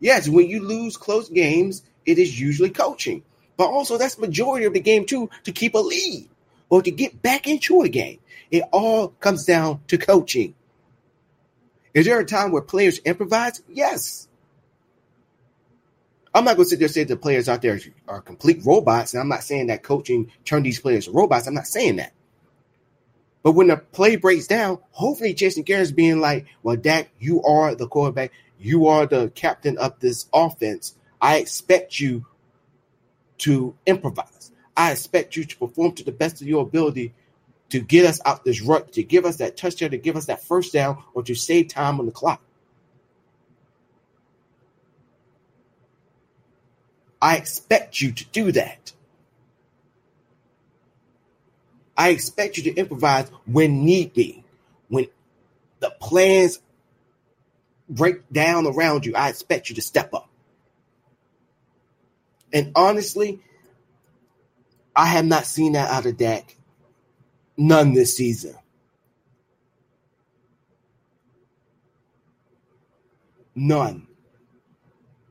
Yes, 0.00 0.28
when 0.28 0.48
you 0.48 0.62
lose 0.62 0.96
close 0.96 1.28
games, 1.28 1.82
it 2.06 2.18
is 2.18 2.40
usually 2.40 2.70
coaching. 2.70 3.22
But 3.56 3.68
also 3.68 3.98
that's 3.98 4.18
majority 4.18 4.64
of 4.64 4.72
the 4.72 4.80
game 4.80 5.04
too 5.04 5.30
to 5.44 5.52
keep 5.52 5.74
a 5.74 5.78
lead 5.78 6.28
or 6.70 6.82
to 6.82 6.90
get 6.90 7.20
back 7.22 7.46
into 7.46 7.82
a 7.82 7.88
game. 7.88 8.18
It 8.50 8.64
all 8.72 9.08
comes 9.08 9.44
down 9.44 9.82
to 9.88 9.98
coaching. 9.98 10.54
Is 11.92 12.06
there 12.06 12.18
a 12.18 12.24
time 12.24 12.50
where 12.50 12.62
players 12.62 12.98
improvise? 13.00 13.62
Yes. 13.68 14.28
I'm 16.34 16.44
not 16.44 16.56
going 16.56 16.66
to 16.66 16.70
sit 16.70 16.78
there 16.78 16.86
and 16.86 16.94
say 16.94 17.04
the 17.04 17.16
players 17.16 17.48
out 17.48 17.62
there 17.62 17.78
are 18.06 18.20
complete 18.20 18.64
robots, 18.64 19.14
and 19.14 19.20
I'm 19.20 19.28
not 19.28 19.42
saying 19.42 19.66
that 19.66 19.82
coaching 19.82 20.30
turned 20.44 20.64
these 20.64 20.80
players 20.80 21.06
to 21.06 21.12
robots. 21.12 21.46
I'm 21.46 21.54
not 21.54 21.66
saying 21.66 21.96
that. 21.96 22.12
But 23.42 23.52
when 23.52 23.68
the 23.68 23.78
play 23.78 24.16
breaks 24.16 24.46
down, 24.46 24.78
hopefully 24.90 25.34
Jason 25.34 25.62
Garrett's 25.62 25.92
being 25.92 26.20
like, 26.20 26.46
well, 26.62 26.76
Dak, 26.76 27.10
you 27.18 27.42
are 27.42 27.74
the 27.74 27.88
quarterback. 27.88 28.32
You 28.58 28.88
are 28.88 29.06
the 29.06 29.30
captain 29.30 29.78
of 29.78 29.98
this 29.98 30.26
offense. 30.32 30.94
I 31.20 31.38
expect 31.38 31.98
you 31.98 32.26
to 33.38 33.74
improvise. 33.86 34.52
I 34.76 34.92
expect 34.92 35.36
you 35.36 35.44
to 35.44 35.56
perform 35.56 35.92
to 35.92 36.04
the 36.04 36.12
best 36.12 36.42
of 36.42 36.46
your 36.46 36.62
ability 36.62 37.14
to 37.70 37.80
get 37.80 38.04
us 38.04 38.20
out 38.26 38.44
this 38.44 38.60
rut, 38.60 38.92
to 38.92 39.02
give 39.02 39.24
us 39.24 39.36
that 39.36 39.56
touchdown, 39.56 39.90
to 39.90 39.98
give 39.98 40.16
us 40.16 40.26
that 40.26 40.44
first 40.44 40.72
down, 40.72 41.02
or 41.14 41.22
to 41.22 41.34
save 41.34 41.68
time 41.68 41.98
on 41.98 42.06
the 42.06 42.12
clock. 42.12 42.42
I 47.22 47.36
expect 47.36 48.00
you 48.00 48.12
to 48.12 48.24
do 48.26 48.52
that. 48.52 48.92
I 51.96 52.08
expect 52.10 52.56
you 52.56 52.62
to 52.64 52.74
improvise 52.74 53.28
when 53.44 53.84
need 53.84 54.14
be. 54.14 54.42
When 54.88 55.06
the 55.80 55.90
plans 56.00 56.60
break 57.88 58.30
down 58.32 58.66
around 58.66 59.04
you, 59.04 59.14
I 59.14 59.28
expect 59.28 59.68
you 59.68 59.74
to 59.74 59.82
step 59.82 60.14
up. 60.14 60.30
And 62.52 62.72
honestly, 62.74 63.40
I 64.96 65.06
have 65.06 65.26
not 65.26 65.44
seen 65.44 65.72
that 65.72 65.90
out 65.90 66.06
of 66.06 66.16
Dak. 66.16 66.56
None 67.56 67.92
this 67.92 68.16
season. 68.16 68.56
None. 73.54 74.06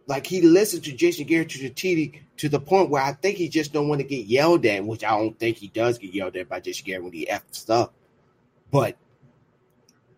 Like 0.09 0.25
he 0.25 0.41
listened 0.41 0.83
to 0.85 0.91
Jason 0.91 1.27
Garrett 1.27 1.49
to 1.49 1.59
the 1.59 2.11
to 2.37 2.49
the 2.49 2.59
point 2.59 2.89
where 2.89 3.03
I 3.03 3.13
think 3.13 3.37
he 3.37 3.47
just 3.47 3.71
don't 3.71 3.87
want 3.87 4.01
to 4.01 4.07
get 4.07 4.25
yelled 4.25 4.65
at, 4.65 4.83
which 4.83 5.03
I 5.03 5.11
don't 5.11 5.37
think 5.37 5.57
he 5.57 5.67
does 5.67 5.99
get 5.99 6.15
yelled 6.15 6.35
at 6.35 6.49
by 6.49 6.59
Jason 6.59 6.83
Garrett 6.87 7.03
when 7.03 7.13
he 7.13 7.29
f 7.29 7.43
stuff. 7.51 7.91
But 8.71 8.97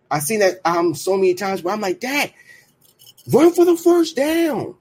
I've 0.09 0.23
seen 0.23 0.39
that 0.39 0.61
um 0.63 0.95
so 0.95 1.17
many 1.17 1.33
times 1.33 1.61
where 1.61 1.73
I'm 1.73 1.81
like, 1.81 1.99
Dak, 1.99 2.33
run 3.33 3.51
for 3.51 3.65
the 3.65 3.75
first 3.75 4.15
down. 4.15 4.75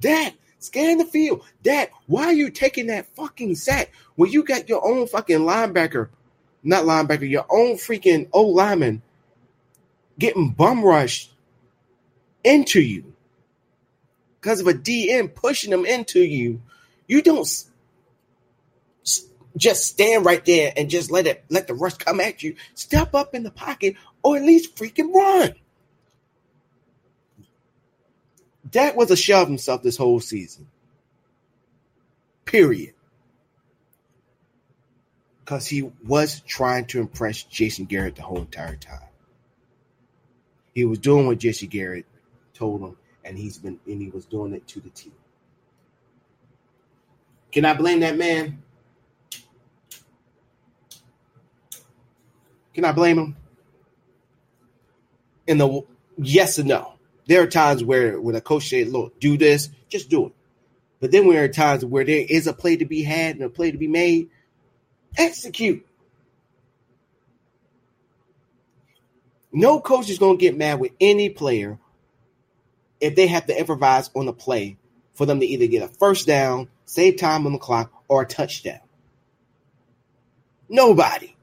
Dak, 0.00 0.34
scan 0.58 0.98
the 0.98 1.04
field. 1.04 1.44
Dak, 1.62 1.92
why 2.08 2.24
are 2.24 2.32
you 2.32 2.50
taking 2.50 2.88
that 2.88 3.06
fucking 3.14 3.54
sack 3.54 3.92
when 4.16 4.32
you 4.32 4.42
got 4.42 4.68
your 4.68 4.84
own 4.84 5.06
fucking 5.06 5.38
linebacker, 5.38 6.08
not 6.64 6.82
linebacker, 6.82 7.30
your 7.30 7.46
own 7.48 7.76
freaking 7.76 8.28
old 8.32 8.56
lineman 8.56 9.02
getting 10.18 10.50
bum 10.50 10.82
rushed 10.82 11.32
into 12.42 12.80
you? 12.80 13.09
Because 14.40 14.60
of 14.60 14.66
a 14.66 14.72
DM 14.72 15.34
pushing 15.34 15.70
them 15.70 15.84
into 15.84 16.20
you, 16.20 16.62
you 17.06 17.22
don't 17.22 17.48
just 19.56 19.84
stand 19.84 20.24
right 20.24 20.44
there 20.44 20.72
and 20.76 20.88
just 20.88 21.10
let 21.10 21.26
it 21.26 21.44
let 21.50 21.66
the 21.66 21.74
rush 21.74 21.94
come 21.94 22.20
at 22.20 22.42
you. 22.42 22.54
Step 22.74 23.14
up 23.14 23.34
in 23.34 23.42
the 23.42 23.50
pocket 23.50 23.96
or 24.22 24.36
at 24.36 24.42
least 24.42 24.76
freaking 24.76 25.12
run. 25.12 25.54
Dak 28.70 28.96
was 28.96 29.10
a 29.10 29.16
shove 29.16 29.48
himself 29.48 29.82
this 29.82 29.96
whole 29.96 30.20
season. 30.20 30.68
Period. 32.44 32.94
Because 35.44 35.66
he 35.66 35.90
was 36.06 36.40
trying 36.46 36.84
to 36.86 37.00
impress 37.00 37.42
Jason 37.42 37.86
Garrett 37.86 38.14
the 38.14 38.22
whole 38.22 38.38
entire 38.38 38.76
time. 38.76 39.00
He 40.72 40.84
was 40.84 41.00
doing 41.00 41.26
what 41.26 41.38
Jason 41.38 41.68
Garrett 41.68 42.06
told 42.54 42.80
him 42.82 42.96
and 43.24 43.38
he's 43.38 43.58
been 43.58 43.78
and 43.86 44.00
he 44.00 44.08
was 44.08 44.26
doing 44.26 44.52
it 44.54 44.66
to 44.68 44.80
the 44.80 44.90
team. 44.90 45.12
Can 47.52 47.64
I 47.64 47.74
blame 47.74 48.00
that 48.00 48.16
man? 48.16 48.62
Can 52.74 52.84
I 52.84 52.92
blame 52.92 53.18
him? 53.18 53.36
In 55.46 55.58
the 55.58 55.82
yes 56.16 56.58
and 56.58 56.68
no. 56.68 56.94
There 57.26 57.42
are 57.42 57.46
times 57.46 57.82
where 57.82 58.20
when 58.20 58.34
a 58.34 58.40
coach 58.40 58.68
said, 58.68 58.88
"Look, 58.88 59.18
do 59.20 59.36
this," 59.36 59.68
just 59.88 60.08
do 60.08 60.26
it. 60.26 60.32
But 61.00 61.12
then 61.12 61.28
there 61.28 61.44
are 61.44 61.48
times 61.48 61.84
where 61.84 62.04
there 62.04 62.24
is 62.28 62.46
a 62.46 62.52
play 62.52 62.76
to 62.76 62.84
be 62.84 63.02
had 63.02 63.36
and 63.36 63.44
a 63.44 63.48
play 63.48 63.70
to 63.70 63.78
be 63.78 63.88
made. 63.88 64.30
Execute. 65.16 65.86
No 69.52 69.80
coach 69.80 70.08
is 70.08 70.18
going 70.18 70.38
to 70.38 70.40
get 70.40 70.56
mad 70.56 70.78
with 70.78 70.92
any 71.00 71.28
player 71.28 71.78
if 73.00 73.16
they 73.16 73.26
have 73.26 73.46
to 73.46 73.58
improvise 73.58 74.10
on 74.14 74.26
the 74.26 74.32
play 74.32 74.76
for 75.14 75.26
them 75.26 75.40
to 75.40 75.46
either 75.46 75.66
get 75.66 75.82
a 75.82 75.88
first 75.88 76.26
down, 76.26 76.68
save 76.84 77.16
time 77.16 77.46
on 77.46 77.52
the 77.52 77.58
clock, 77.58 77.92
or 78.08 78.22
a 78.22 78.26
touchdown. 78.26 78.80
Nobody. 80.68 81.34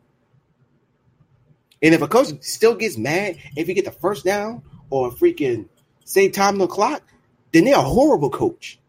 And 1.81 1.93
if 1.93 2.01
a 2.01 2.07
coach 2.07 2.29
still 2.41 2.75
gets 2.75 2.97
mad 2.97 3.37
if 3.55 3.67
you 3.67 3.73
get 3.73 3.85
the 3.85 3.91
first 3.91 4.25
down 4.25 4.63
or 4.89 5.11
freaking 5.11 5.67
save 6.05 6.31
time 6.31 6.55
on 6.55 6.59
the 6.59 6.67
clock, 6.67 7.03
then 7.51 7.65
they're 7.65 7.77
a 7.77 7.81
horrible 7.81 8.29
coach. 8.29 8.79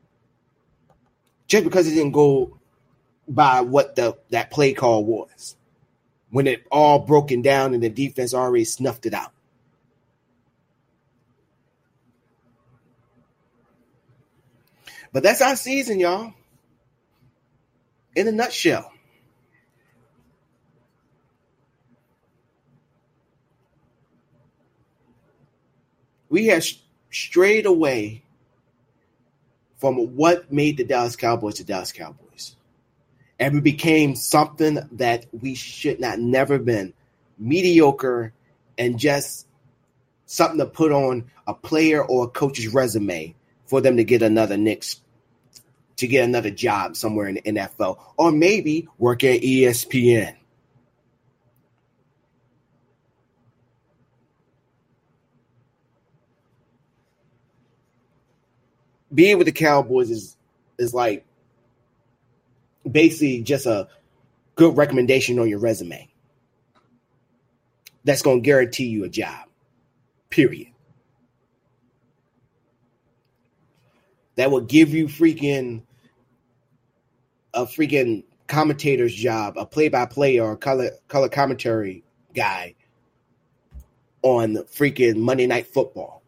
Just 1.47 1.65
because 1.65 1.87
it 1.87 1.95
didn't 1.95 2.13
go 2.13 2.59
by 3.27 3.61
what 3.61 3.97
the 3.97 4.17
that 4.31 4.51
play 4.51 4.73
call 4.73 5.05
was. 5.05 5.57
When 6.31 6.47
it 6.47 6.67
all 6.71 7.01
broken 7.01 7.43
down 7.43 7.75
and 7.75 7.83
the 7.83 7.89
defense 7.89 8.35
already 8.35 8.65
snuffed 8.65 9.07
it 9.07 9.15
out. 9.15 9.33
But 15.13 15.23
that's 15.23 15.41
our 15.41 15.57
season, 15.57 16.01
y'all. 16.01 16.33
In 18.15 18.29
a 18.29 18.33
nutshell. 18.33 18.93
We 26.29 26.47
have 26.47 26.65
strayed 27.11 27.65
away 27.65 28.23
from 29.79 29.97
what 30.17 30.53
made 30.53 30.77
the 30.77 30.85
Dallas 30.85 31.17
Cowboys 31.17 31.55
the 31.55 31.65
Dallas 31.65 31.93
Cowboys. 31.93 32.57
And 33.39 33.55
we 33.55 33.61
became 33.61 34.15
something 34.15 34.79
that 34.93 35.27
we 35.33 35.55
should 35.55 36.01
not 36.01 36.19
never 36.19 36.59
been 36.59 36.93
mediocre 37.39 38.33
and 38.77 38.99
just 38.99 39.47
something 40.27 40.59
to 40.59 40.67
put 40.67 40.93
on 40.93 41.31
a 41.47 41.55
player 41.55 42.05
or 42.05 42.25
a 42.25 42.29
coach's 42.29 42.69
resume 42.69 43.35
for 43.69 43.81
them 43.81 43.99
to 43.99 44.05
get 44.05 44.23
another 44.23 44.57
Knicks 44.57 45.01
to 45.99 46.07
get 46.07 46.25
another 46.25 46.51
job 46.51 46.97
somewhere 46.97 47.27
in 47.27 47.35
the 47.35 47.43
NFL 47.43 47.99
or 48.17 48.31
maybe 48.31 48.89
work 48.99 49.25
at 49.25 49.43
ESPN. 49.43 50.35
Being 59.13 59.39
with 59.39 59.47
the 59.47 59.53
Cowboys 59.53 60.11
is 60.11 60.37
is 60.79 60.95
like 60.95 61.27
basically 62.89 63.43
just 63.43 63.67
a 63.67 63.89
good 64.55 64.77
recommendation 64.77 65.39
on 65.41 65.49
your 65.49 65.59
resume. 65.59 66.09
That's 68.05 68.23
going 68.23 68.43
to 68.43 68.45
guarantee 68.45 68.87
you 68.87 69.05
a 69.05 69.09
job. 69.09 69.49
Period. 70.31 70.68
That 74.39 74.53
will 74.53 74.61
give 74.61 74.95
you 74.95 75.07
freaking 75.07 75.83
a 77.53 77.67
freaking 77.67 78.23
commentator's 78.47 79.13
job, 79.13 79.59
a 79.59 79.67
play-by-play 79.67 80.39
or 80.39 80.57
color 80.57 80.93
color 81.09 81.29
commentary 81.29 82.05
guy 82.33 82.77
on 84.23 84.55
freaking 84.73 85.17
Monday 85.17 85.49
Night 85.49 85.67
Football 85.67 86.23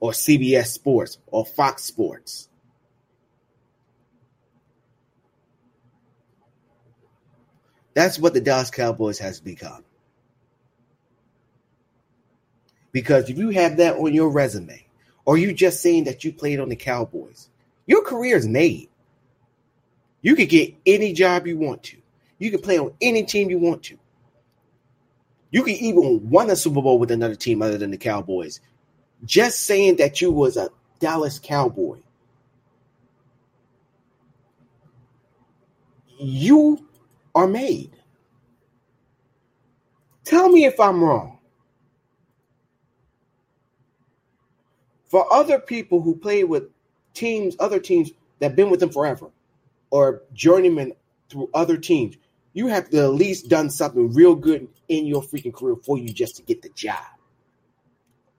or 0.00 0.10
CBS 0.10 0.66
Sports 0.66 1.18
or 1.28 1.46
Fox 1.46 1.84
Sports. 1.84 2.48
That's 7.94 8.18
what 8.18 8.34
the 8.34 8.40
Dallas 8.40 8.72
Cowboys 8.72 9.20
has 9.20 9.38
become. 9.38 9.84
Because 12.90 13.30
if 13.30 13.38
you 13.38 13.50
have 13.50 13.76
that 13.76 13.94
on 13.94 14.12
your 14.12 14.30
resume, 14.30 14.87
or 15.28 15.36
you 15.36 15.52
just 15.52 15.82
saying 15.82 16.04
that 16.04 16.24
you 16.24 16.32
played 16.32 16.58
on 16.58 16.70
the 16.70 16.74
Cowboys, 16.74 17.50
your 17.84 18.02
career 18.02 18.34
is 18.34 18.48
made. 18.48 18.88
You 20.22 20.34
could 20.34 20.48
get 20.48 20.74
any 20.86 21.12
job 21.12 21.46
you 21.46 21.58
want 21.58 21.82
to. 21.82 21.98
You 22.38 22.50
can 22.50 22.62
play 22.62 22.78
on 22.78 22.94
any 23.02 23.24
team 23.24 23.50
you 23.50 23.58
want 23.58 23.82
to. 23.82 23.98
You 25.50 25.64
can 25.64 25.74
even 25.74 26.30
win 26.30 26.48
a 26.48 26.56
Super 26.56 26.80
Bowl 26.80 26.98
with 26.98 27.10
another 27.10 27.34
team 27.34 27.60
other 27.60 27.76
than 27.76 27.90
the 27.90 27.98
Cowboys. 27.98 28.62
Just 29.26 29.66
saying 29.66 29.96
that 29.96 30.22
you 30.22 30.32
was 30.32 30.56
a 30.56 30.70
Dallas 30.98 31.38
Cowboy. 31.38 31.98
You 36.18 36.88
are 37.34 37.46
made. 37.46 37.90
Tell 40.24 40.48
me 40.48 40.64
if 40.64 40.80
I'm 40.80 41.04
wrong. 41.04 41.37
For 45.08 45.30
other 45.32 45.58
people 45.58 46.02
who 46.02 46.14
play 46.14 46.44
with 46.44 46.64
teams, 47.14 47.56
other 47.58 47.80
teams 47.80 48.10
that 48.38 48.50
have 48.50 48.56
been 48.56 48.70
with 48.70 48.80
them 48.80 48.90
forever, 48.90 49.30
or 49.90 50.22
journeyman 50.32 50.92
through 51.28 51.50
other 51.54 51.76
teams, 51.76 52.16
you 52.52 52.68
have 52.68 52.90
to 52.90 52.98
at 52.98 53.10
least 53.10 53.48
done 53.48 53.70
something 53.70 54.12
real 54.12 54.34
good 54.34 54.68
in 54.88 55.06
your 55.06 55.22
freaking 55.22 55.52
career 55.52 55.76
for 55.76 55.98
you 55.98 56.08
just 56.10 56.36
to 56.36 56.42
get 56.42 56.62
the 56.62 56.68
job. 56.70 57.04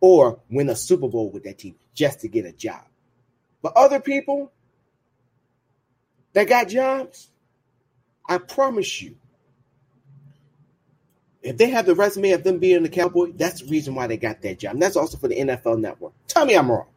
Or 0.02 0.40
win 0.50 0.70
a 0.70 0.76
Super 0.76 1.08
Bowl 1.08 1.30
with 1.30 1.44
that 1.44 1.58
team 1.58 1.76
just 1.94 2.22
to 2.22 2.28
get 2.28 2.46
a 2.46 2.52
job. 2.52 2.86
But 3.62 3.74
other 3.76 4.00
people 4.00 4.52
that 6.34 6.48
got 6.48 6.70
jobs, 6.70 7.30
I 8.28 8.38
promise 8.38 9.02
you, 9.02 9.18
if 11.42 11.58
they 11.58 11.70
have 11.70 11.86
the 11.86 11.96
resume 11.96 12.32
of 12.32 12.44
them 12.44 12.60
being 12.60 12.86
a 12.86 12.90
cowboy, 12.90 13.32
that's 13.36 13.62
the 13.62 13.70
reason 13.70 13.96
why 13.96 14.08
they 14.08 14.18
got 14.18 14.42
that 14.42 14.60
job. 14.60 14.74
And 14.74 14.82
that's 14.82 14.98
also 14.98 15.18
for 15.18 15.28
the 15.28 15.40
NFL 15.40 15.80
network. 15.80 16.14
Tell 16.28 16.46
me 16.46 16.56
I'm 16.56 16.70
wrong. 16.70 16.88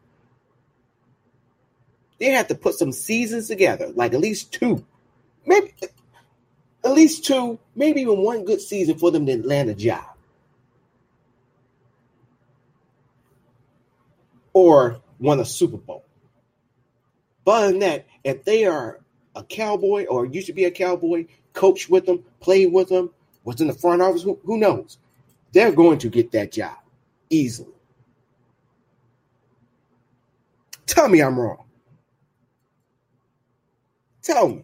They 2.19 2.27
have 2.27 2.47
to 2.47 2.55
put 2.55 2.75
some 2.75 2.91
seasons 2.91 3.47
together, 3.47 3.89
like 3.93 4.13
at 4.13 4.19
least 4.19 4.51
two, 4.53 4.85
maybe 5.45 5.73
at 6.83 6.91
least 6.91 7.25
two, 7.25 7.59
maybe 7.75 8.01
even 8.01 8.19
one 8.19 8.45
good 8.45 8.61
season 8.61 8.97
for 8.97 9.11
them 9.11 9.25
to 9.25 9.45
land 9.45 9.69
a 9.69 9.73
job. 9.73 10.05
Or 14.53 15.01
won 15.19 15.39
a 15.39 15.45
Super 15.45 15.77
Bowl. 15.77 16.05
But 17.45 17.51
other 17.51 17.71
than 17.71 17.79
that, 17.79 18.05
if 18.23 18.43
they 18.45 18.65
are 18.65 18.99
a 19.35 19.43
cowboy 19.43 20.05
or 20.05 20.25
used 20.25 20.47
to 20.47 20.53
be 20.53 20.65
a 20.65 20.71
cowboy, 20.71 21.25
coach 21.53 21.89
with 21.89 22.05
them, 22.05 22.23
play 22.39 22.65
with 22.65 22.89
them, 22.89 23.09
was 23.43 23.61
in 23.61 23.67
the 23.67 23.73
front 23.73 24.01
office, 24.01 24.23
who, 24.23 24.39
who 24.43 24.57
knows? 24.57 24.97
They're 25.51 25.71
going 25.71 25.99
to 25.99 26.09
get 26.09 26.31
that 26.31 26.51
job 26.51 26.77
easily. 27.29 27.73
Tell 30.85 31.07
me 31.07 31.21
I'm 31.21 31.39
wrong. 31.39 31.63
Tell 34.21 34.47
me. 34.47 34.63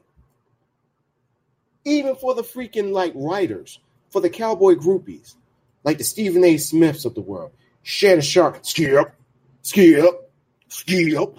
Even 1.85 2.15
for 2.15 2.33
the 2.35 2.43
freaking 2.43 2.91
like 2.91 3.13
writers, 3.15 3.79
for 4.09 4.21
the 4.21 4.29
cowboy 4.29 4.75
groupies, 4.75 5.35
like 5.83 5.97
the 5.97 6.03
Stephen 6.03 6.43
A. 6.43 6.57
Smiths 6.57 7.05
of 7.05 7.15
the 7.15 7.21
world, 7.21 7.51
Shannon 7.83 8.21
Sharpe, 8.21 8.65
skip, 8.65 9.13
skip, 9.61 10.31
skip. 10.67 11.37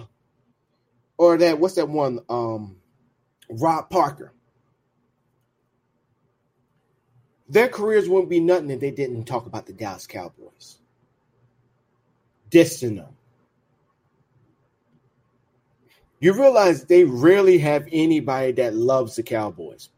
Or 1.19 1.37
that, 1.37 1.59
what's 1.59 1.75
that 1.75 1.89
one? 1.89 2.21
Um, 2.29 2.77
Rob 3.49 3.91
Parker. 3.91 4.33
Their 7.51 7.69
careers 7.69 8.09
wouldn't 8.09 8.31
be 8.31 8.39
nothing 8.39 8.71
if 8.71 8.79
they 8.79 8.93
didn't 8.93 9.25
talk 9.25 9.47
about 9.47 9.67
the 9.67 9.73
Dallas 9.73 10.07
Cowboys. 10.07 10.79
Dissing 12.49 12.97
them. 12.97 13.17
You 16.21 16.33
realize 16.35 16.85
they 16.85 17.05
rarely 17.05 17.59
have 17.59 17.89
anybody 17.91 18.53
that 18.53 18.75
loves 18.75 19.17
the 19.17 19.25
Cowboys. 19.25 19.89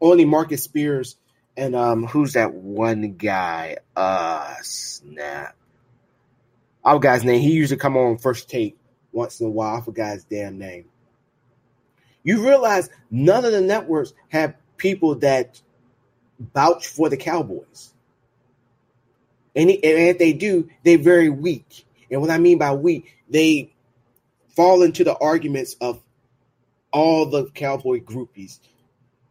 Only 0.00 0.24
Marcus 0.24 0.64
Spears 0.64 1.16
and 1.56 1.76
um 1.76 2.06
who's 2.06 2.32
that 2.32 2.52
one 2.52 3.12
guy? 3.12 3.76
Uh 3.94 4.54
snap. 4.62 5.54
Our 6.84 6.98
guy's 6.98 7.24
name. 7.24 7.40
He 7.40 7.52
used 7.52 7.70
to 7.70 7.76
come 7.76 7.96
on 7.96 8.18
first 8.18 8.50
take 8.50 8.76
once 9.12 9.40
in 9.40 9.46
a 9.46 9.50
while. 9.50 9.76
I 9.76 9.80
forgot 9.80 10.14
his 10.14 10.24
damn 10.24 10.58
name. 10.58 10.86
You 12.24 12.44
realize 12.44 12.90
none 13.12 13.44
of 13.44 13.52
the 13.52 13.60
networks 13.60 14.12
have 14.28 14.54
people 14.76 15.14
that 15.16 15.60
vouch 16.38 16.86
for 16.88 17.08
the 17.08 17.16
Cowboys. 17.16 17.92
And, 19.54 19.70
and 19.70 19.80
if 19.82 20.18
they 20.18 20.32
do, 20.32 20.68
they're 20.84 20.98
very 20.98 21.30
weak. 21.30 21.86
And 22.10 22.20
what 22.20 22.30
I 22.30 22.38
mean 22.38 22.58
by 22.58 22.74
weak, 22.74 23.16
they 23.28 23.72
fall 24.54 24.82
into 24.82 25.02
the 25.02 25.16
arguments 25.16 25.76
of 25.80 26.02
all 26.92 27.26
the 27.26 27.46
Cowboy 27.50 28.00
groupies 28.00 28.58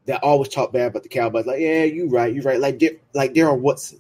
that 0.05 0.23
always 0.23 0.49
talk 0.49 0.71
bad 0.71 0.87
about 0.87 1.03
the 1.03 1.09
Cowboys. 1.09 1.45
Like, 1.45 1.59
yeah, 1.59 1.83
you're 1.83 2.09
right, 2.09 2.33
you're 2.33 2.43
right. 2.43 2.59
Like, 2.59 2.81
like 3.13 3.33
Darren 3.33 3.61
Woodson, 3.61 3.99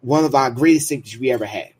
one 0.00 0.24
of 0.24 0.34
our 0.34 0.50
greatest 0.50 0.88
safeties 0.88 1.18
we 1.18 1.30
ever 1.30 1.46
had, 1.46 1.72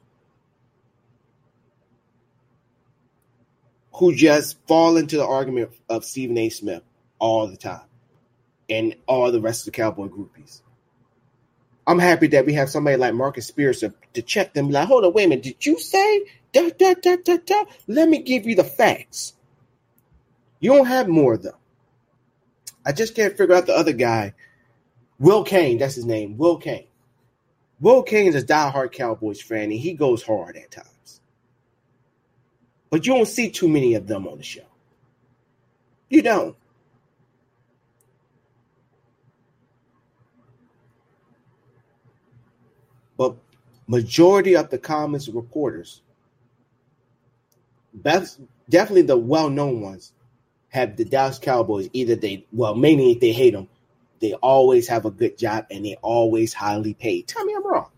who 3.92 4.14
just 4.14 4.58
fall 4.66 4.96
into 4.96 5.16
the 5.16 5.26
argument 5.26 5.70
of 5.88 6.04
Stephen 6.04 6.36
A. 6.38 6.50
Smith 6.50 6.82
all 7.18 7.46
the 7.46 7.56
time 7.56 7.85
and 8.68 8.96
all 9.06 9.30
the 9.30 9.40
rest 9.40 9.62
of 9.62 9.66
the 9.66 9.76
Cowboy 9.76 10.08
groupies. 10.08 10.60
I'm 11.86 11.98
happy 11.98 12.26
that 12.28 12.46
we 12.46 12.54
have 12.54 12.68
somebody 12.68 12.96
like 12.96 13.14
Marcus 13.14 13.46
Spears 13.46 13.80
to, 13.80 13.94
to 14.14 14.22
check 14.22 14.54
them. 14.54 14.70
Like, 14.70 14.88
hold 14.88 15.04
on, 15.04 15.12
wait 15.12 15.24
a 15.24 15.28
minute. 15.28 15.44
Did 15.44 15.64
you 15.64 15.78
say 15.78 16.26
da, 16.52 16.70
da, 16.70 16.94
da, 16.94 17.16
da, 17.24 17.36
da? 17.44 17.64
Let 17.86 18.08
me 18.08 18.22
give 18.22 18.46
you 18.46 18.56
the 18.56 18.64
facts. 18.64 19.34
You 20.58 20.74
don't 20.74 20.86
have 20.86 21.06
more 21.06 21.36
them. 21.36 21.54
I 22.84 22.92
just 22.92 23.14
can't 23.14 23.36
figure 23.36 23.54
out 23.54 23.66
the 23.66 23.74
other 23.74 23.92
guy. 23.92 24.34
Will 25.18 25.44
Cain, 25.44 25.78
that's 25.78 25.94
his 25.94 26.04
name. 26.04 26.36
Will 26.36 26.56
Cain. 26.56 26.86
Will 27.80 28.02
Cain 28.02 28.26
is 28.26 28.42
a 28.42 28.46
diehard 28.46 28.92
Cowboys 28.92 29.40
fan, 29.40 29.64
and 29.64 29.72
he 29.72 29.94
goes 29.94 30.22
hard 30.22 30.56
at 30.56 30.70
times. 30.70 31.20
But 32.90 33.06
you 33.06 33.14
don't 33.14 33.26
see 33.26 33.50
too 33.50 33.68
many 33.68 33.94
of 33.94 34.06
them 34.06 34.26
on 34.26 34.38
the 34.38 34.44
show. 34.44 34.66
You 36.08 36.22
don't. 36.22 36.56
But 43.16 43.36
majority 43.86 44.56
of 44.56 44.70
the 44.70 44.78
comments 44.78 45.28
reporters, 45.28 46.02
definitely 48.02 49.02
the 49.02 49.16
well-known 49.16 49.80
ones, 49.80 50.12
have 50.68 50.96
the 50.96 51.04
Dallas 51.04 51.38
Cowboys. 51.38 51.88
Either 51.92 52.16
they, 52.16 52.44
well, 52.52 52.74
mainly 52.74 53.12
if 53.12 53.20
they 53.20 53.32
hate 53.32 53.52
them, 53.52 53.68
they 54.20 54.34
always 54.34 54.88
have 54.88 55.04
a 55.04 55.10
good 55.10 55.38
job 55.38 55.66
and 55.70 55.84
they 55.84 55.96
always 56.02 56.52
highly 56.52 56.94
paid. 56.94 57.26
Tell 57.28 57.44
me 57.44 57.54
I'm 57.54 57.66
wrong. 57.66 57.90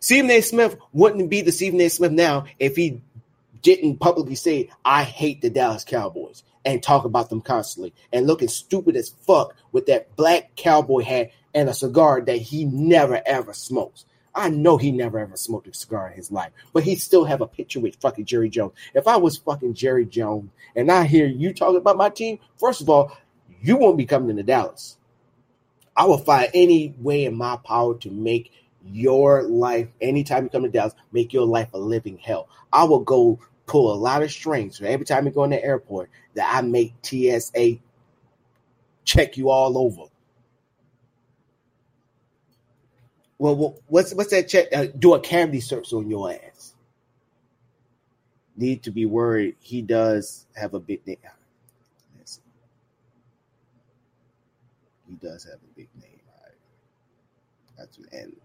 Stephen 0.00 0.30
A. 0.30 0.40
Smith 0.40 0.76
wouldn't 0.92 1.30
be 1.30 1.40
the 1.42 1.52
Stephen 1.52 1.80
A. 1.80 1.88
Smith 1.88 2.12
now 2.12 2.44
if 2.58 2.76
he 2.76 3.02
didn't 3.62 3.98
publicly 3.98 4.36
say, 4.36 4.70
I 4.84 5.02
hate 5.02 5.40
the 5.40 5.50
Dallas 5.50 5.84
Cowboys 5.84 6.44
and 6.66 6.82
talk 6.82 7.04
about 7.04 7.30
them 7.30 7.40
constantly 7.40 7.94
and 8.12 8.26
looking 8.26 8.48
stupid 8.48 8.96
as 8.96 9.14
fuck 9.26 9.54
with 9.70 9.86
that 9.86 10.14
black 10.16 10.54
cowboy 10.56 11.02
hat 11.02 11.30
and 11.54 11.68
a 11.68 11.74
cigar 11.74 12.20
that 12.20 12.36
he 12.36 12.66
never 12.66 13.22
ever 13.24 13.54
smokes. 13.54 14.04
I 14.34 14.50
know 14.50 14.76
he 14.76 14.90
never 14.92 15.18
ever 15.18 15.36
smoked 15.36 15.68
a 15.68 15.72
cigar 15.72 16.08
in 16.08 16.14
his 16.14 16.30
life, 16.30 16.50
but 16.74 16.82
he 16.82 16.96
still 16.96 17.24
have 17.24 17.40
a 17.40 17.46
picture 17.46 17.80
with 17.80 17.96
fucking 17.96 18.26
Jerry 18.26 18.50
Jones. 18.50 18.72
If 18.94 19.06
I 19.06 19.16
was 19.16 19.38
fucking 19.38 19.74
Jerry 19.74 20.04
Jones 20.04 20.50
and 20.74 20.90
I 20.90 21.04
hear 21.04 21.26
you 21.26 21.54
talking 21.54 21.78
about 21.78 21.96
my 21.96 22.10
team, 22.10 22.40
first 22.58 22.82
of 22.82 22.90
all, 22.90 23.16
you 23.62 23.76
won't 23.76 23.96
be 23.96 24.04
coming 24.04 24.36
to 24.36 24.42
Dallas. 24.42 24.98
I 25.96 26.04
will 26.04 26.18
find 26.18 26.50
any 26.52 26.94
way 26.98 27.24
in 27.24 27.36
my 27.36 27.56
power 27.56 27.96
to 27.98 28.10
make 28.10 28.52
your 28.84 29.44
life, 29.44 29.88
anytime 30.00 30.44
you 30.44 30.50
come 30.50 30.64
to 30.64 30.68
Dallas, 30.68 30.94
make 31.12 31.32
your 31.32 31.46
life 31.46 31.72
a 31.72 31.78
living 31.78 32.18
hell. 32.18 32.48
I 32.72 32.84
will 32.84 33.00
go 33.00 33.38
pull 33.66 33.92
a 33.92 33.96
lot 33.96 34.22
of 34.22 34.30
strings. 34.30 34.78
So 34.78 34.84
every 34.86 35.04
time 35.04 35.26
you 35.26 35.32
go 35.32 35.44
in 35.44 35.50
the 35.50 35.62
airport, 35.62 36.10
that 36.34 36.52
I 36.54 36.62
make 36.62 36.94
TSA 37.02 37.78
check 39.04 39.36
you 39.36 39.50
all 39.50 39.76
over. 39.78 40.10
Well, 43.38 43.76
what's 43.88 44.14
what's 44.14 44.30
that 44.30 44.48
check? 44.48 44.68
Uh, 44.72 44.86
do 44.98 45.14
a 45.14 45.20
cavity 45.20 45.60
search 45.60 45.92
on 45.92 46.08
your 46.08 46.32
ass. 46.32 46.74
Need 48.56 48.82
to 48.84 48.90
be 48.90 49.04
worried. 49.04 49.56
He 49.60 49.82
does 49.82 50.46
have 50.54 50.72
a 50.72 50.80
big 50.80 51.06
name. 51.06 51.18
He 55.08 55.14
does 55.14 55.44
have 55.44 55.54
a 55.54 55.74
big 55.76 55.88
name. 56.00 56.20
Right? 56.42 56.54
That's 57.78 57.98
an 57.98 58.06
end. 58.12 58.36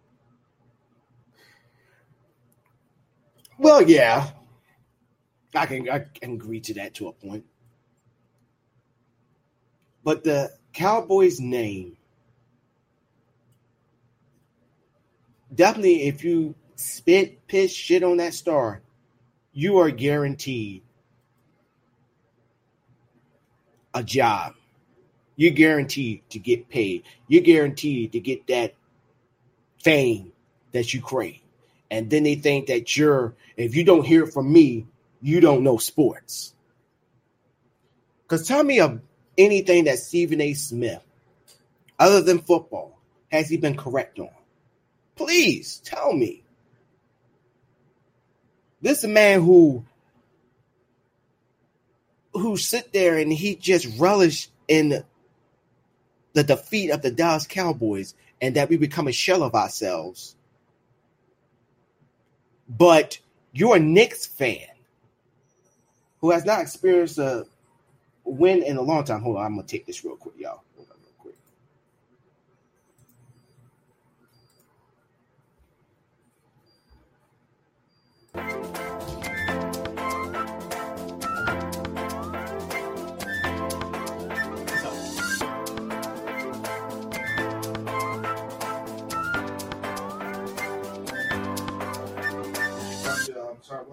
Well, 3.58 3.82
yeah, 3.82 4.32
I 5.56 5.66
can 5.66 5.90
I 5.90 6.00
can 6.00 6.34
agree 6.34 6.60
to 6.62 6.74
that 6.76 6.94
to 6.96 7.08
a 7.08 7.14
point. 7.14 7.46
But 10.04 10.24
the 10.24 10.52
Cowboys 10.74 11.40
name 11.40 11.98
definitely 15.54 16.08
if 16.08 16.24
you 16.24 16.56
spit, 16.76 17.46
piss, 17.48 17.74
shit 17.74 18.04
on 18.04 18.18
that 18.18 18.34
star, 18.34 18.82
you 19.54 19.78
are 19.78 19.92
guaranteed 19.92 20.82
a 23.94 24.04
job. 24.04 24.56
You're 25.36 25.52
guaranteed 25.52 26.24
to 26.30 26.40
get 26.40 26.70
paid. 26.70 27.04
You're 27.28 27.44
guaranteed 27.44 28.12
to 28.14 28.20
get 28.20 28.48
that 28.48 28.76
fame 29.84 30.32
that 30.72 30.94
you 30.94 31.02
crave. 31.02 31.42
And 31.90 32.10
then 32.10 32.24
they 32.24 32.36
think 32.36 32.68
that 32.68 32.96
you're, 32.96 33.34
if 33.58 33.76
you 33.76 33.84
don't 33.84 34.06
hear 34.06 34.26
from 34.26 34.52
me, 34.52 34.88
you 35.22 35.40
don't 35.40 35.64
know 35.64 35.78
sports. 35.78 36.54
Because 38.24 38.48
tell 38.48 38.64
me 38.64 38.80
of 38.80 39.02
anything 39.38 39.86
that 39.86 40.00
Stephen 40.00 40.42
A. 40.42 40.54
Smith, 40.54 41.04
other 42.00 42.22
than 42.22 42.40
football, 42.40 43.00
has 43.32 43.50
he 43.50 43.58
been 43.58 43.78
correct 43.78 44.20
on? 44.20 44.30
Please 45.16 45.82
tell 45.86 46.14
me. 46.14 46.44
This 48.82 49.00
is 49.00 49.04
a 49.04 49.10
man 49.10 49.42
who 49.42 49.86
who 52.34 52.58
sit 52.58 52.94
there 52.94 53.18
and 53.18 53.32
he 53.32 53.56
just 53.56 54.00
relish 54.00 54.50
in 54.68 55.04
the 56.34 56.44
defeat 56.44 56.90
of 56.90 57.02
the 57.02 57.12
Dallas 57.12 57.46
Cowboys 57.46 58.16
and 58.42 58.56
that 58.56 58.70
we 58.70 58.78
become 58.78 59.08
a 59.08 59.12
shell 59.12 59.44
of 59.44 59.54
ourselves. 59.54 60.36
But 62.70 63.20
you're 63.52 63.76
a 63.76 63.80
Knicks 63.80 64.26
fan 64.26 64.71
who 66.22 66.32
has 66.32 66.46
not 66.46 66.62
experienced 66.62 67.18
a 67.18 67.46
win 68.24 68.64
in 68.64 68.78
a 68.78 68.82
long 68.82 69.04
time. 69.04 69.22
Hold 69.22 69.38
on, 69.38 69.46
I'm 69.46 69.56
gonna 69.56 69.68
take 69.68 69.86
this 69.86 70.06
real 70.06 70.16
quick, 70.16 70.36
y'all. 70.38 70.64
Hold 70.78 70.90
on, 70.92 70.98
real 71.02 71.14
quick. 71.18 71.36
Sorry, 93.62 93.86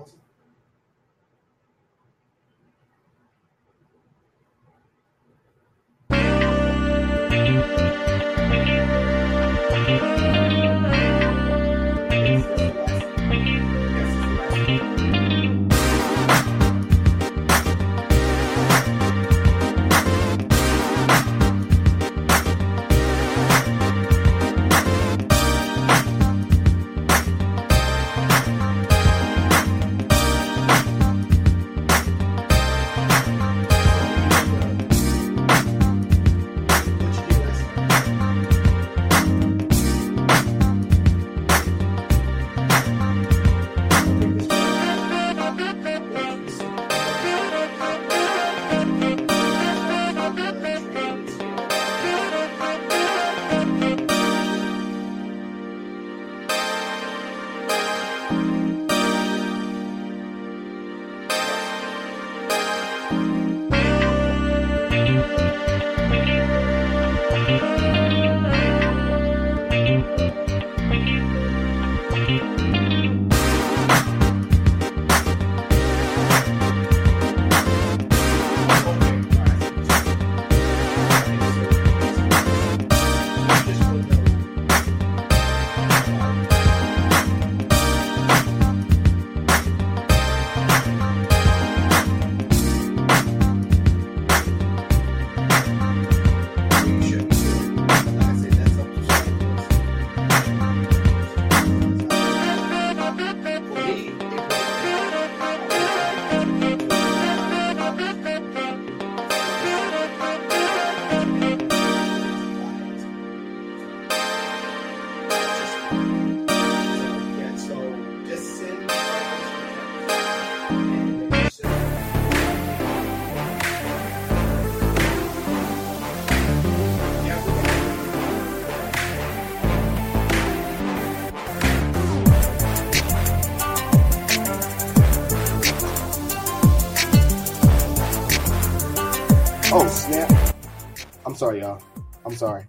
y'all. 141.54 141.82
I'm 142.24 142.34
sorry. 142.34 142.66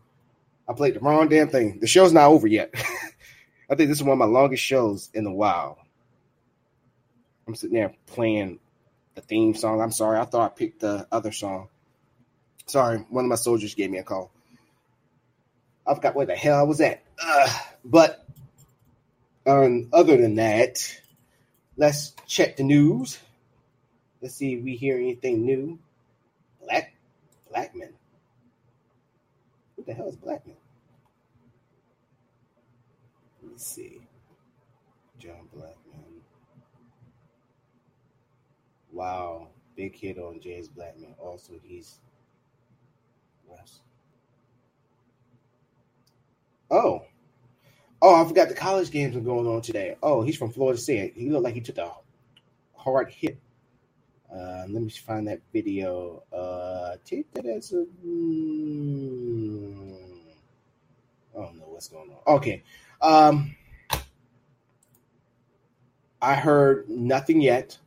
I 0.67 0.73
played 0.73 0.95
the 0.95 0.99
wrong 0.99 1.29
damn 1.29 1.49
thing. 1.49 1.79
The 1.79 1.87
show's 1.87 2.13
not 2.13 2.29
over 2.29 2.47
yet. 2.47 2.73
I 3.69 3.75
think 3.75 3.89
this 3.89 3.99
is 3.99 4.03
one 4.03 4.13
of 4.13 4.17
my 4.17 4.25
longest 4.25 4.63
shows 4.63 5.09
in 5.13 5.25
a 5.25 5.33
while. 5.33 5.79
I'm 7.47 7.55
sitting 7.55 7.75
there 7.75 7.93
playing 8.07 8.59
the 9.15 9.21
theme 9.21 9.55
song. 9.55 9.81
I'm 9.81 9.91
sorry, 9.91 10.19
I 10.19 10.25
thought 10.25 10.51
I 10.51 10.55
picked 10.55 10.81
the 10.81 11.07
other 11.11 11.31
song. 11.31 11.69
Sorry, 12.67 12.99
one 13.09 13.25
of 13.25 13.29
my 13.29 13.35
soldiers 13.35 13.73
gave 13.73 13.89
me 13.89 13.97
a 13.97 14.03
call. 14.03 14.31
I 15.85 15.95
forgot 15.95 16.15
where 16.15 16.27
the 16.27 16.35
hell 16.35 16.59
I 16.59 16.63
was 16.63 16.81
at. 16.81 17.03
Uh, 17.21 17.59
but 17.83 18.25
um, 19.45 19.89
other 19.91 20.17
than 20.17 20.35
that, 20.35 20.77
let's 21.75 22.13
check 22.27 22.57
the 22.57 22.63
news. 22.63 23.17
Let's 24.21 24.35
see 24.35 24.53
if 24.53 24.63
we 24.63 24.75
hear 24.75 24.97
anything 24.97 25.45
new. 25.45 25.79
Black 26.61 26.93
Blackman. 27.49 27.93
The 29.89 29.95
hell 29.95 30.09
is 30.09 30.17
Blackman? 30.17 30.55
Let 33.41 33.51
me 33.53 33.57
see. 33.57 34.01
John 35.17 35.47
Blackman. 35.51 36.21
Wow. 38.91 39.47
Big 39.75 39.95
hit 39.95 40.19
on 40.19 40.41
James 40.41 40.67
Blackman. 40.67 41.15
Also, 41.17 41.53
he's 41.63 41.97
West. 43.47 43.81
Oh. 46.69 47.01
Oh, 47.99 48.23
I 48.23 48.27
forgot 48.27 48.49
the 48.49 48.53
college 48.53 48.91
games 48.91 49.15
are 49.15 49.21
going 49.21 49.47
on 49.47 49.63
today. 49.63 49.95
Oh, 50.03 50.21
he's 50.21 50.37
from 50.37 50.51
Florida 50.51 50.79
State. 50.79 51.13
He 51.15 51.31
looked 51.31 51.45
like 51.45 51.55
he 51.55 51.61
took 51.61 51.79
a 51.79 51.93
hard 52.75 53.09
hit. 53.09 53.39
Uh, 54.31 54.65
let 54.69 54.83
me 54.83 54.89
find 54.91 55.27
that 55.27 55.41
video. 55.51 56.21
Uh, 56.31 56.97
take 57.03 57.33
that 57.33 57.47
as 57.47 57.71
a. 57.71 57.87
Mm, 58.05 59.78
I 61.39 61.45
don't 61.45 61.57
know 61.57 61.65
what's 61.67 61.87
going 61.87 62.09
on. 62.09 62.35
Okay. 62.35 62.63
Um, 63.01 63.55
I 66.21 66.35
heard 66.35 66.89
nothing 66.89 67.41
yet. 67.41 67.77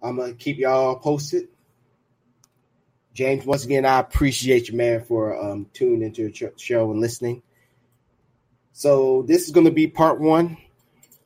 I'm 0.00 0.16
gonna 0.16 0.34
keep 0.34 0.58
y'all 0.58 0.96
posted. 0.96 1.48
James, 3.14 3.44
once 3.44 3.64
again, 3.64 3.84
I 3.84 3.98
appreciate 3.98 4.68
you, 4.68 4.76
man, 4.76 5.04
for 5.04 5.38
um, 5.38 5.66
tuning 5.74 6.02
into 6.02 6.30
the 6.30 6.52
show 6.56 6.90
and 6.90 7.00
listening. 7.00 7.42
So 8.72 9.22
this 9.22 9.44
is 9.44 9.50
going 9.50 9.66
to 9.66 9.72
be 9.72 9.86
part 9.86 10.18
one. 10.18 10.56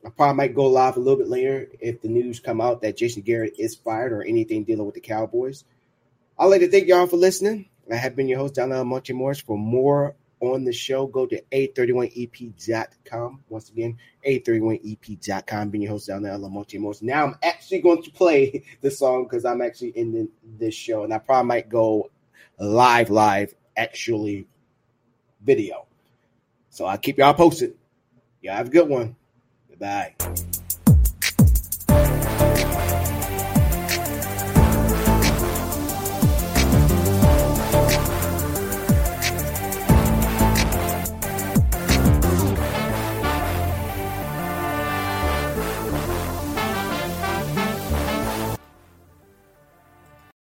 I 0.05 0.09
probably 0.09 0.35
might 0.35 0.55
go 0.55 0.67
live 0.67 0.97
a 0.97 0.99
little 0.99 1.17
bit 1.17 1.29
later 1.29 1.69
if 1.79 2.01
the 2.01 2.09
news 2.09 2.41
come 2.41 2.59
out 2.59 2.81
that 2.81 2.97
Jason 2.97 3.21
Garrett 3.21 3.55
is 3.57 3.75
fired 3.75 4.11
or 4.11 4.21
anything 4.21 4.63
dealing 4.63 4.85
with 4.85 4.95
the 4.95 5.01
Cowboys. 5.01 5.63
I'd 6.37 6.45
like 6.47 6.59
to 6.59 6.69
thank 6.69 6.87
y'all 6.87 7.07
for 7.07 7.17
listening. 7.17 7.69
I 7.91 7.95
have 7.95 8.15
been 8.17 8.27
your 8.27 8.39
host, 8.39 8.55
Donald 8.55 8.85
Monte 8.85 9.13
Morris. 9.13 9.39
For 9.39 9.57
more 9.57 10.15
on 10.39 10.63
the 10.63 10.73
show, 10.73 11.07
go 11.07 11.25
to 11.25 11.41
a31ep.com. 11.51 13.43
Once 13.49 13.69
again, 13.69 13.97
a31ep.com. 14.25 15.69
Being 15.69 15.83
your 15.83 15.91
host 15.91 16.07
down 16.07 16.23
there, 16.23 16.37
La 16.37 16.47
Lamonte 16.47 16.79
Morris. 16.79 17.01
Now 17.01 17.25
I'm 17.25 17.35
actually 17.43 17.81
going 17.81 18.03
to 18.03 18.11
play 18.11 18.63
the 18.81 18.91
song 18.91 19.23
because 19.23 19.45
I'm 19.45 19.61
actually 19.61 19.89
in 19.89 20.11
the, 20.11 20.29
this 20.57 20.75
show, 20.75 21.03
and 21.03 21.13
I 21.13 21.17
probably 21.17 21.47
might 21.47 21.69
go 21.69 22.09
live, 22.59 23.09
live, 23.09 23.53
actually 23.75 24.47
video. 25.41 25.87
So 26.69 26.85
I'll 26.85 26.97
keep 26.97 27.17
y'all 27.17 27.33
posted. 27.33 27.75
Y'all 28.41 28.55
have 28.55 28.67
a 28.67 28.71
good 28.71 28.87
one. 28.87 29.15
Goodbye. 29.69 30.15